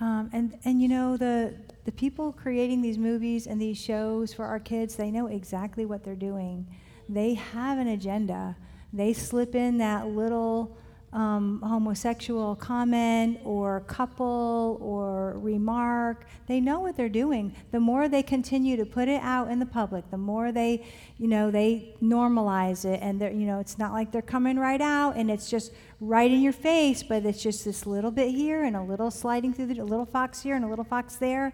Um, 0.00 0.28
and, 0.32 0.58
and 0.64 0.82
you 0.82 0.88
know, 0.88 1.16
the, 1.16 1.54
the 1.84 1.92
people 1.92 2.32
creating 2.32 2.82
these 2.82 2.98
movies 2.98 3.46
and 3.46 3.60
these 3.60 3.78
shows 3.78 4.34
for 4.34 4.44
our 4.44 4.60
kids, 4.60 4.96
they 4.96 5.10
know 5.10 5.26
exactly 5.26 5.86
what 5.86 6.04
they're 6.04 6.14
doing. 6.14 6.66
They 7.08 7.34
have 7.34 7.78
an 7.78 7.88
agenda. 7.88 8.56
They 8.92 9.12
slip 9.12 9.54
in 9.54 9.78
that 9.78 10.08
little 10.08 10.76
um, 11.12 11.62
homosexual 11.62 12.56
comment 12.56 13.38
or 13.44 13.80
couple 13.80 14.78
or 14.82 15.38
remark. 15.38 16.26
They 16.46 16.60
know 16.60 16.80
what 16.80 16.96
they're 16.96 17.08
doing. 17.08 17.54
The 17.70 17.80
more 17.80 18.08
they 18.08 18.22
continue 18.22 18.76
to 18.76 18.84
put 18.84 19.08
it 19.08 19.22
out 19.22 19.50
in 19.50 19.58
the 19.58 19.66
public, 19.66 20.10
the 20.10 20.18
more 20.18 20.52
they, 20.52 20.84
you 21.18 21.28
know, 21.28 21.50
they 21.50 21.94
normalize 22.02 22.84
it, 22.84 23.00
and 23.02 23.20
they're, 23.20 23.32
you 23.32 23.46
know, 23.46 23.60
it's 23.60 23.78
not 23.78 23.92
like 23.92 24.12
they're 24.12 24.20
coming 24.20 24.58
right 24.58 24.80
out 24.80 25.16
and 25.16 25.30
it's 25.30 25.48
just 25.48 25.72
right 26.00 26.30
in 26.30 26.42
your 26.42 26.52
face, 26.52 27.02
but 27.02 27.24
it's 27.24 27.42
just 27.42 27.64
this 27.64 27.86
little 27.86 28.10
bit 28.10 28.30
here 28.30 28.64
and 28.64 28.76
a 28.76 28.82
little 28.82 29.10
sliding 29.10 29.54
through 29.54 29.66
the 29.66 29.82
little 29.82 30.04
fox 30.04 30.42
here 30.42 30.54
and 30.56 30.64
a 30.64 30.68
little 30.68 30.84
fox 30.84 31.16
there, 31.16 31.52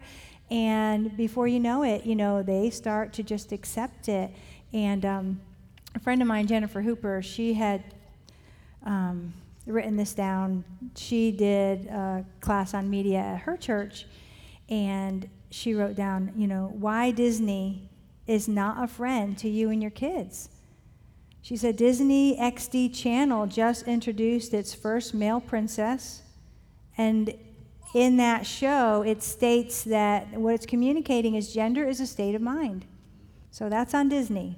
and 0.51 1.17
before 1.17 1.47
you 1.47 1.61
know 1.61 1.83
it, 1.83 2.05
you 2.05 2.17
know, 2.17 2.43
they 2.43 2.69
start 2.69 3.13
to 3.13 3.23
just 3.23 3.53
accept 3.53 4.09
it. 4.09 4.31
And 4.73 5.05
um, 5.05 5.41
a 5.95 5.99
friend 5.99 6.21
of 6.21 6.29
mine, 6.29 6.47
Jennifer 6.47 6.83
Hooper, 6.83 7.23
she 7.23 7.55
had 7.55 7.85
um, 8.85 9.33
written 9.67 9.97
this 9.97 10.15
down. 10.15 10.65
She 10.97 11.33
did 11.33 11.87
a 11.87 12.25
class 12.41 12.75
on 12.75 12.91
media 12.91 13.19
at 13.19 13.41
her 13.41 13.57
church, 13.57 14.07
and 14.69 15.29
she 15.51 15.75
wrote 15.75 15.95
down, 15.95 16.33
you 16.37 16.47
know, 16.47 16.73
why 16.75 17.11
Disney 17.11 17.91
is 18.27 18.49
not 18.49 18.83
a 18.83 18.87
friend 18.87 19.37
to 19.39 19.49
you 19.49 19.71
and 19.71 19.83
your 19.83 19.91
kids. 19.91 20.49
She 21.43 21.57
said 21.57 21.77
Disney 21.77 22.37
XD 22.37 22.95
Channel 22.95 23.47
just 23.47 23.89
introduced 23.89 24.55
its 24.55 24.75
first 24.75 25.13
male 25.13 25.41
princess, 25.41 26.23
and 26.97 27.35
in 27.95 28.17
that 28.17 28.47
show, 28.47 29.03
it 29.03 29.23
states 29.23 29.85
that 29.85 30.33
what 30.33 30.55
it's 30.55 30.67
communicating 30.67 31.35
is 31.35 31.53
gender 31.53 31.87
is 31.87 32.01
a 32.01 32.07
state 32.07 32.35
of 32.35 32.41
mind. 32.41 32.87
So 33.51 33.69
that's 33.69 33.93
on 33.93 34.09
Disney 34.09 34.57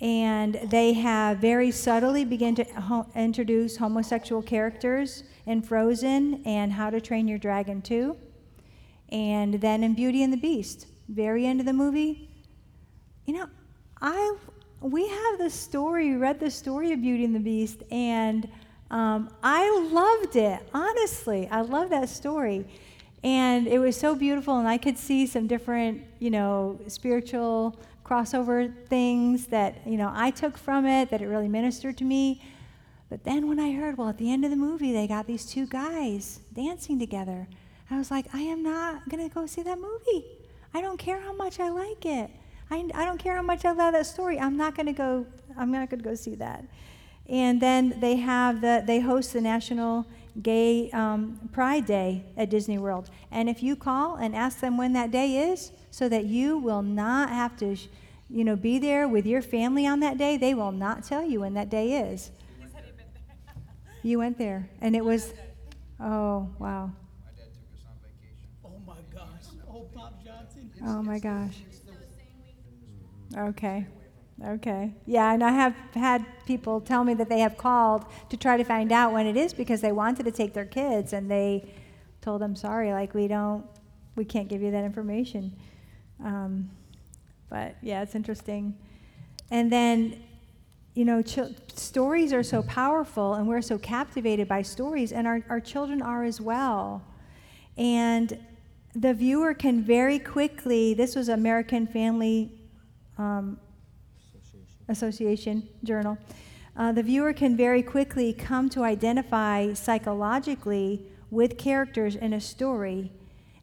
and 0.00 0.54
they 0.64 0.92
have 0.94 1.38
very 1.38 1.70
subtly 1.70 2.24
begun 2.24 2.54
to 2.56 2.64
ho- 2.64 3.06
introduce 3.14 3.76
homosexual 3.76 4.42
characters 4.42 5.24
in 5.46 5.62
Frozen 5.62 6.42
and 6.44 6.72
How 6.72 6.90
to 6.90 7.00
Train 7.00 7.28
Your 7.28 7.38
Dragon 7.38 7.80
2. 7.80 8.16
And 9.10 9.54
then 9.60 9.84
in 9.84 9.94
Beauty 9.94 10.22
and 10.22 10.32
the 10.32 10.38
Beast, 10.38 10.86
very 11.08 11.46
end 11.46 11.60
of 11.60 11.66
the 11.66 11.72
movie, 11.72 12.28
you 13.26 13.34
know, 13.34 13.48
I 14.00 14.36
we 14.80 15.08
have 15.08 15.38
the 15.38 15.48
story, 15.48 16.14
read 16.14 16.38
the 16.38 16.50
story 16.50 16.92
of 16.92 17.00
Beauty 17.00 17.24
and 17.24 17.34
the 17.34 17.40
Beast, 17.40 17.82
and 17.90 18.46
um, 18.90 19.30
I 19.42 19.88
loved 19.90 20.36
it. 20.36 20.60
Honestly, 20.74 21.48
I 21.50 21.62
love 21.62 21.88
that 21.88 22.10
story, 22.10 22.66
and 23.22 23.66
it 23.66 23.78
was 23.78 23.96
so 23.96 24.14
beautiful, 24.14 24.58
and 24.58 24.68
I 24.68 24.76
could 24.76 24.98
see 24.98 25.26
some 25.26 25.46
different, 25.46 26.02
you 26.18 26.30
know, 26.30 26.78
spiritual 26.86 27.78
crossover 28.04 28.72
things 28.86 29.46
that 29.48 29.86
you 29.86 29.96
know 29.96 30.10
I 30.14 30.30
took 30.30 30.56
from 30.56 30.86
it 30.86 31.10
that 31.10 31.22
it 31.22 31.26
really 31.26 31.48
ministered 31.48 31.96
to 31.98 32.04
me. 32.04 32.42
But 33.10 33.24
then 33.24 33.48
when 33.48 33.60
I 33.60 33.72
heard, 33.72 33.96
well, 33.96 34.08
at 34.08 34.18
the 34.18 34.32
end 34.32 34.44
of 34.44 34.50
the 34.50 34.56
movie, 34.56 34.92
they 34.92 35.06
got 35.06 35.26
these 35.26 35.46
two 35.46 35.66
guys 35.66 36.40
dancing 36.52 36.98
together, 36.98 37.46
I 37.90 37.98
was 37.98 38.10
like, 38.10 38.26
I 38.34 38.40
am 38.40 38.62
not 38.62 39.08
gonna 39.08 39.28
go 39.28 39.46
see 39.46 39.62
that 39.62 39.78
movie. 39.78 40.24
I 40.72 40.80
don't 40.80 40.98
care 40.98 41.20
how 41.20 41.32
much 41.32 41.60
I 41.60 41.68
like 41.68 42.04
it. 42.06 42.30
I, 42.70 42.88
I 42.94 43.04
don't 43.04 43.18
care 43.18 43.36
how 43.36 43.42
much 43.42 43.64
I 43.64 43.72
love 43.72 43.92
that 43.92 44.06
story. 44.06 44.40
I'm 44.40 44.56
not 44.56 44.74
gonna 44.74 44.92
go. 44.92 45.26
I'm 45.56 45.70
not 45.70 45.90
gonna 45.90 46.02
go 46.02 46.14
see 46.14 46.34
that. 46.36 46.64
And 47.28 47.60
then 47.60 48.00
they 48.00 48.16
have 48.16 48.60
the 48.60 48.82
they 48.84 49.00
host 49.00 49.32
the 49.32 49.40
National 49.40 50.06
Gay 50.42 50.90
um, 50.90 51.48
Pride 51.52 51.86
Day 51.86 52.24
at 52.36 52.50
Disney 52.50 52.78
World. 52.78 53.10
And 53.30 53.48
if 53.48 53.62
you 53.62 53.76
call 53.76 54.16
and 54.16 54.34
ask 54.34 54.60
them 54.60 54.76
when 54.76 54.92
that 54.94 55.10
day 55.10 55.50
is, 55.52 55.72
so 55.90 56.08
that 56.08 56.24
you 56.26 56.58
will 56.58 56.82
not 56.82 57.30
have 57.30 57.56
to, 57.58 57.76
sh- 57.76 57.86
you 58.28 58.44
know, 58.44 58.56
be 58.56 58.78
there 58.78 59.06
with 59.06 59.26
your 59.26 59.42
family 59.42 59.86
on 59.86 60.00
that 60.00 60.18
day, 60.18 60.36
they 60.36 60.54
will 60.54 60.72
not 60.72 61.04
tell 61.04 61.22
you 61.24 61.40
when 61.40 61.54
that 61.54 61.70
day 61.70 61.92
is. 62.12 62.30
You 64.02 64.18
went 64.18 64.36
there, 64.38 64.68
and 64.80 64.94
it 64.94 65.04
was, 65.04 65.32
oh 65.98 66.50
wow, 66.58 66.90
My 67.24 67.30
dad 67.36 67.48
took 67.54 67.72
us 67.72 67.86
on 67.88 67.96
vacation. 68.02 68.48
Oh 68.64 68.80
my 68.86 69.00
gosh. 69.14 69.44
Oh, 69.68 69.86
Bob 69.94 70.24
Johnson. 70.24 70.70
oh 70.86 71.02
my 71.02 71.18
gosh. 71.18 71.56
Okay. 73.36 73.86
Okay. 74.42 74.92
Yeah, 75.06 75.32
and 75.32 75.44
I 75.44 75.52
have 75.52 75.74
had 75.94 76.24
people 76.44 76.80
tell 76.80 77.04
me 77.04 77.14
that 77.14 77.28
they 77.28 77.38
have 77.38 77.56
called 77.56 78.04
to 78.30 78.36
try 78.36 78.56
to 78.56 78.64
find 78.64 78.90
out 78.90 79.12
when 79.12 79.26
it 79.26 79.36
is 79.36 79.54
because 79.54 79.80
they 79.80 79.92
wanted 79.92 80.24
to 80.24 80.32
take 80.32 80.52
their 80.54 80.64
kids 80.64 81.12
and 81.12 81.30
they 81.30 81.72
told 82.20 82.40
them, 82.40 82.56
sorry, 82.56 82.92
like 82.92 83.14
we 83.14 83.28
don't, 83.28 83.64
we 84.16 84.24
can't 84.24 84.48
give 84.48 84.60
you 84.60 84.70
that 84.72 84.84
information. 84.84 85.54
Um, 86.22 86.70
but 87.48 87.76
yeah, 87.80 88.02
it's 88.02 88.14
interesting. 88.14 88.76
And 89.50 89.70
then, 89.70 90.22
you 90.94 91.04
know, 91.04 91.22
ch- 91.22 91.54
stories 91.74 92.32
are 92.32 92.42
so 92.42 92.62
powerful 92.62 93.34
and 93.34 93.46
we're 93.46 93.62
so 93.62 93.78
captivated 93.78 94.48
by 94.48 94.62
stories, 94.62 95.12
and 95.12 95.26
our, 95.26 95.44
our 95.48 95.60
children 95.60 96.02
are 96.02 96.24
as 96.24 96.40
well. 96.40 97.02
And 97.76 98.38
the 98.94 99.14
viewer 99.14 99.54
can 99.54 99.82
very 99.82 100.18
quickly, 100.18 100.94
this 100.94 101.14
was 101.14 101.28
American 101.28 101.86
Family 101.86 102.52
um, 103.18 103.58
Association 104.88 105.68
Journal. 105.82 106.18
Uh, 106.76 106.92
the 106.92 107.02
viewer 107.02 107.32
can 107.32 107.56
very 107.56 107.82
quickly 107.82 108.32
come 108.32 108.68
to 108.70 108.82
identify 108.82 109.72
psychologically 109.74 111.02
with 111.30 111.56
characters 111.56 112.16
in 112.16 112.32
a 112.32 112.40
story, 112.40 113.12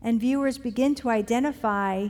and 0.02 0.20
viewers 0.20 0.58
begin 0.58 0.96
to 0.96 1.10
identify 1.10 2.08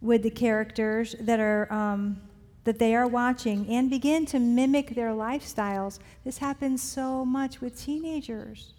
with 0.00 0.22
the 0.22 0.30
characters 0.30 1.14
that 1.20 1.40
are 1.40 1.72
um, 1.72 2.20
that 2.68 2.78
they 2.78 2.94
are 2.94 3.06
watching 3.06 3.66
and 3.70 3.88
begin 3.88 4.26
to 4.26 4.38
mimic 4.38 4.94
their 4.94 5.08
lifestyles. 5.12 6.00
This 6.22 6.36
happens 6.36 6.82
so 6.82 7.24
much 7.24 7.62
with 7.62 7.80
teenagers. 7.80 8.74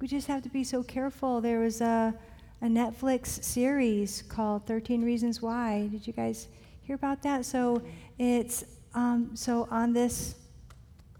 We 0.00 0.06
just 0.06 0.26
have 0.26 0.42
to 0.42 0.50
be 0.50 0.64
so 0.64 0.82
careful. 0.82 1.40
There 1.40 1.60
was 1.60 1.80
a, 1.80 2.12
a 2.60 2.66
Netflix 2.66 3.42
series 3.42 4.22
called 4.28 4.66
13 4.66 5.02
Reasons 5.02 5.40
Why. 5.40 5.88
Did 5.90 6.06
you 6.06 6.12
guys 6.12 6.48
hear 6.82 6.94
about 6.94 7.22
that? 7.22 7.46
So 7.46 7.80
it's 8.18 8.64
um, 8.94 9.30
so 9.34 9.66
on 9.70 9.92
this 9.92 10.34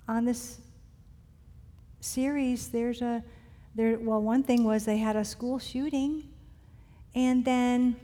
on 0.08 0.24
this 0.24 0.58
series, 2.00 2.68
there's 2.68 3.00
a 3.00 3.22
there. 3.74 3.98
Well, 3.98 4.20
one 4.20 4.42
thing 4.42 4.64
was 4.64 4.84
they 4.84 4.98
had 4.98 5.16
a 5.16 5.24
school 5.24 5.58
shooting, 5.58 6.24
and 7.14 7.44
then 7.44 7.96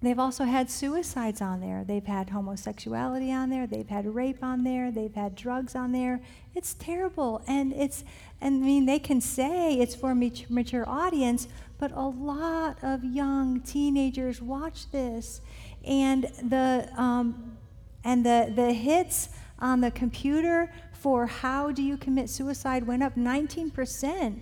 they've 0.00 0.18
also 0.18 0.44
had 0.44 0.70
suicides 0.70 1.40
on 1.40 1.60
there. 1.60 1.84
They've 1.84 2.04
had 2.04 2.30
homosexuality 2.30 3.32
on 3.32 3.50
there. 3.50 3.66
They've 3.66 3.88
had 3.88 4.14
rape 4.14 4.44
on 4.44 4.62
there. 4.62 4.92
They've 4.92 5.14
had 5.14 5.34
drugs 5.34 5.74
on 5.74 5.92
there. 5.92 6.20
It's 6.54 6.74
terrible, 6.74 7.42
and 7.48 7.72
it's 7.72 8.04
and 8.40 8.62
I 8.62 8.66
mean 8.66 8.86
they 8.86 9.00
can 9.00 9.20
say 9.20 9.74
it's 9.74 9.96
for 9.96 10.12
a 10.12 10.14
mature 10.48 10.88
audience, 10.88 11.48
but 11.78 11.90
a 11.92 12.06
lot 12.06 12.78
of 12.82 13.02
young 13.04 13.60
teenagers 13.60 14.40
watch 14.40 14.90
this, 14.92 15.40
and 15.84 16.24
the 16.42 16.88
um, 16.96 17.57
and 18.04 18.24
the, 18.24 18.52
the 18.54 18.72
hits 18.72 19.28
on 19.58 19.80
the 19.80 19.90
computer 19.90 20.72
for 20.92 21.26
how 21.26 21.70
do 21.70 21.82
you 21.82 21.96
commit 21.96 22.28
suicide 22.28 22.86
went 22.86 23.02
up 23.02 23.14
19% 23.14 24.40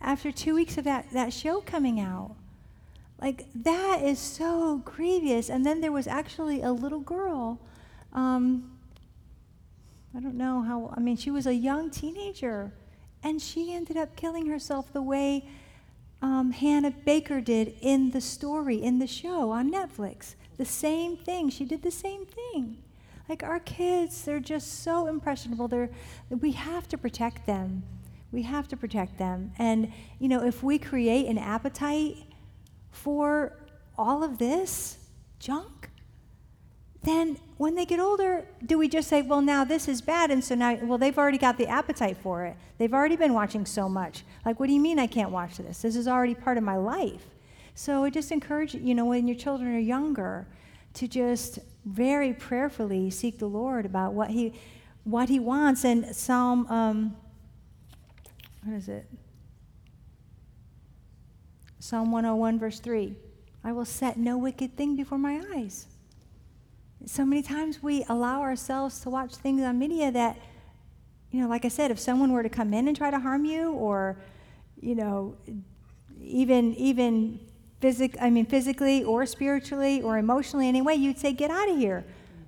after 0.00 0.32
two 0.32 0.54
weeks 0.54 0.78
of 0.78 0.84
that, 0.84 1.10
that 1.12 1.32
show 1.32 1.60
coming 1.60 2.00
out. 2.00 2.34
Like, 3.20 3.46
that 3.54 4.02
is 4.02 4.18
so 4.18 4.78
grievous. 4.78 5.50
And 5.50 5.64
then 5.64 5.82
there 5.82 5.92
was 5.92 6.06
actually 6.06 6.62
a 6.62 6.72
little 6.72 7.00
girl. 7.00 7.60
Um, 8.14 8.78
I 10.16 10.20
don't 10.20 10.36
know 10.36 10.62
how, 10.62 10.94
I 10.96 11.00
mean, 11.00 11.16
she 11.16 11.30
was 11.30 11.46
a 11.46 11.54
young 11.54 11.90
teenager. 11.90 12.72
And 13.22 13.42
she 13.42 13.74
ended 13.74 13.98
up 13.98 14.16
killing 14.16 14.46
herself 14.46 14.90
the 14.92 15.02
way 15.02 15.46
um, 16.22 16.52
Hannah 16.52 16.90
Baker 16.90 17.42
did 17.42 17.74
in 17.82 18.10
the 18.10 18.20
story, 18.20 18.82
in 18.82 18.98
the 18.98 19.06
show 19.06 19.50
on 19.50 19.70
Netflix. 19.70 20.34
The 20.60 20.66
same 20.66 21.16
thing. 21.16 21.48
She 21.48 21.64
did 21.64 21.82
the 21.82 21.90
same 21.90 22.26
thing. 22.26 22.82
Like 23.30 23.42
our 23.42 23.60
kids, 23.60 24.26
they're 24.26 24.40
just 24.40 24.82
so 24.82 25.06
impressionable. 25.06 25.68
They're, 25.68 25.88
we 26.28 26.52
have 26.52 26.86
to 26.88 26.98
protect 26.98 27.46
them. 27.46 27.82
We 28.30 28.42
have 28.42 28.68
to 28.68 28.76
protect 28.76 29.16
them. 29.16 29.52
And, 29.58 29.90
you 30.18 30.28
know, 30.28 30.44
if 30.44 30.62
we 30.62 30.78
create 30.78 31.24
an 31.28 31.38
appetite 31.38 32.18
for 32.90 33.56
all 33.96 34.22
of 34.22 34.36
this 34.36 34.98
junk, 35.38 35.88
then 37.04 37.38
when 37.56 37.74
they 37.74 37.86
get 37.86 37.98
older, 37.98 38.44
do 38.66 38.76
we 38.76 38.86
just 38.86 39.08
say, 39.08 39.22
well, 39.22 39.40
now 39.40 39.64
this 39.64 39.88
is 39.88 40.02
bad, 40.02 40.30
and 40.30 40.44
so 40.44 40.54
now, 40.54 40.74
well, 40.82 40.98
they've 40.98 41.16
already 41.16 41.38
got 41.38 41.56
the 41.56 41.68
appetite 41.68 42.18
for 42.18 42.44
it. 42.44 42.54
They've 42.76 42.92
already 42.92 43.16
been 43.16 43.32
watching 43.32 43.64
so 43.64 43.88
much. 43.88 44.24
Like, 44.44 44.60
what 44.60 44.66
do 44.66 44.74
you 44.74 44.80
mean 44.80 44.98
I 44.98 45.06
can't 45.06 45.30
watch 45.30 45.56
this? 45.56 45.80
This 45.80 45.96
is 45.96 46.06
already 46.06 46.34
part 46.34 46.58
of 46.58 46.64
my 46.64 46.76
life. 46.76 47.24
So 47.80 48.04
I 48.04 48.10
just 48.10 48.30
encourage 48.30 48.74
you 48.74 48.94
know, 48.94 49.06
when 49.06 49.26
your 49.26 49.38
children 49.38 49.74
are 49.74 49.78
younger, 49.78 50.46
to 50.92 51.08
just 51.08 51.60
very 51.86 52.34
prayerfully 52.34 53.08
seek 53.08 53.38
the 53.38 53.46
Lord 53.46 53.86
about 53.86 54.12
what 54.12 54.28
He, 54.28 54.52
what 55.04 55.30
He 55.30 55.40
wants. 55.40 55.82
And 55.82 56.14
Psalm, 56.14 56.66
um, 56.66 57.16
what 58.64 58.76
is 58.76 58.90
it? 58.90 59.06
Psalm 61.78 62.12
101, 62.12 62.58
verse 62.58 62.80
3 62.80 63.16
I 63.64 63.72
will 63.72 63.86
set 63.86 64.18
no 64.18 64.36
wicked 64.36 64.76
thing 64.76 64.94
before 64.94 65.16
my 65.16 65.42
eyes. 65.54 65.86
So 67.06 67.24
many 67.24 67.40
times 67.40 67.82
we 67.82 68.04
allow 68.10 68.42
ourselves 68.42 69.00
to 69.00 69.08
watch 69.08 69.36
things 69.36 69.62
on 69.62 69.78
media 69.78 70.12
that, 70.12 70.36
you 71.30 71.40
know, 71.40 71.48
like 71.48 71.64
I 71.64 71.68
said, 71.68 71.90
if 71.90 71.98
someone 71.98 72.30
were 72.32 72.42
to 72.42 72.50
come 72.50 72.74
in 72.74 72.88
and 72.88 72.94
try 72.94 73.10
to 73.10 73.18
harm 73.18 73.46
you 73.46 73.72
or, 73.72 74.18
you 74.78 74.94
know, 74.94 75.34
even 76.20 76.74
even 76.74 77.40
physic, 77.80 78.16
I 78.20 78.30
mean, 78.30 78.46
physically 78.46 79.02
or 79.02 79.26
spiritually 79.26 80.02
or 80.02 80.18
emotionally, 80.18 80.68
anyway, 80.68 80.96
you'd 80.96 81.18
say, 81.18 81.32
get 81.32 81.50
out 81.50 81.68
of 81.68 81.76
here. 81.76 82.04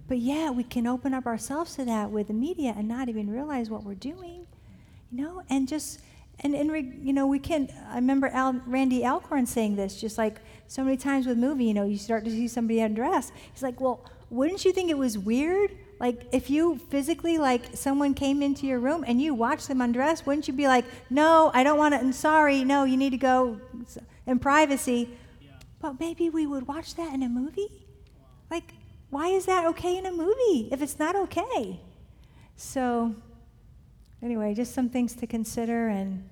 But 0.09 0.19
yeah, 0.19 0.51
we 0.51 0.63
can 0.65 0.87
open 0.87 1.15
up 1.15 1.27
ourselves 1.27 1.75
to 1.77 1.85
that 1.87 2.11
with 2.11 2.29
the 2.29 2.35
media 2.35 2.75
and 2.77 2.87
not 2.87 3.09
even 3.09 3.31
realize 3.31 3.71
what 3.71 3.85
we're 3.85 3.95
doing, 3.95 4.47
you 5.11 5.25
know, 5.25 5.43
and 5.49 5.67
just, 5.67 6.01
and, 6.41 6.55
and 6.55 6.71
you 7.03 7.13
know, 7.13 7.27
we 7.27 7.39
can, 7.39 7.69
I 7.89 7.95
remember 7.97 8.27
Al, 8.29 8.61
Randy 8.67 9.05
Alcorn 9.05 9.47
saying 9.47 9.77
this, 9.77 10.01
just 10.01 10.19
like 10.19 10.41
so 10.67 10.85
many 10.85 10.97
times 10.97 11.27
with 11.27 11.39
movie, 11.39 11.65
you 11.65 11.75
know, 11.75 11.87
you 11.87 11.97
start 11.97 12.25
to 12.25 12.31
see 12.31 12.49
somebody 12.49 12.81
undressed. 12.81 13.33
He's 13.53 13.63
like, 13.63 13.81
well, 13.81 14.05
wouldn't 14.29 14.65
you 14.65 14.73
think 14.73 14.91
it 14.91 14.99
was 14.99 15.17
weird? 15.17 15.77
Like, 16.01 16.27
if 16.33 16.51
you 16.51 16.77
physically, 16.77 17.39
like, 17.39 17.77
someone 17.77 18.13
came 18.13 18.43
into 18.43 18.67
your 18.67 18.81
room 18.81 19.05
and 19.07 19.21
you 19.21 19.35
watched 19.35 19.69
them 19.69 19.81
undress, 19.81 20.27
wouldn't 20.27 20.49
you 20.49 20.53
be 20.53 20.67
like, 20.67 20.85
no, 21.11 21.51
I 21.55 21.63
don't 21.63 21.79
want 21.79 21.95
to, 21.95 22.01
I'm 22.01 22.13
sorry, 22.13 22.65
no, 22.65 22.85
you 22.85 22.97
need 22.97 23.11
to 23.11 23.19
go 23.19 23.61
in 24.27 24.41
privacy? 24.41 25.09
But 25.83 25.99
maybe 25.99 26.31
we 26.31 26.47
would 26.47 26.69
watch 26.69 26.95
that 26.95 27.13
in 27.13 27.25
a 27.25 27.29
movie? 27.29 27.85
Like, 28.51 28.73
why 29.11 29.27
is 29.27 29.47
that 29.47 29.67
okay 29.67 29.99
in 29.99 30.07
a 30.07 30.13
movie 30.13 30.69
if 30.71 30.81
it's 30.81 30.99
not 30.99 31.17
okay? 31.17 31.81
So, 32.55 33.15
anyway, 34.23 34.55
just 34.55 34.75
some 34.75 34.89
things 34.89 35.15
to 35.17 35.27
consider 35.27 35.89
and 35.89 36.29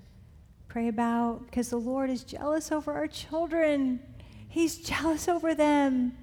pray 0.68 0.86
about 0.86 1.44
because 1.46 1.68
the 1.68 1.78
Lord 1.78 2.10
is 2.10 2.22
jealous 2.22 2.70
over 2.70 2.92
our 2.92 3.08
children. 3.08 4.00
He's 4.48 4.78
jealous 4.78 5.28
over 5.28 5.54
them. 5.54 6.16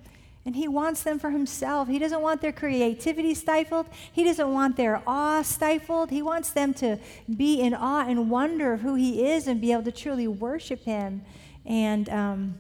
And 0.45 0.55
he 0.55 0.69
wants 0.69 1.03
them 1.03 1.19
for 1.19 1.29
himself. 1.29 1.89
He 1.89 1.99
doesn't 1.99 2.21
want 2.21 2.39
their 2.39 2.53
creativity 2.53 3.33
stifled. 3.33 3.87
He 4.13 4.23
doesn't 4.23 4.53
want 4.53 4.77
their 4.77 5.03
awe 5.05 5.41
stifled. 5.41 6.09
He 6.09 6.21
wants 6.21 6.51
them 6.51 6.73
to 6.75 6.97
be 7.35 7.59
in 7.59 7.73
awe 7.73 8.07
and 8.07 8.29
wonder 8.29 8.71
of 8.71 8.79
who 8.79 8.95
he 8.95 9.29
is 9.29 9.47
and 9.47 9.59
be 9.59 9.73
able 9.73 9.83
to 9.83 9.91
truly 9.91 10.25
worship 10.25 10.85
him. 10.85 11.23
And 11.65 12.07
um, 12.07 12.59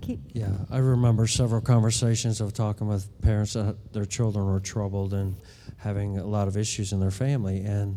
keep. 0.00 0.20
Yeah, 0.32 0.50
I 0.70 0.78
remember 0.78 1.26
several 1.26 1.60
conversations 1.60 2.40
of 2.40 2.52
talking 2.54 2.88
with 2.88 3.06
parents 3.22 3.54
that 3.54 3.92
their 3.92 4.04
children 4.04 4.46
were 4.46 4.60
troubled 4.60 5.14
and 5.14 5.36
having 5.78 6.18
a 6.18 6.26
lot 6.26 6.48
of 6.48 6.56
issues 6.56 6.92
in 6.92 7.00
their 7.00 7.10
family, 7.10 7.62
and 7.64 7.96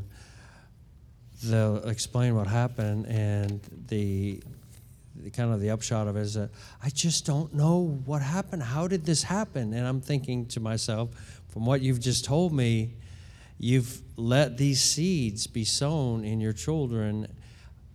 they'll 1.44 1.78
explain 1.88 2.36
what 2.36 2.48
happened, 2.48 3.06
and 3.08 3.62
the, 3.88 4.42
the 5.16 5.30
kind 5.30 5.54
of 5.54 5.60
the 5.60 5.70
upshot 5.70 6.08
of 6.08 6.18
it 6.18 6.22
is 6.22 6.34
that 6.34 6.50
I 6.84 6.90
just 6.90 7.26
don't 7.26 7.54
know 7.54 8.02
what 8.06 8.22
happened. 8.22 8.64
How 8.64 8.88
did 8.88 9.06
this 9.06 9.24
happen? 9.24 9.74
And 9.74 9.86
I'm 9.88 10.02
thinking 10.02 10.46
to 10.48 10.60
myself, 10.60 11.42
from 11.50 11.66
what 11.66 11.82
you've 11.82 12.00
just 12.00 12.26
told 12.26 12.54
me, 12.54 12.94
you've 13.58 14.02
let 14.18 14.58
these 14.58 14.82
seeds 14.82 15.48
be 15.48 15.64
sown 15.64 16.26
in 16.26 16.42
your 16.42 16.54
children 16.54 17.28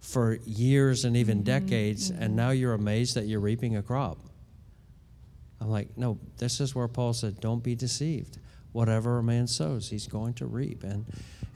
for 0.01 0.38
years 0.44 1.05
and 1.05 1.16
even 1.16 1.38
mm-hmm, 1.38 1.44
decades, 1.44 2.11
mm-hmm. 2.11 2.22
and 2.22 2.36
now 2.36 2.51
you're 2.51 2.72
amazed 2.72 3.16
that 3.16 3.26
you're 3.26 3.40
reaping 3.40 3.76
a 3.76 3.82
crop. 3.82 4.18
I'm 5.61 5.68
like, 5.68 5.96
no, 5.96 6.18
this 6.38 6.61
is 6.61 6.74
where 6.74 6.88
Paul 6.88 7.12
said, 7.12 7.40
don't 7.40 7.62
be 7.62 7.74
deceived. 7.74 8.38
Whatever 8.72 9.18
a 9.18 9.22
man 9.22 9.46
sows, 9.46 9.90
he's 9.90 10.07
going 10.07 10.34
to 10.34 10.46
reap. 10.46 10.84
And 10.84 11.05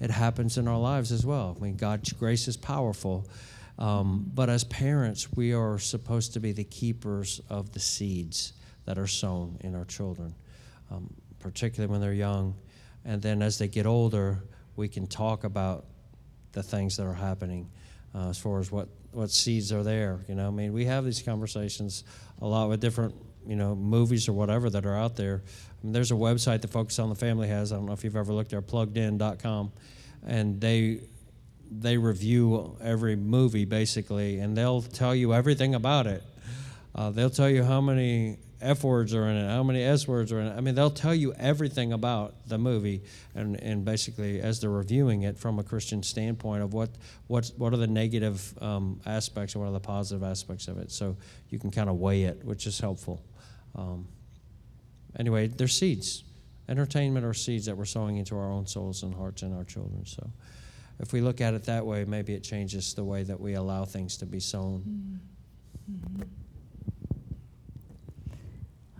it 0.01 0.11
happens 0.11 0.59
in 0.59 0.69
our 0.69 0.79
lives 0.79 1.11
as 1.11 1.25
well. 1.25 1.57
I 1.59 1.63
mean, 1.63 1.77
God's 1.77 2.13
grace 2.13 2.47
is 2.47 2.57
powerful. 2.57 3.27
Um, 3.79 4.31
but 4.35 4.51
as 4.51 4.65
parents, 4.65 5.33
we 5.33 5.55
are 5.55 5.79
supposed 5.79 6.35
to 6.35 6.41
be 6.41 6.53
the 6.53 6.65
keepers 6.65 7.41
of 7.49 7.73
the 7.73 7.81
seeds 7.81 8.53
that 8.85 8.99
are 8.99 9.07
sown 9.07 9.57
in 9.61 9.75
our 9.75 9.85
children, 9.87 10.35
um, 10.91 11.13
particularly 11.39 11.91
when 11.91 12.01
they're 12.01 12.13
young. 12.13 12.57
And 13.05 13.23
then 13.23 13.41
as 13.41 13.59
they 13.59 13.69
get 13.69 13.87
older, 13.87 14.43
we 14.77 14.89
can 14.89 15.07
talk 15.07 15.45
about 15.45 15.87
the 16.53 16.63
things 16.63 16.97
that 16.99 17.07
are 17.07 17.15
happening 17.15 17.71
uh, 18.15 18.29
as 18.29 18.39
far 18.39 18.61
as 18.61 18.71
what, 18.71 18.89
what 19.13 19.31
seeds 19.31 19.73
are 19.73 19.83
there. 19.83 20.25
You 20.29 20.35
know, 20.35 20.49
I 20.49 20.51
mean, 20.51 20.73
we 20.73 20.85
have 20.87 21.05
these 21.05 21.23
conversations 21.23 22.05
a 22.41 22.47
lot 22.47 22.69
with 22.69 22.81
different 22.81 23.15
you 23.47 23.57
know, 23.57 23.75
movies 23.75 24.29
or 24.29 24.33
whatever 24.33 24.71
that 24.71 24.87
are 24.87 24.97
out 24.97 25.17
there. 25.17 25.43
I 25.47 25.85
mean, 25.85 25.93
there's 25.93 26.11
a 26.11 26.15
website 26.15 26.63
that 26.63 26.71
Focus 26.71 26.99
on 26.99 27.09
the 27.09 27.15
Family 27.15 27.49
has. 27.49 27.73
I 27.73 27.77
don't 27.77 27.87
know 27.87 27.93
if 27.93 28.05
you've 28.05 28.17
ever 28.17 28.33
looked 28.33 28.51
there, 28.51 28.63
pluggedin.com, 28.63 29.73
and 30.27 30.61
they 30.61 31.01
they 31.71 31.97
review 31.97 32.77
every 32.81 33.17
movie 33.17 33.65
basically, 33.65 34.39
and 34.39 34.57
they'll 34.57 34.83
tell 34.83 35.15
you 35.15 35.35
everything 35.35 35.75
about 35.75 36.07
it. 36.07 36.23
Uh, 36.95 37.11
they'll 37.11 37.31
tell 37.31 37.51
you 37.51 37.65
how 37.65 37.81
many 37.81 38.39
F 38.61 38.85
words 38.85 39.15
are 39.15 39.29
in 39.29 39.37
it, 39.37 39.49
how 39.49 39.63
many 39.63 39.83
S 39.83 40.09
words 40.09 40.33
are 40.33 40.41
in 40.41 40.47
it. 40.47 40.57
I 40.57 40.61
mean, 40.61 40.75
they'll 40.75 40.91
tell 40.91 41.15
you 41.15 41.35
everything 41.35 41.93
about 41.93 42.49
the 42.49 42.59
movie, 42.59 43.03
and, 43.35 43.57
and 43.63 43.85
basically 43.85 44.41
as 44.41 44.61
they're 44.61 44.71
reviewing 44.71 45.23
it 45.23 45.39
from 45.39 45.59
a 45.59 45.63
Christian 45.63 46.03
standpoint 46.03 46.63
of 46.63 46.73
what 46.73 46.91
what 47.27 47.51
what 47.57 47.73
are 47.73 47.77
the 47.77 47.87
negative 47.87 48.55
um, 48.63 49.01
aspects 49.07 49.55
and 49.55 49.63
what 49.63 49.69
are 49.69 49.73
the 49.73 49.81
positive 49.81 50.23
aspects 50.23 50.69
of 50.69 50.79
it. 50.79 50.91
So 50.91 51.17
you 51.51 51.59
can 51.59 51.71
kind 51.71 51.89
of 51.89 51.97
weigh 51.97 52.25
it, 52.25 52.45
which 52.45 52.67
is 52.67 52.79
helpful. 52.79 53.23
Um, 53.75 54.07
anyway, 55.19 55.49
they're 55.49 55.69
seeds. 55.69 56.25
Entertainment 56.69 57.27
are 57.27 57.35
seeds 57.35 57.67
that 57.67 57.77
we're 57.77 57.85
sowing 57.85 58.17
into 58.17 58.37
our 58.37 58.51
own 58.51 58.67
souls 58.67 59.03
and 59.03 59.15
hearts 59.15 59.43
and 59.43 59.55
our 59.55 59.65
children. 59.65 60.07
So 60.07 60.31
if 61.01 61.13
we 61.13 61.21
look 61.21 61.41
at 61.41 61.55
it 61.55 61.65
that 61.65 61.85
way, 61.85 62.05
maybe 62.05 62.35
it 62.35 62.43
changes 62.43 62.95
the 62.95 63.05
way 63.05 63.23
that 63.25 63.39
we 63.39 63.55
allow 63.55 63.85
things 63.85 64.17
to 64.19 64.27
be 64.27 64.41
sown. 64.41 65.21
Mm-hmm. 65.91 66.23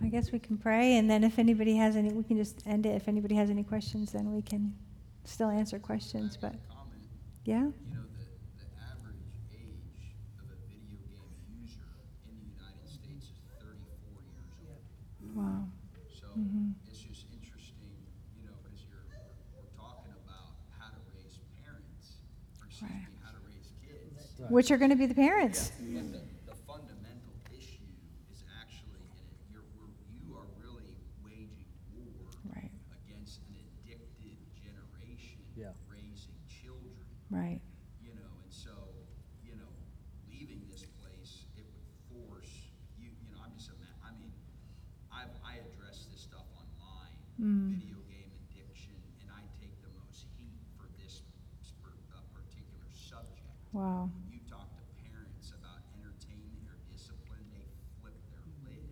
I 0.03 0.09
guess 0.09 0.33
we 0.33 0.39
can 0.39 0.59
pray, 0.59 0.97
and 0.97 1.09
then 1.11 1.25
if 1.25 1.39
anybody 1.39 1.77
has 1.77 1.97
any, 1.97 2.13
we 2.13 2.25
can 2.25 2.37
just 2.37 2.67
end 2.67 2.85
it. 2.85 2.95
If 2.95 3.09
anybody 3.09 3.35
has 3.37 3.49
any 3.51 3.63
questions, 3.63 4.13
then 4.13 4.33
we 4.33 4.43
can 4.43 4.75
still 5.25 5.49
answer 5.49 5.79
questions. 5.79 6.37
But 6.41 6.55
yeah, 7.45 7.65
you 7.65 7.95
know, 7.95 8.05
the, 8.13 8.27
the 8.61 8.69
average 8.93 9.25
age 9.55 10.13
of 10.41 10.47
a 10.51 10.59
video 10.69 10.99
game 11.09 11.33
user 11.63 11.89
in 12.29 12.37
the 12.37 12.47
United 12.53 12.85
States 12.85 13.33
is 13.33 13.41
thirty-four 13.61 14.21
years 14.29 14.53
old. 14.69 14.83
wow. 15.35 15.65
So 16.13 16.27
Mhm. 16.37 16.75
it's 16.87 17.01
just 17.01 17.27
interesting, 17.33 17.95
you 18.37 18.45
know, 18.45 18.53
because 18.63 18.85
you're, 18.91 19.05
we're, 19.09 19.63
we're 19.65 19.73
talking 19.79 20.13
about 20.27 20.59
how 20.77 20.91
to 20.91 21.01
raise 21.17 21.39
parents, 21.65 22.21
or 22.61 22.67
excuse 22.67 22.91
Right. 22.91 23.09
how 23.25 23.33
to 23.33 23.41
raise 23.47 23.73
kids. 23.81 24.21
Which 24.51 24.71
are 24.71 24.77
going 24.77 24.91
to 24.91 24.97
be 25.01 25.07
the 25.07 25.15
parents? 25.17 25.71
But 25.71 26.13
the, 26.13 26.21
the 26.53 26.57
fundamental 26.69 27.33
issue 27.55 27.89
is 28.33 28.43
actually, 28.61 29.01
in 29.21 29.25
it, 29.31 29.37
you're, 29.53 29.65
we're, 29.77 29.93
you 30.11 30.33
are 30.37 30.49
really 30.59 30.97
waging 31.23 31.69
war 31.95 32.33
Right. 32.57 32.73
against 33.05 33.41
an 33.49 33.55
addicted 33.63 34.37
generation 34.57 35.39
Yeah. 35.57 35.73
raising 35.89 36.35
children. 36.49 37.05
Right. 37.35 37.59
You 37.99 38.15
know, 38.15 38.31
and 38.47 38.53
so, 38.55 38.71
you 39.43 39.59
know, 39.59 39.73
leaving 40.31 40.63
this 40.71 40.87
place, 41.03 41.51
it 41.59 41.67
would 41.67 41.91
force 42.31 42.71
you, 42.95 43.11
you 43.11 43.29
know, 43.35 43.43
I'm 43.43 43.51
just, 43.59 43.75
I 43.75 44.11
mean, 44.15 44.31
I, 45.11 45.27
I 45.43 45.59
address 45.67 46.07
this 46.15 46.23
stuff 46.31 46.47
online, 46.55 47.19
Mm. 47.43 47.75
video 47.75 47.99
game 48.07 48.31
addiction, 48.47 48.95
and 49.19 49.27
I 49.35 49.43
take 49.59 49.75
the 49.83 49.91
most 49.99 50.31
heat 50.39 50.55
for 50.79 50.87
this 51.03 51.27
uh, 52.15 52.23
particular 52.31 52.87
subject. 52.95 53.51
Wow. 53.75 54.07
You 54.31 54.39
talk 54.47 54.71
to 54.79 54.83
parents 55.03 55.51
about 55.51 55.83
entertainment 55.99 56.71
or 56.71 56.79
discipline, 56.87 57.43
they 57.51 57.67
flip 57.99 58.15
their 58.31 58.47
lid. 58.63 58.87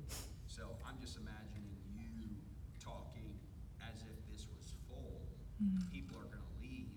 So 0.50 0.74
I'm 0.82 0.98
just 0.98 1.14
imagining 1.22 1.70
you 1.94 2.34
talking 2.82 3.30
as 3.78 4.02
if 4.02 4.18
this 4.26 4.50
was 4.50 4.74
full. 4.90 5.22
Mm. 5.62 5.78
People 5.94 6.18
are 6.18 6.26
gonna 6.26 6.42
leave 6.58 6.90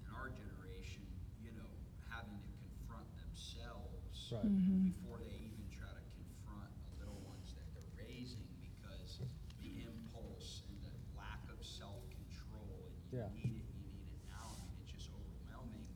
in 0.00 0.08
our 0.16 0.32
generation, 0.32 1.04
you 1.44 1.52
know, 1.52 1.68
having 2.08 2.40
to 2.40 2.52
confront 2.64 3.04
themselves 3.20 4.32
Mhm. 4.32 4.80
before 4.96 5.20
they 5.20 5.36
even 5.44 5.68
try 5.68 5.92
to 5.92 6.04
confront 6.16 6.72
the 6.88 7.04
little 7.04 7.20
ones 7.28 7.52
that 7.52 7.68
they're 7.76 7.92
raising 8.00 8.48
because 8.64 9.20
the 9.60 9.84
impulse 9.84 10.64
and 10.68 10.76
the 10.82 10.90
lack 11.16 11.44
of 11.52 11.60
self-control 11.62 12.88
and 12.88 12.96
you 13.12 13.18
Yeah. 13.18 13.28
need 13.36 13.60
it, 13.60 13.68
you 13.76 13.86
need 13.92 14.08
it 14.10 14.22
now. 14.28 14.56
I 14.56 14.64
mean, 14.66 14.74
it's 14.80 14.90
just 14.90 15.10
overwhelming. 15.12 15.86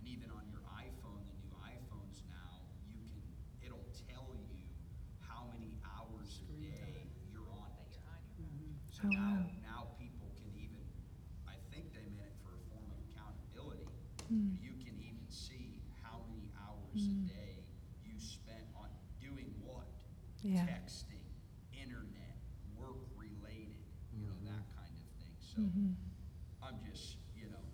And 0.00 0.08
even 0.08 0.30
on 0.30 0.44
your 0.50 0.60
iPhone, 0.74 1.22
the 1.30 1.36
new 1.46 1.54
iPhones 1.62 2.20
now, 2.28 2.60
you 2.90 2.98
can, 3.06 3.22
it'll 3.62 3.86
tell 4.10 4.34
you 4.34 4.58
how 5.20 5.46
many 5.54 5.78
hours 5.86 6.42
a 6.42 6.52
day 6.60 7.06
you're 7.32 7.48
on 7.52 7.70
it. 7.86 7.96
So 8.90 9.04
Oh, 9.06 9.12
now, 9.12 9.32
wow. 9.38 9.50
now 9.62 9.80
people 9.98 10.28
can 10.36 10.50
even, 10.58 10.82
I 11.46 11.54
think 11.70 11.92
they 11.94 12.02
meant 12.18 12.26
it 12.28 12.36
for 12.42 12.52
a 12.58 12.60
form 12.68 12.90
of 12.90 12.98
accountability. 13.08 13.86
Mm. 14.30 14.58
You 14.60 14.72
can 14.84 14.98
even 15.00 15.24
see 15.30 15.80
how 16.02 16.20
many 16.28 16.50
hours 16.58 17.06
Mm. 17.08 17.24
a 17.24 17.28
day 17.28 17.64
you 18.04 18.18
spent 18.18 18.66
on 18.76 18.90
doing 19.20 19.54
what? 19.64 19.86
Yeah. 20.42 20.66
Texting, 20.66 21.24
internet, 21.74 22.36
work 22.78 22.96
related, 23.18 23.74
you 24.14 24.22
know, 24.22 24.34
that 24.46 24.64
kind 24.76 24.92
of 24.94 25.10
thing. 25.18 25.34
So 25.40 25.60
Mhm. 25.62 25.94
I'm 26.62 26.78
just, 26.90 27.16
you 27.36 27.48
know, 27.50 27.64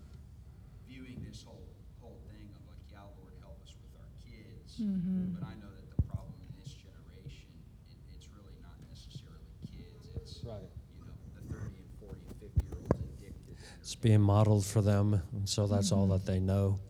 viewing 0.88 1.22
this 1.24 1.42
whole, 1.44 1.68
whole 2.00 2.18
thing 2.30 2.48
of 2.56 2.60
like, 2.68 2.82
yeah, 2.90 3.04
Lord, 3.20 3.32
help 3.40 3.60
us 3.62 3.74
with 3.82 3.92
our 4.00 4.08
kids. 4.24 4.80
Mhm. 4.80 5.34
But 5.34 5.44
I 5.44 5.54
know 5.60 5.70
that 5.70 5.88
the 5.96 6.02
problem 6.08 6.34
in 6.48 6.54
this 6.62 6.72
generation, 6.74 7.52
it, 7.88 8.16
it's 8.16 8.28
really 8.32 8.56
not 8.62 8.76
necessarily 8.88 9.44
kids. 9.68 10.08
It's, 10.16 10.42
Right. 10.44 10.64
you 10.96 11.04
know, 11.04 11.12
the 11.36 11.54
30 11.54 11.76
and 11.84 11.90
40 12.00 12.20
and 12.28 12.36
50 12.40 12.66
year 12.66 12.76
olds 12.80 12.96
addicted. 13.12 13.56
to 13.56 13.62
It's 13.80 13.94
being 13.94 14.20
modeled 14.22 14.64
for 14.64 14.80
them, 14.80 15.20
and 15.32 15.48
so 15.48 15.66
that's 15.66 15.92
all 15.92 16.06
that 16.08 16.24
they 16.24 16.40
know. 16.40 16.80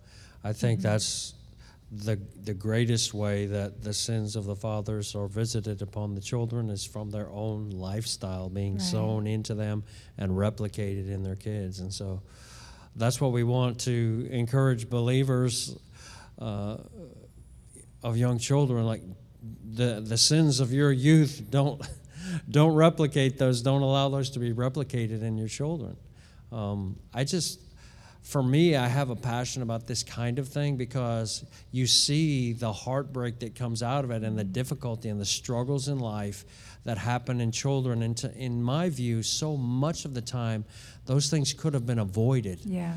I 0.45 0.53
think 0.53 0.81
that's 0.81 1.35
the 1.97 2.19
the 2.45 2.55
greatest 2.55 3.15
way 3.15 3.47
that 3.47 3.83
the 3.83 3.93
sins 3.93 4.37
of 4.37 4.45
the 4.47 4.57
fathers 4.57 5.15
are 5.15 5.29
visited 5.29 5.81
upon 5.83 6.15
the 6.15 6.21
children 6.21 6.69
is 6.71 6.85
from 6.85 7.11
their 7.11 7.29
own 7.31 7.71
lifestyle 7.71 8.49
being 8.49 8.75
Right. 8.75 8.83
sown 8.83 9.27
into 9.27 9.55
them 9.55 9.85
and 10.19 10.33
replicated 10.33 11.09
in 11.09 11.23
their 11.23 11.37
kids, 11.37 11.81
and 11.81 11.93
so 11.93 12.21
that's 12.97 13.21
what 13.21 13.33
we 13.33 13.45
want 13.45 13.81
to 13.81 14.27
encourage 14.31 14.89
believers 14.91 15.77
uh, 16.41 16.77
of 18.03 18.17
young 18.17 18.39
children 18.39 18.85
like 18.87 19.03
the 19.75 20.01
the 20.05 20.17
sins 20.17 20.61
of 20.61 20.73
your 20.73 20.91
youth 20.93 21.43
don't 21.51 21.81
don't 22.51 22.75
replicate 22.75 23.39
those 23.39 23.63
don't 23.63 23.83
allow 23.83 24.09
those 24.09 24.31
to 24.31 24.39
be 24.39 24.53
replicated 24.53 25.23
in 25.23 25.37
your 25.39 25.49
children 25.49 25.97
um, 26.53 26.97
i 27.13 27.25
just 27.25 27.61
for 28.25 28.43
me 28.43 28.75
i 28.75 28.89
have 28.89 29.11
a 29.11 29.17
passion 29.17 29.61
about 29.63 29.87
this 29.87 30.03
kind 30.03 30.39
of 30.39 30.49
thing 30.49 30.77
because 30.77 31.45
you 31.71 31.87
see 31.87 32.53
the 32.55 32.73
heartbreak 32.73 33.39
that 33.41 33.55
comes 33.55 33.83
out 33.83 34.03
of 34.05 34.11
it 34.11 34.23
and 34.25 34.39
the 34.39 34.45
difficulty 34.45 35.09
and 35.11 35.21
the 35.21 35.25
struggles 35.27 35.89
in 35.89 35.99
life 35.99 36.45
that 36.85 36.97
happen 36.99 37.41
in 37.41 37.53
children 37.53 38.03
and 38.03 38.17
to, 38.17 38.35
in 38.35 38.63
my 38.63 38.89
view 38.89 39.23
so 39.23 39.57
much 39.59 40.05
of 40.07 40.15
the 40.15 40.23
time 40.23 40.65
those 41.05 41.29
things 41.31 41.53
could 41.53 41.75
have 41.75 41.85
been 41.87 41.99
avoided 41.99 42.61
Yeah. 42.65 42.97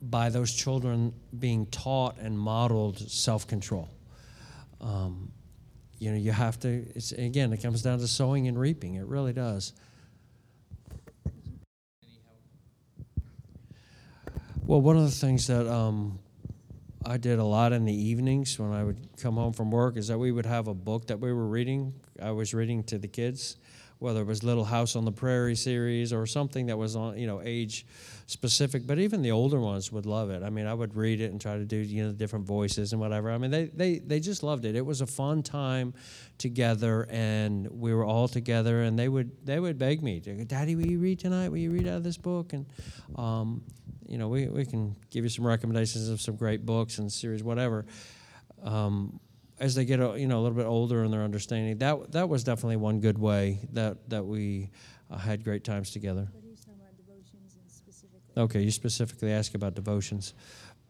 by 0.00 0.30
those 0.30 0.52
children 0.54 1.12
being 1.38 1.66
taught 1.66 2.16
and 2.18 2.38
modeled 2.38 2.98
self 3.10 3.46
control. 3.46 3.88
Um, 4.80 5.32
you 5.98 6.10
know, 6.10 6.16
you 6.16 6.32
have 6.32 6.58
to, 6.60 6.86
it's, 6.94 7.12
again, 7.12 7.52
it 7.52 7.58
comes 7.62 7.82
down 7.82 7.98
to 7.98 8.08
sowing 8.08 8.48
and 8.48 8.58
reaping. 8.58 8.94
It 8.94 9.04
really 9.06 9.32
does. 9.34 9.74
Well, 14.70 14.80
one 14.80 14.96
of 14.96 15.02
the 15.02 15.10
things 15.10 15.48
that 15.48 15.66
um, 15.66 16.20
I 17.04 17.16
did 17.16 17.40
a 17.40 17.44
lot 17.44 17.72
in 17.72 17.86
the 17.86 17.92
evenings 17.92 18.56
when 18.56 18.70
I 18.70 18.84
would 18.84 19.16
come 19.16 19.34
home 19.34 19.52
from 19.52 19.72
work 19.72 19.96
is 19.96 20.06
that 20.06 20.18
we 20.18 20.30
would 20.30 20.46
have 20.46 20.68
a 20.68 20.74
book 20.74 21.08
that 21.08 21.18
we 21.18 21.32
were 21.32 21.48
reading. 21.48 21.92
I 22.22 22.30
was 22.30 22.54
reading 22.54 22.84
to 22.84 22.96
the 22.96 23.08
kids, 23.08 23.56
whether 24.00 24.22
it 24.22 24.26
was 24.26 24.42
Little 24.42 24.64
House 24.64 24.96
on 24.96 25.04
the 25.04 25.12
Prairie 25.12 25.54
series 25.54 26.10
or 26.12 26.26
something 26.26 26.66
that 26.66 26.76
was 26.78 26.96
on, 26.96 27.18
you 27.18 27.26
know, 27.26 27.42
age 27.44 27.86
specific. 28.26 28.86
But 28.86 28.98
even 28.98 29.20
the 29.20 29.30
older 29.30 29.60
ones 29.60 29.92
would 29.92 30.06
love 30.06 30.30
it. 30.30 30.42
I 30.42 30.48
mean, 30.48 30.66
I 30.66 30.72
would 30.72 30.96
read 30.96 31.20
it 31.20 31.30
and 31.30 31.40
try 31.40 31.58
to 31.58 31.64
do, 31.66 31.76
you 31.76 32.02
know, 32.02 32.08
the 32.08 32.16
different 32.16 32.46
voices 32.46 32.92
and 32.92 33.00
whatever. 33.00 33.30
I 33.30 33.36
mean, 33.36 33.50
they, 33.50 33.66
they, 33.66 33.98
they 33.98 34.18
just 34.18 34.42
loved 34.42 34.64
it. 34.64 34.74
It 34.74 34.84
was 34.84 35.02
a 35.02 35.06
fun 35.06 35.42
time 35.42 35.92
together, 36.38 37.06
and 37.10 37.68
we 37.70 37.92
were 37.92 38.04
all 38.04 38.26
together. 38.26 38.82
And 38.82 38.98
they 38.98 39.08
would 39.08 39.46
they 39.46 39.60
would 39.60 39.78
beg 39.78 40.02
me, 40.02 40.18
Daddy, 40.18 40.76
will 40.76 40.86
you 40.86 40.98
read 40.98 41.20
tonight? 41.20 41.50
Will 41.50 41.58
you 41.58 41.70
read 41.70 41.86
out 41.86 41.98
of 41.98 42.02
this 42.02 42.16
book? 42.16 42.54
And 42.54 42.64
um, 43.16 43.62
you 44.08 44.16
know, 44.16 44.28
we, 44.28 44.48
we 44.48 44.64
can 44.64 44.96
give 45.10 45.24
you 45.24 45.30
some 45.30 45.46
recommendations 45.46 46.08
of 46.08 46.20
some 46.20 46.36
great 46.36 46.64
books 46.64 46.98
and 46.98 47.12
series, 47.12 47.44
whatever. 47.44 47.84
Um, 48.64 49.20
as 49.60 49.74
they 49.74 49.84
get, 49.84 50.00
you 50.18 50.26
know, 50.26 50.40
a 50.40 50.42
little 50.42 50.56
bit 50.56 50.66
older 50.66 51.04
and 51.04 51.12
their 51.12 51.22
understanding, 51.22 51.78
that 51.78 52.12
that 52.12 52.28
was 52.28 52.42
definitely 52.42 52.76
one 52.76 53.00
good 53.00 53.18
way 53.18 53.60
that 53.72 54.08
that 54.08 54.24
we 54.24 54.70
uh, 55.10 55.18
had 55.18 55.44
great 55.44 55.62
times 55.64 55.90
together. 55.90 56.28
But 56.32 56.42
he's 56.48 56.64
about 56.64 56.96
devotions 56.96 57.56
and 57.60 57.70
specifically. 57.70 58.42
Okay, 58.42 58.62
you 58.62 58.70
specifically 58.70 59.30
asked 59.30 59.54
about 59.54 59.74
devotions. 59.74 60.34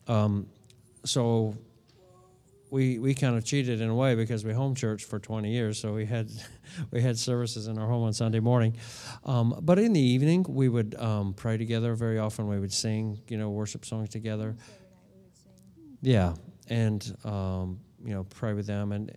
Um, 0.07 0.47
so 1.05 1.57
we 2.71 3.01
we 3.01 3.13
kind 3.15 3.37
of 3.37 3.45
cheated 3.45 3.81
in 3.81 3.89
a 3.89 3.95
way 3.95 4.15
because 4.15 4.45
we 4.45 4.53
home 4.53 4.77
church 4.77 5.05
for 5.05 5.19
20 5.19 5.51
years, 5.51 5.79
so 5.79 5.93
we 5.93 6.07
had 6.07 6.31
we 6.93 7.01
had 7.01 7.19
services 7.19 7.67
in 7.67 7.77
our 7.77 7.89
home 7.89 8.05
on 8.05 8.13
Sunday 8.13 8.41
morning. 8.41 8.77
Um, 9.25 9.59
but 9.63 9.81
in 9.81 9.93
the 9.93 10.01
evening, 10.01 10.47
we 10.49 10.69
would 10.69 10.95
um, 10.95 11.35
pray 11.35 11.57
together. 11.57 11.95
Very 11.95 12.21
often, 12.21 12.47
we 12.47 12.61
would 12.61 12.73
sing, 12.73 13.21
you 13.29 13.37
know, 13.37 13.51
worship 13.51 13.85
songs 13.85 14.11
together. 14.11 14.51
Every 14.51 14.87
night 14.89 15.09
we 15.13 15.23
would 15.23 15.37
sing. 15.37 15.99
Yeah, 16.03 16.35
and 16.69 17.17
um, 17.25 17.81
you 18.05 18.15
know, 18.15 18.25
pray 18.25 18.53
with 18.53 18.67
them. 18.67 18.93
And 18.93 19.17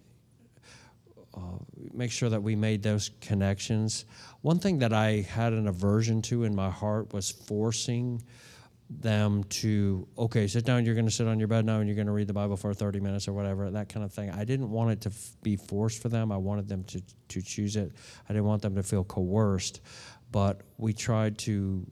uh, 1.36 1.58
make 1.94 2.12
sure 2.12 2.30
that 2.30 2.42
we 2.42 2.56
made 2.56 2.84
those 2.84 3.12
connections. 3.22 4.06
One 4.42 4.60
thing 4.60 4.80
that 4.80 4.94
I 4.94 5.22
had 5.22 5.54
an 5.54 5.68
aversion 5.68 6.22
to 6.24 6.44
in 6.44 6.56
my 6.56 6.70
heart 6.70 7.14
was 7.14 7.32
forcing 7.32 8.22
them 8.90 9.44
to 9.46 10.08
okay 10.18 10.46
sit 10.46 10.66
down 10.66 10.86
you're 10.86 10.94
going 10.94 11.06
to 11.06 11.12
sit 11.12 11.26
on 11.26 11.40
your 11.40 11.48
bed 11.48 11.66
now 11.66 11.80
and 11.80 11.88
you're 11.88 11.96
going 11.96 12.06
to 12.06 12.14
read 12.14 12.28
the 12.28 12.34
bible 12.34 12.56
for 12.56 12.74
30 12.74 13.00
minutes 13.00 13.28
or 13.28 13.34
whatever 13.34 13.72
that 13.72 13.90
kind 13.90 14.06
of 14.06 14.12
thing 14.12 14.30
i 14.32 14.44
didn't 14.44 14.70
want 14.70 14.92
it 14.92 15.02
to 15.02 15.10
f- 15.10 15.32
be 15.42 15.56
forced 15.56 16.02
for 16.02 16.10
them 16.10 16.32
i 16.32 16.38
wanted 16.38 16.68
them 16.68 16.84
to, 16.84 17.02
to 17.28 17.42
choose 17.42 17.76
it 17.76 17.92
i 18.30 18.34
didn't 18.34 18.46
want 18.46 18.62
them 18.62 18.76
to 18.76 18.84
feel 18.84 19.04
coerced 19.04 19.82
but 20.32 20.62
we 20.78 20.94
tried 20.94 21.38
to 21.38 21.86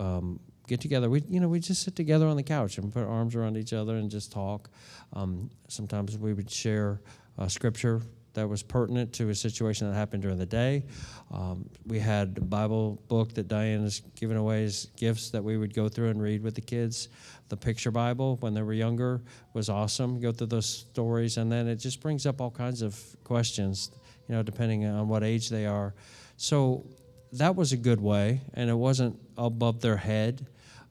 um, 0.00 0.40
get 0.68 0.80
together 0.80 1.10
we 1.10 1.22
you 1.28 1.40
know 1.40 1.48
we 1.48 1.58
just 1.58 1.82
sit 1.82 1.96
together 1.96 2.26
on 2.26 2.36
the 2.36 2.42
couch 2.42 2.78
and 2.78 2.92
put 2.92 3.04
arms 3.04 3.34
around 3.34 3.56
each 3.56 3.72
other 3.72 3.96
and 3.96 4.10
just 4.10 4.30
talk 4.30 4.70
um, 5.14 5.50
sometimes 5.68 6.16
we 6.16 6.32
would 6.32 6.50
share 6.50 7.00
scripture 7.48 8.02
that 8.38 8.48
was 8.48 8.62
pertinent 8.62 9.12
to 9.14 9.30
a 9.30 9.34
situation 9.34 9.88
that 9.88 9.96
happened 9.96 10.22
during 10.22 10.38
the 10.38 10.46
day. 10.46 10.84
Um, 11.32 11.68
we 11.86 11.98
had 11.98 12.38
a 12.38 12.40
Bible 12.40 13.02
book 13.08 13.34
that 13.34 13.48
Diane 13.48 13.82
has 13.82 14.00
given 14.14 14.36
away 14.36 14.64
as 14.64 14.86
gifts 14.96 15.30
that 15.30 15.42
we 15.42 15.56
would 15.56 15.74
go 15.74 15.88
through 15.88 16.10
and 16.10 16.22
read 16.22 16.42
with 16.42 16.54
the 16.54 16.60
kids. 16.60 17.08
The 17.48 17.56
picture 17.56 17.90
Bible 17.90 18.36
when 18.40 18.54
they 18.54 18.62
were 18.62 18.74
younger 18.74 19.22
was 19.54 19.68
awesome. 19.68 20.20
Go 20.20 20.30
through 20.30 20.48
those 20.48 20.68
stories, 20.68 21.36
and 21.36 21.50
then 21.50 21.66
it 21.66 21.76
just 21.76 22.00
brings 22.00 22.26
up 22.26 22.40
all 22.40 22.50
kinds 22.50 22.80
of 22.80 22.96
questions, 23.24 23.90
you 24.28 24.34
know, 24.34 24.42
depending 24.42 24.86
on 24.86 25.08
what 25.08 25.24
age 25.24 25.48
they 25.48 25.66
are. 25.66 25.94
So 26.36 26.86
that 27.32 27.56
was 27.56 27.72
a 27.72 27.76
good 27.76 28.00
way, 28.00 28.42
and 28.54 28.70
it 28.70 28.74
wasn't 28.74 29.18
above 29.36 29.80
their 29.80 29.96
head, 29.96 30.46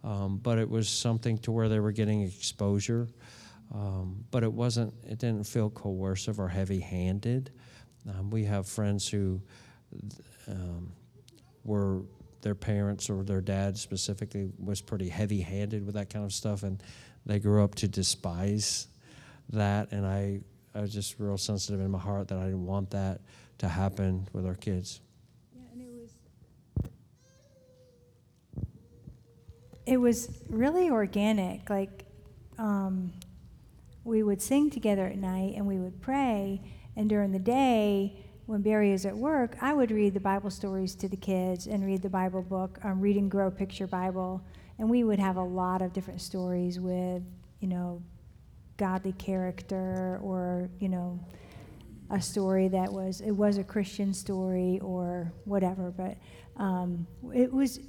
um, 0.08 0.38
but 0.38 0.58
it 0.58 0.70
was 0.70 0.88
something 0.88 1.38
to 1.39 1.51
where 1.51 1.68
they 1.70 1.80
were 1.80 1.91
getting 1.91 2.22
exposure. 2.22 3.08
Um, 3.74 4.24
but 4.32 4.43
it 4.43 4.53
wasn't. 4.53 4.93
It 5.03 5.20
didn't 5.20 5.45
feel 5.45 5.70
coercive 5.70 6.39
or 6.39 6.47
heavy-handed. 6.47 7.51
Um, 8.08 8.30
we 8.30 8.45
have 8.45 8.66
friends 8.66 9.10
who 9.10 9.41
um, 10.47 10.93
were 11.66 12.03
their 12.41 12.55
parents 12.55 13.10
or 13.10 13.24
their 13.24 13.41
dad 13.41 13.78
specifically 13.78 14.49
was 14.58 14.80
pretty 14.80 15.10
heavy-handed 15.10 15.86
with 15.86 15.95
that 15.95 16.10
kind 16.10 16.24
of 16.24 16.32
stuff, 16.32 16.64
and 16.64 16.82
they 17.26 17.39
grew 17.39 17.62
up 17.62 17.76
to 17.76 17.89
despise 17.89 18.88
that. 19.49 19.91
And 19.91 20.05
I, 20.05 20.39
I 20.74 20.80
was 20.80 20.93
just 20.93 21.20
real 21.20 21.38
sensitive 21.38 21.82
in 21.82 21.91
my 21.91 21.99
heart 21.99 22.30
that 22.30 22.38
I 22.38 22.45
didn't 22.45 22.66
want 22.66 22.91
that 22.91 23.20
to 23.58 23.68
happen 23.68 24.30
with 24.32 24.45
our 24.45 24.55
kids. 24.55 25.01
Yeah, 25.53 25.64
and 25.74 25.82
it 25.82 25.89
was, 25.91 26.14
it 29.88 29.97
was 29.97 30.29
really 30.49 30.89
organic. 30.89 31.69
Like, 31.69 32.05
um, 32.57 33.13
we 34.03 34.21
would 34.21 34.41
sing 34.41 34.69
together 34.69 35.05
at 35.05 35.17
night 35.17 35.53
and 35.55 35.65
we 35.65 35.77
would 35.77 36.01
pray. 36.01 36.61
And 36.97 37.09
during 37.09 37.31
the 37.31 37.39
day, 37.39 38.25
when 38.47 38.61
Barry 38.61 38.91
is 38.91 39.05
at 39.05 39.15
work, 39.15 39.55
I 39.61 39.73
would 39.73 39.89
read 39.89 40.13
the 40.13 40.19
Bible 40.19 40.49
stories 40.49 40.93
to 40.95 41.07
the 41.07 41.15
kids 41.15 41.67
and 41.67 41.85
read 41.85 42.01
the 42.01 42.09
Bible 42.09 42.41
book, 42.41 42.79
um, 42.83 42.99
Read 42.99 43.15
and 43.15 43.31
Grow 43.31 43.49
Picture 43.49 43.88
Bible. 43.88 44.41
And 44.77 44.89
we 44.89 45.05
would 45.05 45.19
have 45.19 45.38
a 45.38 45.43
lot 45.43 45.81
of 45.81 45.93
different 45.93 46.21
stories 46.21 46.79
with, 46.79 47.23
you 47.61 47.67
know, 47.67 48.01
godly 48.75 49.13
character 49.13 50.19
or, 50.21 50.69
you 50.79 50.89
know, 50.89 51.19
a 52.09 52.21
story 52.21 52.67
that 52.69 52.91
was, 52.91 53.21
it 53.21 53.31
was 53.31 53.57
a 53.57 53.63
Christian 53.63 54.13
story 54.13 54.79
or 54.81 55.31
whatever. 55.45 55.91
But 55.91 56.17
um, 56.61 57.07
it 57.33 57.51
was, 57.51 57.79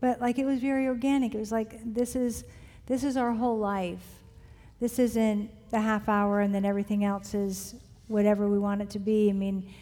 but 0.00 0.20
like 0.20 0.38
it 0.38 0.44
was 0.44 0.60
very 0.60 0.86
organic. 0.86 1.34
It 1.34 1.38
was 1.38 1.52
like, 1.52 1.80
this 1.84 2.16
is, 2.16 2.44
this 2.86 3.04
is 3.04 3.16
our 3.16 3.32
whole 3.32 3.58
life 3.58 4.16
this 4.80 4.98
isn't 4.98 5.50
the 5.70 5.80
half 5.80 6.08
hour 6.08 6.40
and 6.40 6.54
then 6.54 6.64
everything 6.64 7.04
else 7.04 7.34
is 7.34 7.74
whatever 8.08 8.48
we 8.48 8.58
want 8.58 8.82
it 8.82 8.90
to 8.90 8.98
be. 8.98 9.30
I 9.30 9.32
mean, 9.32 9.72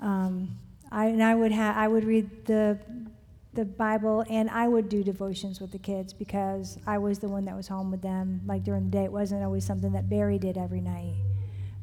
um, 0.00 0.58
I 0.90 1.06
and 1.06 1.22
I 1.22 1.34
would 1.34 1.52
have 1.52 1.76
I 1.76 1.88
would 1.88 2.04
read 2.04 2.46
the 2.46 2.78
the 3.52 3.64
Bible 3.64 4.24
and 4.28 4.50
I 4.50 4.66
would 4.68 4.88
do 4.88 5.04
devotions 5.04 5.60
with 5.60 5.70
the 5.70 5.78
kids 5.78 6.12
because 6.12 6.78
I 6.86 6.98
was 6.98 7.18
the 7.20 7.28
one 7.28 7.44
that 7.44 7.54
was 7.54 7.68
home 7.68 7.90
with 7.90 8.02
them. 8.02 8.40
Like 8.46 8.64
during 8.64 8.84
the 8.84 8.90
day, 8.90 9.04
it 9.04 9.12
wasn't 9.12 9.44
always 9.44 9.64
something 9.64 9.92
that 9.92 10.08
Barry 10.08 10.38
did 10.38 10.56
every 10.56 10.80
night. 10.80 11.14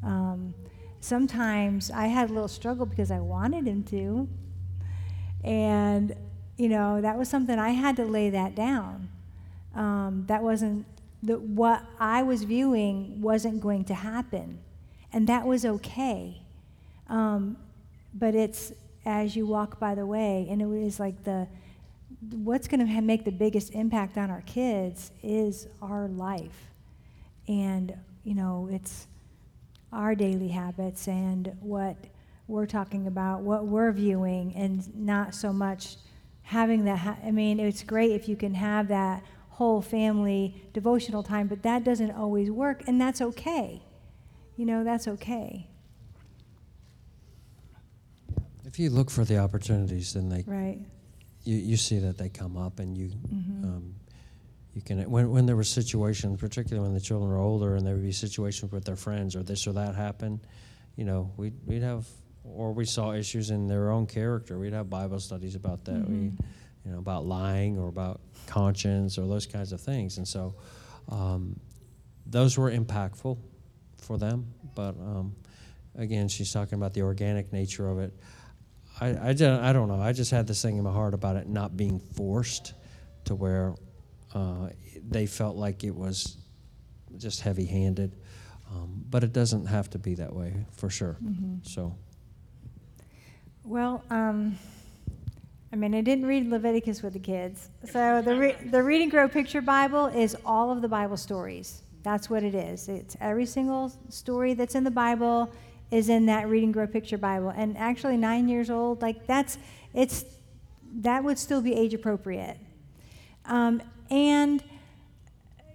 Um, 0.03 0.53
sometimes 0.99 1.91
I 1.91 2.07
had 2.07 2.29
a 2.29 2.33
little 2.33 2.47
struggle 2.47 2.85
because 2.85 3.11
I 3.11 3.19
wanted 3.19 3.67
him 3.67 3.83
to, 3.85 4.27
and 5.43 6.15
you 6.62 6.70
know 6.70 7.01
that 7.01 7.18
was 7.18 7.28
something 7.28 7.57
I 7.57 7.72
had 7.72 7.95
to 7.95 8.05
lay 8.05 8.30
that 8.30 8.53
down. 8.53 9.09
Um, 9.74 10.26
that 10.28 10.43
wasn't 10.43 10.86
the, 11.24 11.39
what 11.39 11.84
I 11.99 12.22
was 12.22 12.43
viewing 12.43 13.20
wasn't 13.20 13.62
going 13.62 13.86
to 13.86 13.95
happen. 13.95 14.59
And 15.12 15.26
that 15.28 15.47
was 15.47 15.66
okay. 15.66 16.41
Um, 17.09 17.57
but 18.14 18.36
it's 18.36 18.74
as 19.05 19.36
you 19.36 19.47
walk 19.47 19.80
by 19.80 19.95
the 19.95 20.05
way, 20.05 20.45
and 20.51 20.62
it 20.62 20.68
was 20.68 20.99
like 20.99 21.24
the 21.24 21.47
what's 22.30 22.68
going 22.68 22.86
to 22.86 23.01
make 23.01 23.26
the 23.26 23.32
biggest 23.32 23.74
impact 23.74 24.16
on 24.20 24.30
our 24.30 24.43
kids 24.45 25.12
is 25.24 25.68
our 25.82 26.07
life. 26.09 26.68
And, 27.47 27.97
you 28.24 28.36
know, 28.36 28.70
it's 28.72 29.07
our 29.91 30.14
daily 30.14 30.49
habits 30.49 31.07
and 31.07 31.57
what 31.59 31.97
we're 32.47 32.68
talking 32.68 33.07
about, 33.07 33.41
what 33.41 33.66
we're 33.66 33.91
viewing, 33.91 34.53
and 34.55 34.95
not 34.95 35.34
so 35.34 35.51
much 35.51 35.95
having 36.52 36.84
that. 36.86 36.97
Ha- 36.99 37.18
I 37.26 37.32
mean, 37.32 37.60
it's 37.60 37.82
great 37.84 38.12
if 38.12 38.28
you 38.28 38.36
can 38.36 38.54
have 38.56 38.89
that 38.89 39.24
whole 39.52 39.82
family 39.82 40.62
devotional 40.74 41.24
time, 41.24 41.47
but 41.47 41.64
that 41.64 41.84
doesn't 41.84 42.12
always 42.12 42.52
work, 42.52 42.84
and 42.88 42.99
that's 42.99 43.22
okay. 43.22 43.82
You 44.58 44.66
know, 44.66 44.84
that's 44.84 45.08
okay. 45.08 45.68
If 48.66 48.78
you 48.80 48.89
look 48.89 49.10
for 49.10 49.24
the 49.26 49.38
opportunities, 49.38 50.14
then 50.14 50.30
they 50.30 50.43
Right. 50.45 50.80
you, 51.43 51.56
you 51.56 51.78
see 51.78 51.99
that 51.99 52.18
they 52.18 52.30
come 52.30 52.58
up, 52.58 52.80
and 52.80 52.97
you 52.97 53.10
Mhm. 53.10 53.64
um, 53.64 53.95
you 54.74 54.82
can 54.82 55.10
when 55.10 55.32
when 55.32 55.45
there 55.45 55.56
were 55.56 55.64
situations, 55.64 56.39
particularly 56.39 56.86
when 56.86 56.93
the 56.93 57.02
children 57.02 57.30
were 57.30 57.38
older, 57.38 57.76
and 57.76 57.86
there 57.86 57.95
would 57.95 58.04
be 58.04 58.12
situations 58.12 58.72
with 58.72 58.84
their 58.84 58.95
friends 58.97 59.36
or 59.36 59.43
this 59.43 59.66
or 59.68 59.74
that 59.74 59.95
happened 59.95 60.39
you 60.97 61.06
know, 61.06 61.32
we'd 61.38 61.54
we'd 61.66 61.82
have 61.82 62.06
or 62.43 62.73
we 62.73 62.85
saw 62.85 63.13
issues 63.13 63.49
in 63.51 63.67
their 63.67 63.91
own 63.91 64.05
character. 64.07 64.57
We'd 64.59 64.73
have 64.73 64.89
Bible 64.89 65.19
studies 65.19 65.55
about 65.55 65.85
that. 65.85 66.07
We 66.07 66.15
Mhm. 66.15 66.39
you 66.85 66.91
know 66.91 66.99
about 66.99 67.25
lying 67.25 67.77
or 67.77 67.87
about 67.87 68.21
conscience 68.47 69.17
or 69.17 69.27
those 69.27 69.45
kinds 69.45 69.71
of 69.71 69.81
things, 69.81 70.17
and 70.17 70.27
so 70.27 70.55
um, 71.09 71.59
those 72.25 72.57
were 72.57 72.71
impactful 72.71 73.37
for 73.97 74.17
them. 74.17 74.47
But 74.75 74.95
um, 74.99 75.35
again, 75.95 76.27
she's 76.27 76.51
talking 76.51 76.75
about 76.75 76.93
the 76.93 77.01
organic 77.03 77.51
nature 77.53 77.87
of 77.89 77.99
it. 77.99 78.13
I, 78.99 79.29
I, 79.29 79.33
just, 79.33 79.61
I 79.61 79.73
don't 79.73 79.87
know. 79.87 79.99
I 80.01 80.11
just 80.13 80.31
had 80.31 80.47
this 80.47 80.61
thing 80.61 80.77
in 80.77 80.83
my 80.83 80.91
heart 80.91 81.13
about 81.13 81.35
it 81.35 81.47
not 81.47 81.75
being 81.75 81.99
forced 81.99 82.73
to 83.25 83.35
where 83.35 83.75
uh, 84.33 84.69
they 85.07 85.25
felt 85.25 85.55
like 85.55 85.83
it 85.83 85.95
was 85.95 86.37
just 87.17 87.41
heavy 87.41 87.65
handed. 87.65 88.15
Um, 88.71 89.03
but 89.09 89.23
it 89.23 89.33
doesn't 89.33 89.65
have 89.65 89.89
to 89.91 89.99
be 89.99 90.15
that 90.15 90.33
way 90.33 90.65
for 90.71 90.89
sure. 90.89 91.17
Mhm. 91.23 91.65
So, 91.67 91.95
Well, 93.64 94.03
um, 94.09 94.57
I 95.72 95.76
mean, 95.76 95.93
I 95.93 96.01
didn't 96.01 96.26
read 96.26 96.49
Leviticus 96.49 97.03
with 97.03 97.14
the 97.14 97.20
kids. 97.20 97.70
So 97.86 98.22
the, 98.26 98.36
re- 98.36 98.57
the 98.72 98.82
Read 98.82 99.01
and 99.01 99.12
Grow 99.12 99.28
Picture 99.28 99.62
Bible 99.62 100.07
is 100.07 100.36
all 100.45 100.72
of 100.72 100.82
the 100.82 100.88
Bible 100.88 101.18
stories. 101.18 101.84
That's 102.03 102.30
what 102.30 102.43
it 102.43 102.55
is. 102.55 102.89
It's 102.89 103.16
every 103.22 103.45
single 103.45 103.93
story 104.09 104.55
that's 104.55 104.74
in 104.74 104.84
the 104.84 104.91
Bible 104.91 105.51
is 105.91 106.09
in 106.09 106.26
that 106.26 106.49
Read 106.49 106.64
and 106.64 106.74
Grow 106.74 106.88
Picture 106.88 107.18
Bible. 107.18 107.49
And 107.49 107.78
actually, 107.78 108.18
nine 108.18 108.49
years 108.49 108.72
old, 108.72 109.01
like 109.01 109.28
that's, 109.28 109.59
it's, 109.93 110.26
that 110.95 111.24
would 111.24 111.38
still 111.38 111.62
be 111.62 111.76
age 111.76 111.93
appropriate. 111.93 112.57
Um, 113.45 113.82
and, 114.09 114.64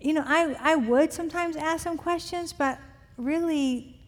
you 0.01 0.13
know, 0.13 0.25
I, 0.27 0.57
I 0.61 0.75
would 0.75 1.13
sometimes 1.13 1.55
ask 1.55 1.85
some 1.85 1.97
questions, 1.97 2.53
but 2.53 2.79
really, 3.17 4.01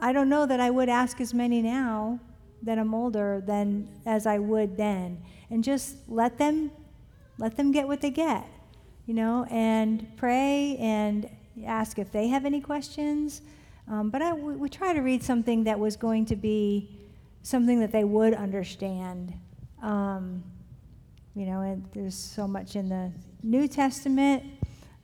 I 0.00 0.14
don't 0.14 0.30
know 0.30 0.46
that 0.46 0.60
I 0.60 0.70
would 0.70 0.88
ask 0.88 1.20
as 1.20 1.34
many 1.34 1.60
now 1.60 2.18
that 2.62 2.78
I'm 2.78 2.94
older 2.94 3.42
than 3.46 3.88
as 4.06 4.26
I 4.26 4.38
would 4.38 4.76
then. 4.76 5.22
And 5.50 5.64
just 5.64 5.96
let 6.08 6.38
them 6.38 6.70
let 7.38 7.56
them 7.56 7.72
get 7.72 7.88
what 7.88 8.02
they 8.02 8.10
get, 8.10 8.46
you 9.06 9.14
know, 9.14 9.46
and 9.50 10.06
pray 10.18 10.76
and 10.78 11.28
ask 11.64 11.98
if 11.98 12.12
they 12.12 12.28
have 12.28 12.44
any 12.44 12.60
questions. 12.60 13.40
Um, 13.88 14.10
but 14.10 14.20
I, 14.20 14.34
we, 14.34 14.54
we 14.56 14.68
try 14.68 14.92
to 14.92 15.00
read 15.00 15.22
something 15.22 15.64
that 15.64 15.78
was 15.78 15.96
going 15.96 16.26
to 16.26 16.36
be 16.36 16.90
something 17.42 17.80
that 17.80 17.92
they 17.92 18.04
would 18.04 18.34
understand. 18.34 19.32
Um, 19.82 20.44
you 21.34 21.46
know, 21.46 21.62
and 21.62 21.88
there's 21.94 22.14
so 22.14 22.46
much 22.46 22.76
in 22.76 22.88
the 22.88 23.10
New 23.42 23.66
Testament. 23.66 24.44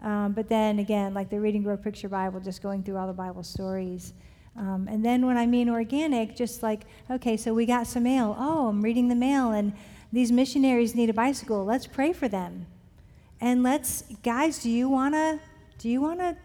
Um, 0.03 0.33
but 0.33 0.49
then 0.49 0.79
again, 0.79 1.15
like 1.15 1.31
the 1.31 1.41
Read 1.41 1.55
and 1.55 1.65
Grow 1.65 1.77
Picture 1.77 2.09
Bible, 2.09 2.39
just 2.41 2.63
going 2.63 2.83
through 2.83 2.99
all 2.99 3.07
the 3.07 3.15
Bible 3.15 3.43
stories. 3.43 4.13
Um, 4.59 4.89
and 4.91 5.05
then 5.05 5.27
when 5.27 5.37
I 5.37 5.47
mean 5.47 5.69
organic, 5.69 6.35
just 6.35 6.63
like, 6.63 6.83
okay, 7.11 7.37
so 7.37 7.53
we 7.53 7.67
got 7.67 7.87
some 7.87 8.05
mail. 8.05 8.35
Oh, 8.39 8.69
I'm 8.69 8.83
reading 8.83 9.09
the 9.09 9.15
mail, 9.15 9.53
and 9.53 9.73
these 10.13 10.33
missionaries 10.33 10.95
need 10.95 11.11
a 11.11 11.13
bicycle. 11.13 11.65
Let's 11.65 11.87
pray 11.87 12.13
for 12.13 12.27
them. 12.29 12.67
And 13.41 13.63
let's, 13.63 14.03
guys, 14.23 14.63
do 14.63 14.71
you 14.71 14.89
want 14.89 15.15
to, 15.15 15.41
do 15.79 15.91
you 15.91 16.01
want 16.01 16.21
to, 16.21 16.37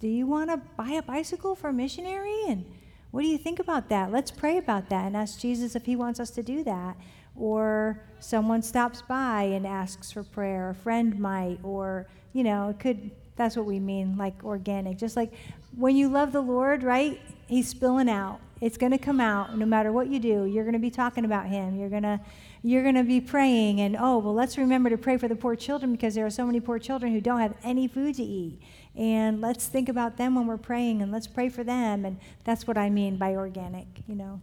do 0.00 0.08
you 0.08 0.26
want 0.26 0.50
to 0.50 0.58
buy 0.76 0.90
a 0.92 1.02
bicycle 1.02 1.54
for 1.54 1.70
a 1.70 1.72
missionary? 1.72 2.42
And 2.46 2.66
What 3.12 3.20
do 3.20 3.28
you 3.28 3.38
think 3.38 3.60
about 3.60 3.90
that? 3.90 4.10
Let's 4.10 4.30
pray 4.30 4.56
about 4.56 4.88
that 4.88 5.06
and 5.06 5.16
ask 5.16 5.38
Jesus 5.38 5.76
if 5.76 5.84
he 5.84 5.96
wants 5.96 6.18
us 6.18 6.30
to 6.30 6.42
do 6.42 6.64
that. 6.64 6.96
Or 7.36 8.02
someone 8.18 8.62
stops 8.62 9.02
by 9.02 9.42
and 9.42 9.66
asks 9.66 10.10
for 10.10 10.22
prayer, 10.22 10.70
a 10.70 10.74
friend 10.74 11.18
might, 11.18 11.58
or, 11.62 12.08
you 12.32 12.42
know, 12.42 12.70
it 12.70 12.80
could, 12.80 13.10
that's 13.36 13.56
what 13.56 13.66
we 13.66 13.80
mean, 13.80 14.16
like 14.16 14.44
organic. 14.44 14.98
Just 14.98 15.16
like 15.16 15.32
when 15.76 15.96
you 15.96 16.08
love 16.08 16.32
the 16.32 16.40
Lord, 16.40 16.82
right? 16.82 17.20
He's 17.46 17.68
spilling 17.68 18.08
out. 18.08 18.40
It's 18.60 18.78
going 18.78 18.92
to 18.92 18.98
come 18.98 19.20
out 19.20 19.56
no 19.58 19.66
matter 19.66 19.90
what 19.90 20.08
you 20.08 20.20
do. 20.20 20.44
You're 20.44 20.64
going 20.64 20.74
to 20.74 20.78
be 20.78 20.90
talking 20.90 21.24
about 21.24 21.46
him. 21.46 21.76
You're 21.76 21.90
going 21.90 22.04
to 22.04 22.20
you're 22.64 22.82
going 22.82 22.94
to 22.94 23.02
be 23.02 23.20
praying 23.20 23.80
and 23.80 23.96
oh, 23.98 24.18
well 24.18 24.34
let's 24.34 24.56
remember 24.56 24.88
to 24.88 24.96
pray 24.96 25.16
for 25.16 25.26
the 25.26 25.34
poor 25.34 25.56
children 25.56 25.90
because 25.90 26.14
there 26.14 26.24
are 26.24 26.30
so 26.30 26.46
many 26.46 26.60
poor 26.60 26.78
children 26.78 27.12
who 27.12 27.20
don't 27.20 27.40
have 27.40 27.54
any 27.64 27.88
food 27.88 28.14
to 28.16 28.22
eat. 28.22 28.60
And 28.94 29.40
let's 29.40 29.66
think 29.66 29.88
about 29.88 30.16
them 30.16 30.36
when 30.36 30.46
we're 30.46 30.58
praying 30.58 31.02
and 31.02 31.10
let's 31.10 31.26
pray 31.26 31.48
for 31.48 31.64
them 31.64 32.04
and 32.04 32.20
that's 32.44 32.66
what 32.66 32.78
I 32.78 32.88
mean 32.88 33.16
by 33.16 33.34
organic, 33.34 33.86
you 34.06 34.14
know. 34.14 34.40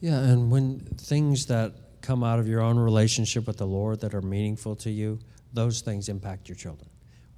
Yeah, 0.00 0.18
and 0.18 0.50
when 0.50 0.80
things 0.80 1.46
that 1.46 1.72
come 2.02 2.22
out 2.22 2.38
of 2.38 2.48
your 2.48 2.60
own 2.60 2.78
relationship 2.78 3.46
with 3.46 3.56
the 3.56 3.66
Lord 3.66 4.00
that 4.00 4.12
are 4.12 4.20
meaningful 4.20 4.76
to 4.76 4.90
you, 4.90 5.20
those 5.52 5.80
things 5.80 6.08
impact 6.08 6.48
your 6.48 6.56
children. 6.56 6.91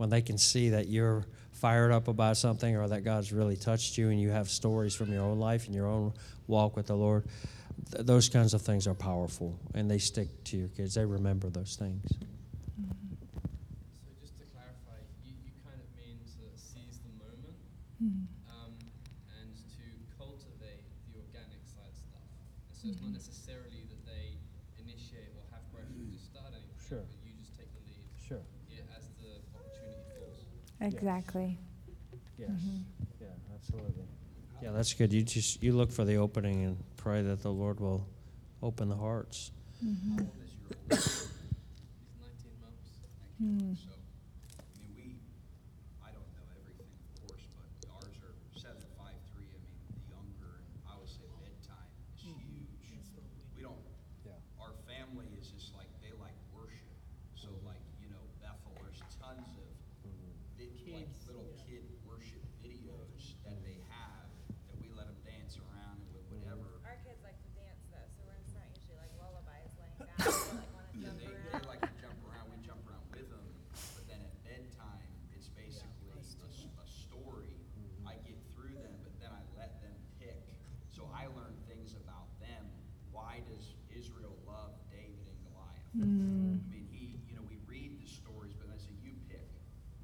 When 0.05 0.11
they 0.11 0.21
can 0.21 0.37
see 0.37 0.69
that 0.77 0.89
you're 0.89 1.25
fired 1.53 1.91
up 1.91 2.09
about 2.09 2.37
something 2.37 2.77
or 2.77 2.87
that 2.89 3.05
God's 3.05 3.33
really 3.33 3.57
touched 3.57 3.97
you 3.97 4.11
and 4.11 4.21
you 4.21 4.29
have 4.29 4.51
stories 4.51 4.95
from 4.95 5.11
your 5.11 5.23
own 5.25 5.39
life 5.41 5.65
and 5.65 5.75
your 5.75 5.87
own 5.87 6.13
walk 6.47 6.77
with 6.77 6.89
the 6.89 6.95
Lord, 6.95 7.25
th- 7.91 8.05
those 8.05 8.29
kinds 8.29 8.53
of 8.53 8.61
things 8.61 8.87
are 8.87 8.93
powerful 8.93 9.57
and 9.73 9.91
they 9.91 9.97
stick 9.97 10.29
to 10.53 10.59
your 10.59 10.69
kids. 10.69 10.93
They 10.93 11.07
remember 11.07 11.49
those 11.49 11.77
things. 11.81 12.05
So 13.97 14.13
just 14.21 14.37
to 14.37 14.45
clarify, 14.53 15.01
you, 15.25 15.33
you 15.41 15.57
kind 15.65 15.81
of 15.81 15.89
mean 15.97 16.21
to 16.37 16.53
seize 16.53 17.01
the 17.01 17.09
moment 17.17 17.57
um, 18.53 18.77
and 19.41 19.57
to 19.57 19.85
cultivate 20.21 20.85
the 21.09 21.17
organic 21.17 21.65
side 21.65 21.97
stuff. 21.97 22.29
And 22.69 22.77
so 22.77 22.93
it's 22.93 23.01
not 23.01 23.17
necessarily 23.17 23.89
that 23.89 24.05
they 24.05 24.37
initiate 24.77 25.33
or 25.33 25.49
have 25.49 25.65
pressure 25.73 25.97
to 25.97 26.19
start 26.21 26.53
anything, 26.53 26.77
Sure. 26.77 27.01
but 27.01 27.17
you 27.25 27.33
just 27.41 27.57
take 27.57 27.73
the 27.73 27.81
lead 27.89 28.05
Sure. 28.21 28.45
yeah, 28.69 28.85
as 29.01 29.09
the 29.17 29.41
opportunity 29.57 30.05
falls. 30.13 30.45
Exactly. 30.87 31.59
Yes. 32.39 32.51
Yeah, 33.21 33.27
absolutely. 33.55 34.05
Yeah, 34.63 34.71
that's 34.73 34.93
good. 34.95 35.13
You 35.13 35.23
just 35.23 35.63
you 35.63 35.73
look 35.73 35.93
for 35.93 36.05
the 36.05 36.17
opening 36.17 36.65
and 36.65 36.77
pray 36.97 37.23
that 37.23 37.43
the 37.43 37.51
Lord 37.53 37.81
will 37.81 38.07
open 38.63 38.89
the 38.89 38.97
hearts. 38.97 39.51
Mm-hmm. 39.85 40.17
How 40.19 40.25
old 40.25 40.41
is 40.45 40.53
your 40.61 40.71
oldest? 40.91 41.29
These 41.29 42.17
19 42.21 42.57
months. 42.61 42.91
Mm. 43.43 43.77
So, 43.77 43.93
I 44.61 44.65
mean, 44.81 44.93
we, 44.97 45.07
I 46.05 46.09
don't 46.13 46.29
know 46.37 46.47
everything, 46.61 46.89
of 46.89 47.29
course, 47.29 47.45
but 47.57 47.69
ours 47.93 48.17
are 48.25 48.35
seven, 48.57 48.85
five, 48.97 49.17
three. 49.33 49.49
I 49.53 49.59
mean, 49.61 49.77
the 49.93 50.01
younger, 50.13 50.65
and 50.65 50.73
I 50.89 50.97
would 50.97 51.09
say 51.11 51.25
bedtime 51.41 51.89
is 52.17 52.25
huge. 52.25 52.69
We 53.57 53.63
don't, 53.63 53.77
Yeah. 54.25 54.37
our 54.61 54.73
family 54.89 55.29
is 55.41 55.49
just 55.53 55.77
like, 55.77 55.89
they 56.01 56.13
like 56.21 56.37
worship. 56.57 56.89
So 57.37 57.49
like, 57.69 57.83
you 58.01 58.09
know, 58.09 58.23
Bethel, 58.41 58.73
there's 58.81 59.01
tons 59.21 59.45
of, 59.61 59.69
vi- 60.57 60.73
like, 60.95 61.11
little 61.29 61.53
kid 61.69 61.85
worship 62.09 62.41
videos 62.65 63.37
that 63.45 63.59
they 63.67 63.77
have, 63.93 64.29
that 64.49 64.77
we 64.81 64.89
let 64.97 65.07
them 65.11 65.19
dance 65.27 65.59
around 65.61 66.01
and 66.01 66.09
with 66.15 66.25
whatever. 66.33 66.81
Our 66.87 66.97
kids 67.05 67.21
like 67.27 67.37
to 67.43 67.51
dance 67.59 67.83
though, 67.93 68.07
so 68.15 68.23
we're 68.25 68.39
it's 68.41 68.55
not 68.55 68.65
usually 68.73 68.97
like 69.01 69.13
lullabies 69.21 69.73
laying 69.81 69.99
down. 70.01 70.25
They 70.25 70.57
like 70.63 70.73
want 70.73 70.87
to 70.89 70.95
Yeah, 70.95 71.11
jump 71.11 71.19
they, 71.21 71.29
around. 71.35 71.53
they 71.61 71.69
like 71.69 71.83
to 71.85 71.95
jump 72.01 72.19
around, 72.31 72.47
we 72.55 72.59
jump 72.65 72.83
around 72.89 73.07
with 73.13 73.29
them, 73.29 73.47
but 73.99 74.05
then 74.09 74.21
at 74.23 74.35
bedtime, 74.47 75.11
it's 75.35 75.49
basically 75.53 76.09
a, 76.15 76.21
s- 76.23 76.39
a 76.41 76.87
story. 76.87 77.53
I 78.07 78.15
get 78.25 78.39
through 78.55 78.77
them, 78.79 78.95
but 79.03 79.13
then 79.21 79.33
I 79.35 79.43
let 79.59 79.81
them 79.83 79.97
pick. 80.23 80.39
So 80.95 81.09
I 81.11 81.27
learn 81.35 81.57
things 81.67 81.97
about 81.99 82.29
them. 82.39 82.63
Why 83.11 83.43
does 83.51 83.75
Israel 83.91 84.37
love 84.47 84.73
David 84.93 85.25
and 85.27 85.39
Goliath? 85.51 85.89
I 85.99 86.07
mean, 86.07 86.63
he, 86.93 87.17
you 87.31 87.35
know, 87.37 87.45
we 87.51 87.59
read 87.67 87.97
the 87.99 88.07
stories, 88.09 88.55
but 88.55 88.69
I 88.71 88.77
say, 88.79 88.95
you 89.03 89.15
pick. 89.31 89.47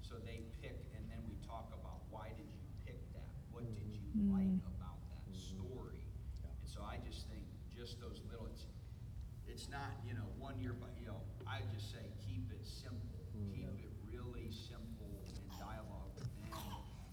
So 0.02 0.18
they 0.26 0.42
pick, 0.62 0.78
and 0.96 1.02
then 1.10 1.22
we 1.30 1.34
talk 1.46 1.70
about 1.74 2.02
why 2.10 2.30
did 2.34 2.46
you 2.50 2.62
pick 2.86 2.98
that? 3.14 3.30
What 3.54 3.62
did 3.66 3.90
you 3.94 4.10
like 4.32 4.58
about 4.78 4.98
that 5.14 5.22
story? 5.30 6.02
And 6.42 6.66
so 6.66 6.82
I 6.82 6.98
just 7.06 7.26
think, 7.30 7.42
just 7.74 8.00
those 8.02 8.18
little, 8.30 8.46
it's, 8.50 8.66
it's 9.46 9.66
not, 9.70 9.98
you 10.06 10.14
know, 10.14 10.26
one 10.38 10.58
year, 10.58 10.74
but, 10.78 10.90
you 10.98 11.06
know, 11.06 11.20
I 11.46 11.62
just 11.74 11.90
say, 11.94 12.02
keep 12.26 12.50
it 12.50 12.62
simple. 12.66 13.18
Keep 13.54 13.66
it 13.82 13.92
really 14.06 14.50
simple 14.50 15.10
in 15.30 15.46
dialogue 15.58 16.10
with 16.18 16.30
them. 16.42 16.54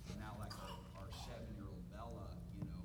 And 0.10 0.18
now, 0.22 0.38
like 0.42 0.54
our, 0.58 0.74
our 1.02 1.10
seven-year-old 1.26 1.82
Bella, 1.94 2.30
you 2.58 2.66
know, 2.70 2.84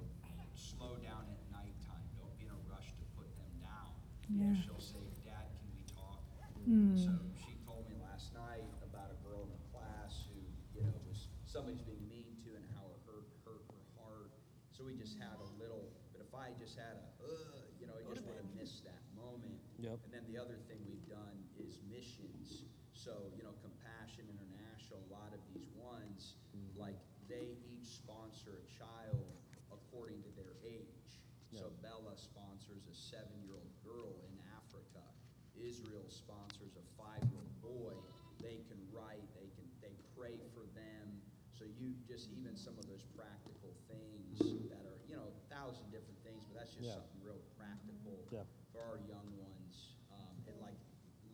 slow 0.56 0.96
down 1.00 1.24
at 1.28 1.40
nighttime. 1.52 2.04
Don't 2.20 2.32
be 2.40 2.46
in 2.48 2.52
a 2.54 2.62
rush 2.68 2.92
to 2.96 3.04
put 3.16 3.28
them 3.36 3.52
down. 3.64 3.88
Yeah. 4.32 4.56
She'll 4.64 4.80
say, 4.82 5.02
Dad, 5.24 5.48
can 5.60 5.68
we 5.74 5.84
talk? 5.92 6.20
Mm. 6.68 6.94
So 6.94 7.10
she 7.42 7.58
told 7.66 7.84
me 7.90 7.98
last 8.06 8.30
night 8.32 8.62
about 8.86 9.10
a 9.10 9.18
girl 9.26 9.42
in 9.44 9.50
the 9.52 9.62
class 9.74 10.24
who, 10.30 10.38
you 10.78 10.86
know, 10.86 10.94
was, 11.10 11.26
somebody's 11.50 11.82
being 11.82 12.06
mean 12.06 12.30
to 12.46 12.54
and 12.54 12.64
how 12.78 12.86
it 12.94 13.00
hurt, 13.04 13.26
hurt 13.42 13.66
her 13.66 13.82
heart. 13.98 14.30
So 14.70 14.86
we 14.86 14.94
just 14.94 15.18
had 15.18 15.34
a 15.42 15.48
little, 15.58 15.90
but 16.14 16.22
if 16.22 16.30
I 16.32 16.54
just 16.62 16.78
had 16.78 17.02
a, 17.02 17.06
uh, 17.26 17.66
you 17.82 17.90
know, 17.90 17.98
I 17.98 18.02
just 18.14 18.22
would 18.30 18.38
have 18.38 18.52
missed 18.54 18.86
that 18.86 19.02
moment. 19.18 19.58
Yep. 19.82 19.98
And 20.06 20.10
then 20.14 20.21
the 20.32 20.40
other 20.40 20.56
thing 20.64 20.80
we've 20.88 21.04
done 21.12 21.36
is 21.60 21.84
missions. 21.92 22.64
So, 22.96 23.28
you 23.36 23.44
know, 23.44 23.52
Compassion 23.60 24.24
International, 24.32 25.04
a 25.04 25.12
lot 25.12 25.36
of 25.36 25.44
these 25.52 25.68
ones, 25.76 26.40
mm-hmm. 26.56 26.80
like, 26.80 26.96
they 27.28 27.60
each 27.68 27.84
sponsor 27.84 28.56
a 28.56 28.64
child 28.80 29.28
according 29.68 30.24
to 30.24 30.30
their 30.32 30.56
age. 30.64 31.20
So 31.52 31.68
Bella 31.84 32.16
sponsors 32.16 32.88
a 32.88 32.96
seven-year-old 32.96 33.68
girl 33.84 34.16
in 34.24 34.40
Africa. 34.56 35.04
Israel 35.52 36.08
sponsors 36.08 36.80
a 36.80 36.84
five-year-old 36.96 37.52
boy. 37.60 37.92
They 38.40 38.64
can 38.72 38.80
write, 38.88 39.28
they 39.36 39.52
can, 39.52 39.68
they 39.84 39.92
pray 40.16 40.40
for 40.56 40.64
them. 40.72 41.20
So 41.52 41.68
you, 41.76 41.92
just 42.08 42.32
even 42.32 42.56
some 42.56 42.80
of 42.80 42.88
those 42.88 43.04
practical 43.12 43.76
things 43.84 44.40
that 44.72 44.80
are, 44.88 44.96
you 45.04 45.12
know, 45.12 45.28
a 45.28 45.44
thousand 45.52 45.92
different 45.92 46.16
things, 46.24 46.48
but 46.48 46.56
that's 46.56 46.72
just 46.72 46.88
Yeah. 46.88 46.96
something 46.96 47.20
real 47.20 47.44
practical 47.60 48.16
Yeah. 48.32 48.48
for 48.72 48.80
our 48.88 48.98
young 49.04 49.28
ones. 49.36 49.92
Um, 50.08 50.32
and 50.48 50.56
like 50.64 50.80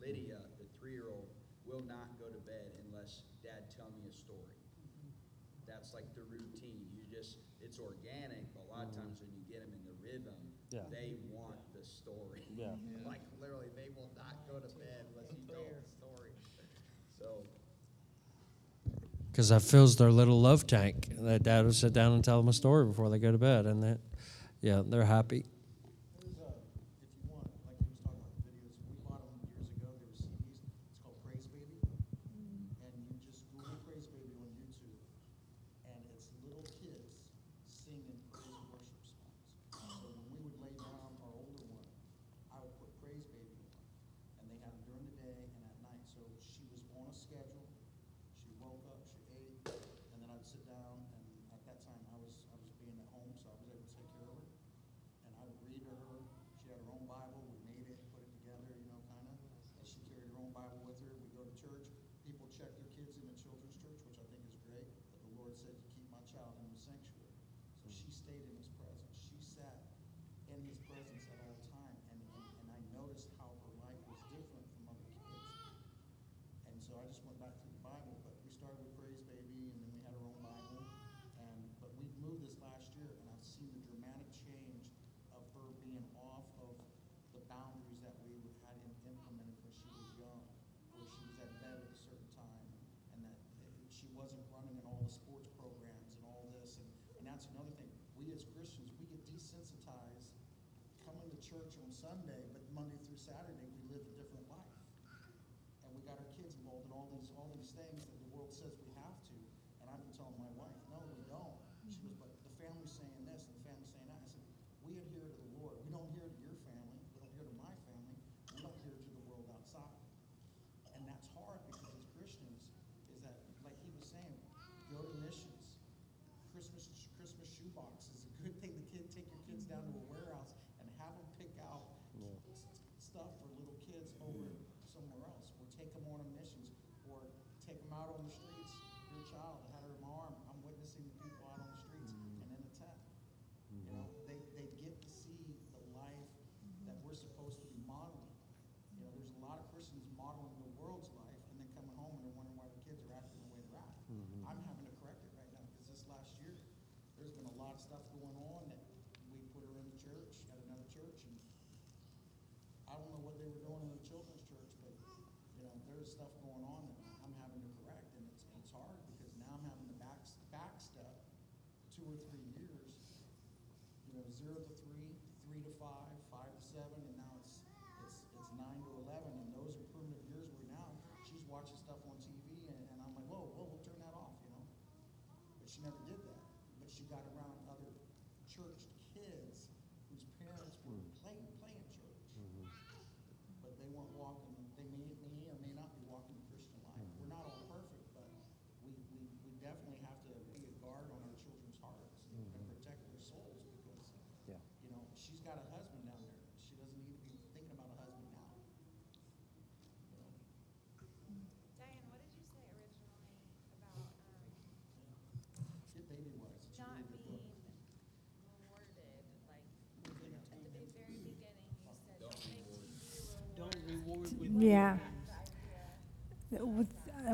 Lydia, 0.03 0.43
the 0.59 0.67
three-year-old, 0.83 1.31
will 1.63 1.87
not 1.87 2.11
go 2.19 2.27
to 2.27 2.41
bed 2.43 2.75
unless 2.91 3.23
Dad 3.39 3.71
tell 3.71 3.95
me 3.95 4.03
a 4.11 4.13
story. 4.13 4.51
That's 5.69 5.93
like 5.93 6.09
the 6.17 6.25
routine. 6.33 6.89
You 6.97 7.05
just, 7.13 7.39
it's 7.79 7.87
organic, 7.87 8.43
but 8.55 8.66
a 8.66 8.70
lot 8.74 8.87
of 8.87 8.93
mm. 8.93 8.97
times 8.99 9.16
when 9.20 9.31
you 9.31 9.43
get 9.47 9.62
them 9.62 9.70
in 9.70 9.83
the 9.87 9.97
rhythm, 10.03 10.35
Yeah. 10.70 10.83
they 10.91 11.14
want 11.31 11.59
the 11.74 11.85
story. 11.87 12.47
Yeah. 12.59 12.74
Like 13.07 13.20
literally, 13.41 13.68
they 13.76 13.91
will 13.95 14.11
not 14.16 14.35
go 14.51 14.59
to 14.59 14.66
bed 14.74 15.07
unless 15.14 15.31
you 15.31 15.39
tell 15.47 15.62
them 15.62 15.79
a 15.79 15.87
story. 15.97 16.33
So, 17.20 17.47
Because 19.31 19.51
that 19.51 19.62
fills 19.62 19.95
their 19.95 20.11
little 20.11 20.41
love 20.41 20.66
tank. 20.66 21.09
That 21.20 21.45
dad 21.45 21.64
will 21.64 21.72
sit 21.72 21.93
down 21.93 22.14
and 22.14 22.24
tell 22.24 22.39
them 22.39 22.49
a 22.49 22.53
story 22.53 22.85
before 22.85 23.11
they 23.11 23.20
go 23.20 23.31
to 23.31 23.39
bed, 23.39 23.66
and 23.66 23.83
that, 23.85 24.01
yeah, 24.61 24.83
they're 24.85 25.05
happy. 25.05 25.45
desensitized 99.49 100.29
coming 101.09 101.25
to 101.33 101.41
church 101.41 101.73
on 101.81 101.89
Sunday, 101.89 102.45
but 102.53 102.61
Monday 102.77 103.01
through 103.09 103.17
Saturday 103.17 103.65
we 103.73 103.81
live 103.89 104.05
a 104.05 104.13
different 104.21 104.45
life. 104.53 104.77
And 105.81 105.89
we 105.97 106.05
got 106.05 106.21
our 106.21 106.33
kids 106.37 106.53
involved 106.61 106.85
in 106.85 106.93
all 106.93 107.09
these 107.09 107.33
all 107.33 107.49
these 107.57 107.73
things 107.73 108.05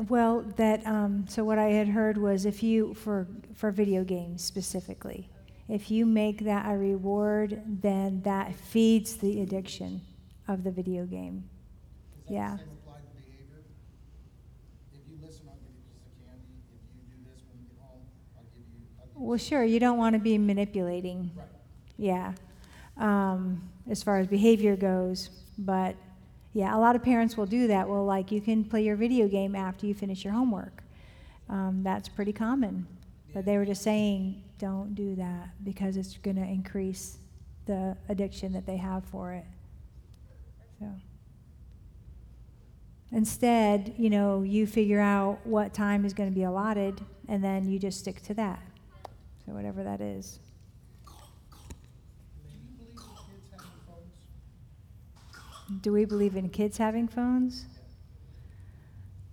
well, 0.09 0.41
that 0.57 0.85
um, 0.85 1.25
so 1.27 1.43
what 1.43 1.57
I 1.57 1.65
had 1.69 1.87
heard 1.87 2.17
was 2.17 2.45
if 2.45 2.63
you 2.63 2.93
for 2.93 3.27
for 3.55 3.71
video 3.71 4.03
games 4.03 4.43
specifically, 4.43 5.29
if 5.67 5.89
you 5.91 6.05
make 6.05 6.43
that 6.45 6.65
a 6.71 6.77
reward, 6.77 7.61
then 7.65 8.21
that 8.23 8.55
feeds 8.55 9.17
the 9.17 9.41
addiction 9.41 10.01
of 10.47 10.63
the 10.63 10.71
video 10.71 11.05
game. 11.05 11.49
yeah. 12.29 12.57
Well, 19.17 19.37
sure. 19.37 19.63
You 19.63 19.79
don't 19.79 19.97
want 19.97 20.13
to 20.13 20.19
be 20.19 20.37
manipulating. 20.37 21.31
Right. 21.35 21.47
Yeah. 21.97 22.33
Um, 22.97 23.69
as 23.89 24.03
far 24.03 24.19
as 24.19 24.27
behavior 24.27 24.75
goes, 24.75 25.29
but 25.57 25.95
yeah, 26.55 26.73
a 26.73 26.79
lot 26.79 26.95
of 26.95 27.03
parents 27.03 27.35
will 27.35 27.45
do 27.45 27.67
that. 27.67 27.89
Well, 27.89 28.05
like 28.05 28.31
you 28.31 28.39
can 28.39 28.63
play 28.63 28.81
your 28.81 28.95
video 28.95 29.27
game 29.27 29.57
after 29.57 29.85
you 29.85 29.93
finish 29.93 30.23
your 30.23 30.31
homework. 30.31 30.83
Um, 31.49 31.81
that's 31.83 32.07
pretty 32.07 32.31
common. 32.31 32.87
But 33.33 33.43
they 33.43 33.57
were 33.57 33.65
just 33.65 33.81
saying, 33.81 34.41
don't 34.57 34.95
do 34.95 35.15
that 35.15 35.49
because 35.65 35.97
it's 35.97 36.15
going 36.15 36.37
to 36.37 36.43
increase 36.43 37.17
the 37.65 37.97
addiction 38.07 38.53
that 38.53 38.65
they 38.65 38.77
have 38.77 39.03
for 39.03 39.33
it. 39.33 39.43
So 40.79 40.85
instead, 43.11 43.93
you 43.97 44.09
know, 44.09 44.41
you 44.43 44.65
figure 44.65 45.01
out 45.01 45.39
what 45.43 45.73
time 45.73 46.05
is 46.05 46.13
going 46.13 46.29
to 46.29 46.35
be 46.35 46.43
allotted 46.43 47.01
and 47.27 47.43
then 47.43 47.67
you 47.69 47.79
just 47.79 47.99
stick 47.99 48.21
to 48.23 48.33
that. 48.35 48.61
So, 49.45 49.51
whatever 49.51 49.83
that 49.83 49.99
is. 49.99 50.39
Do 55.81 55.91
we 55.91 56.05
believe 56.05 56.35
in 56.35 56.49
kids 56.49 56.77
having 56.77 57.07
phones? 57.07 57.65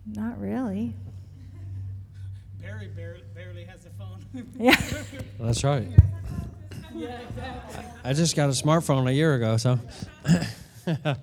Not 0.07 0.39
really. 0.41 0.95
Barry 2.61 2.89
barely, 2.89 3.22
barely 3.35 3.64
has 3.64 3.87
a 3.87 3.91
phone. 3.91 4.24
yeah. 4.59 4.76
Well, 5.39 5.49
that's 5.49 5.64
right. 5.64 5.89
Yeah, 6.95 7.18
exactly. 7.20 7.85
I 8.05 8.12
just 8.12 8.37
got 8.37 8.51
a 8.51 8.53
smartphone 8.53 9.09
a 9.09 9.14
year 9.14 9.35
ago, 9.35 9.57
so. 9.57 9.78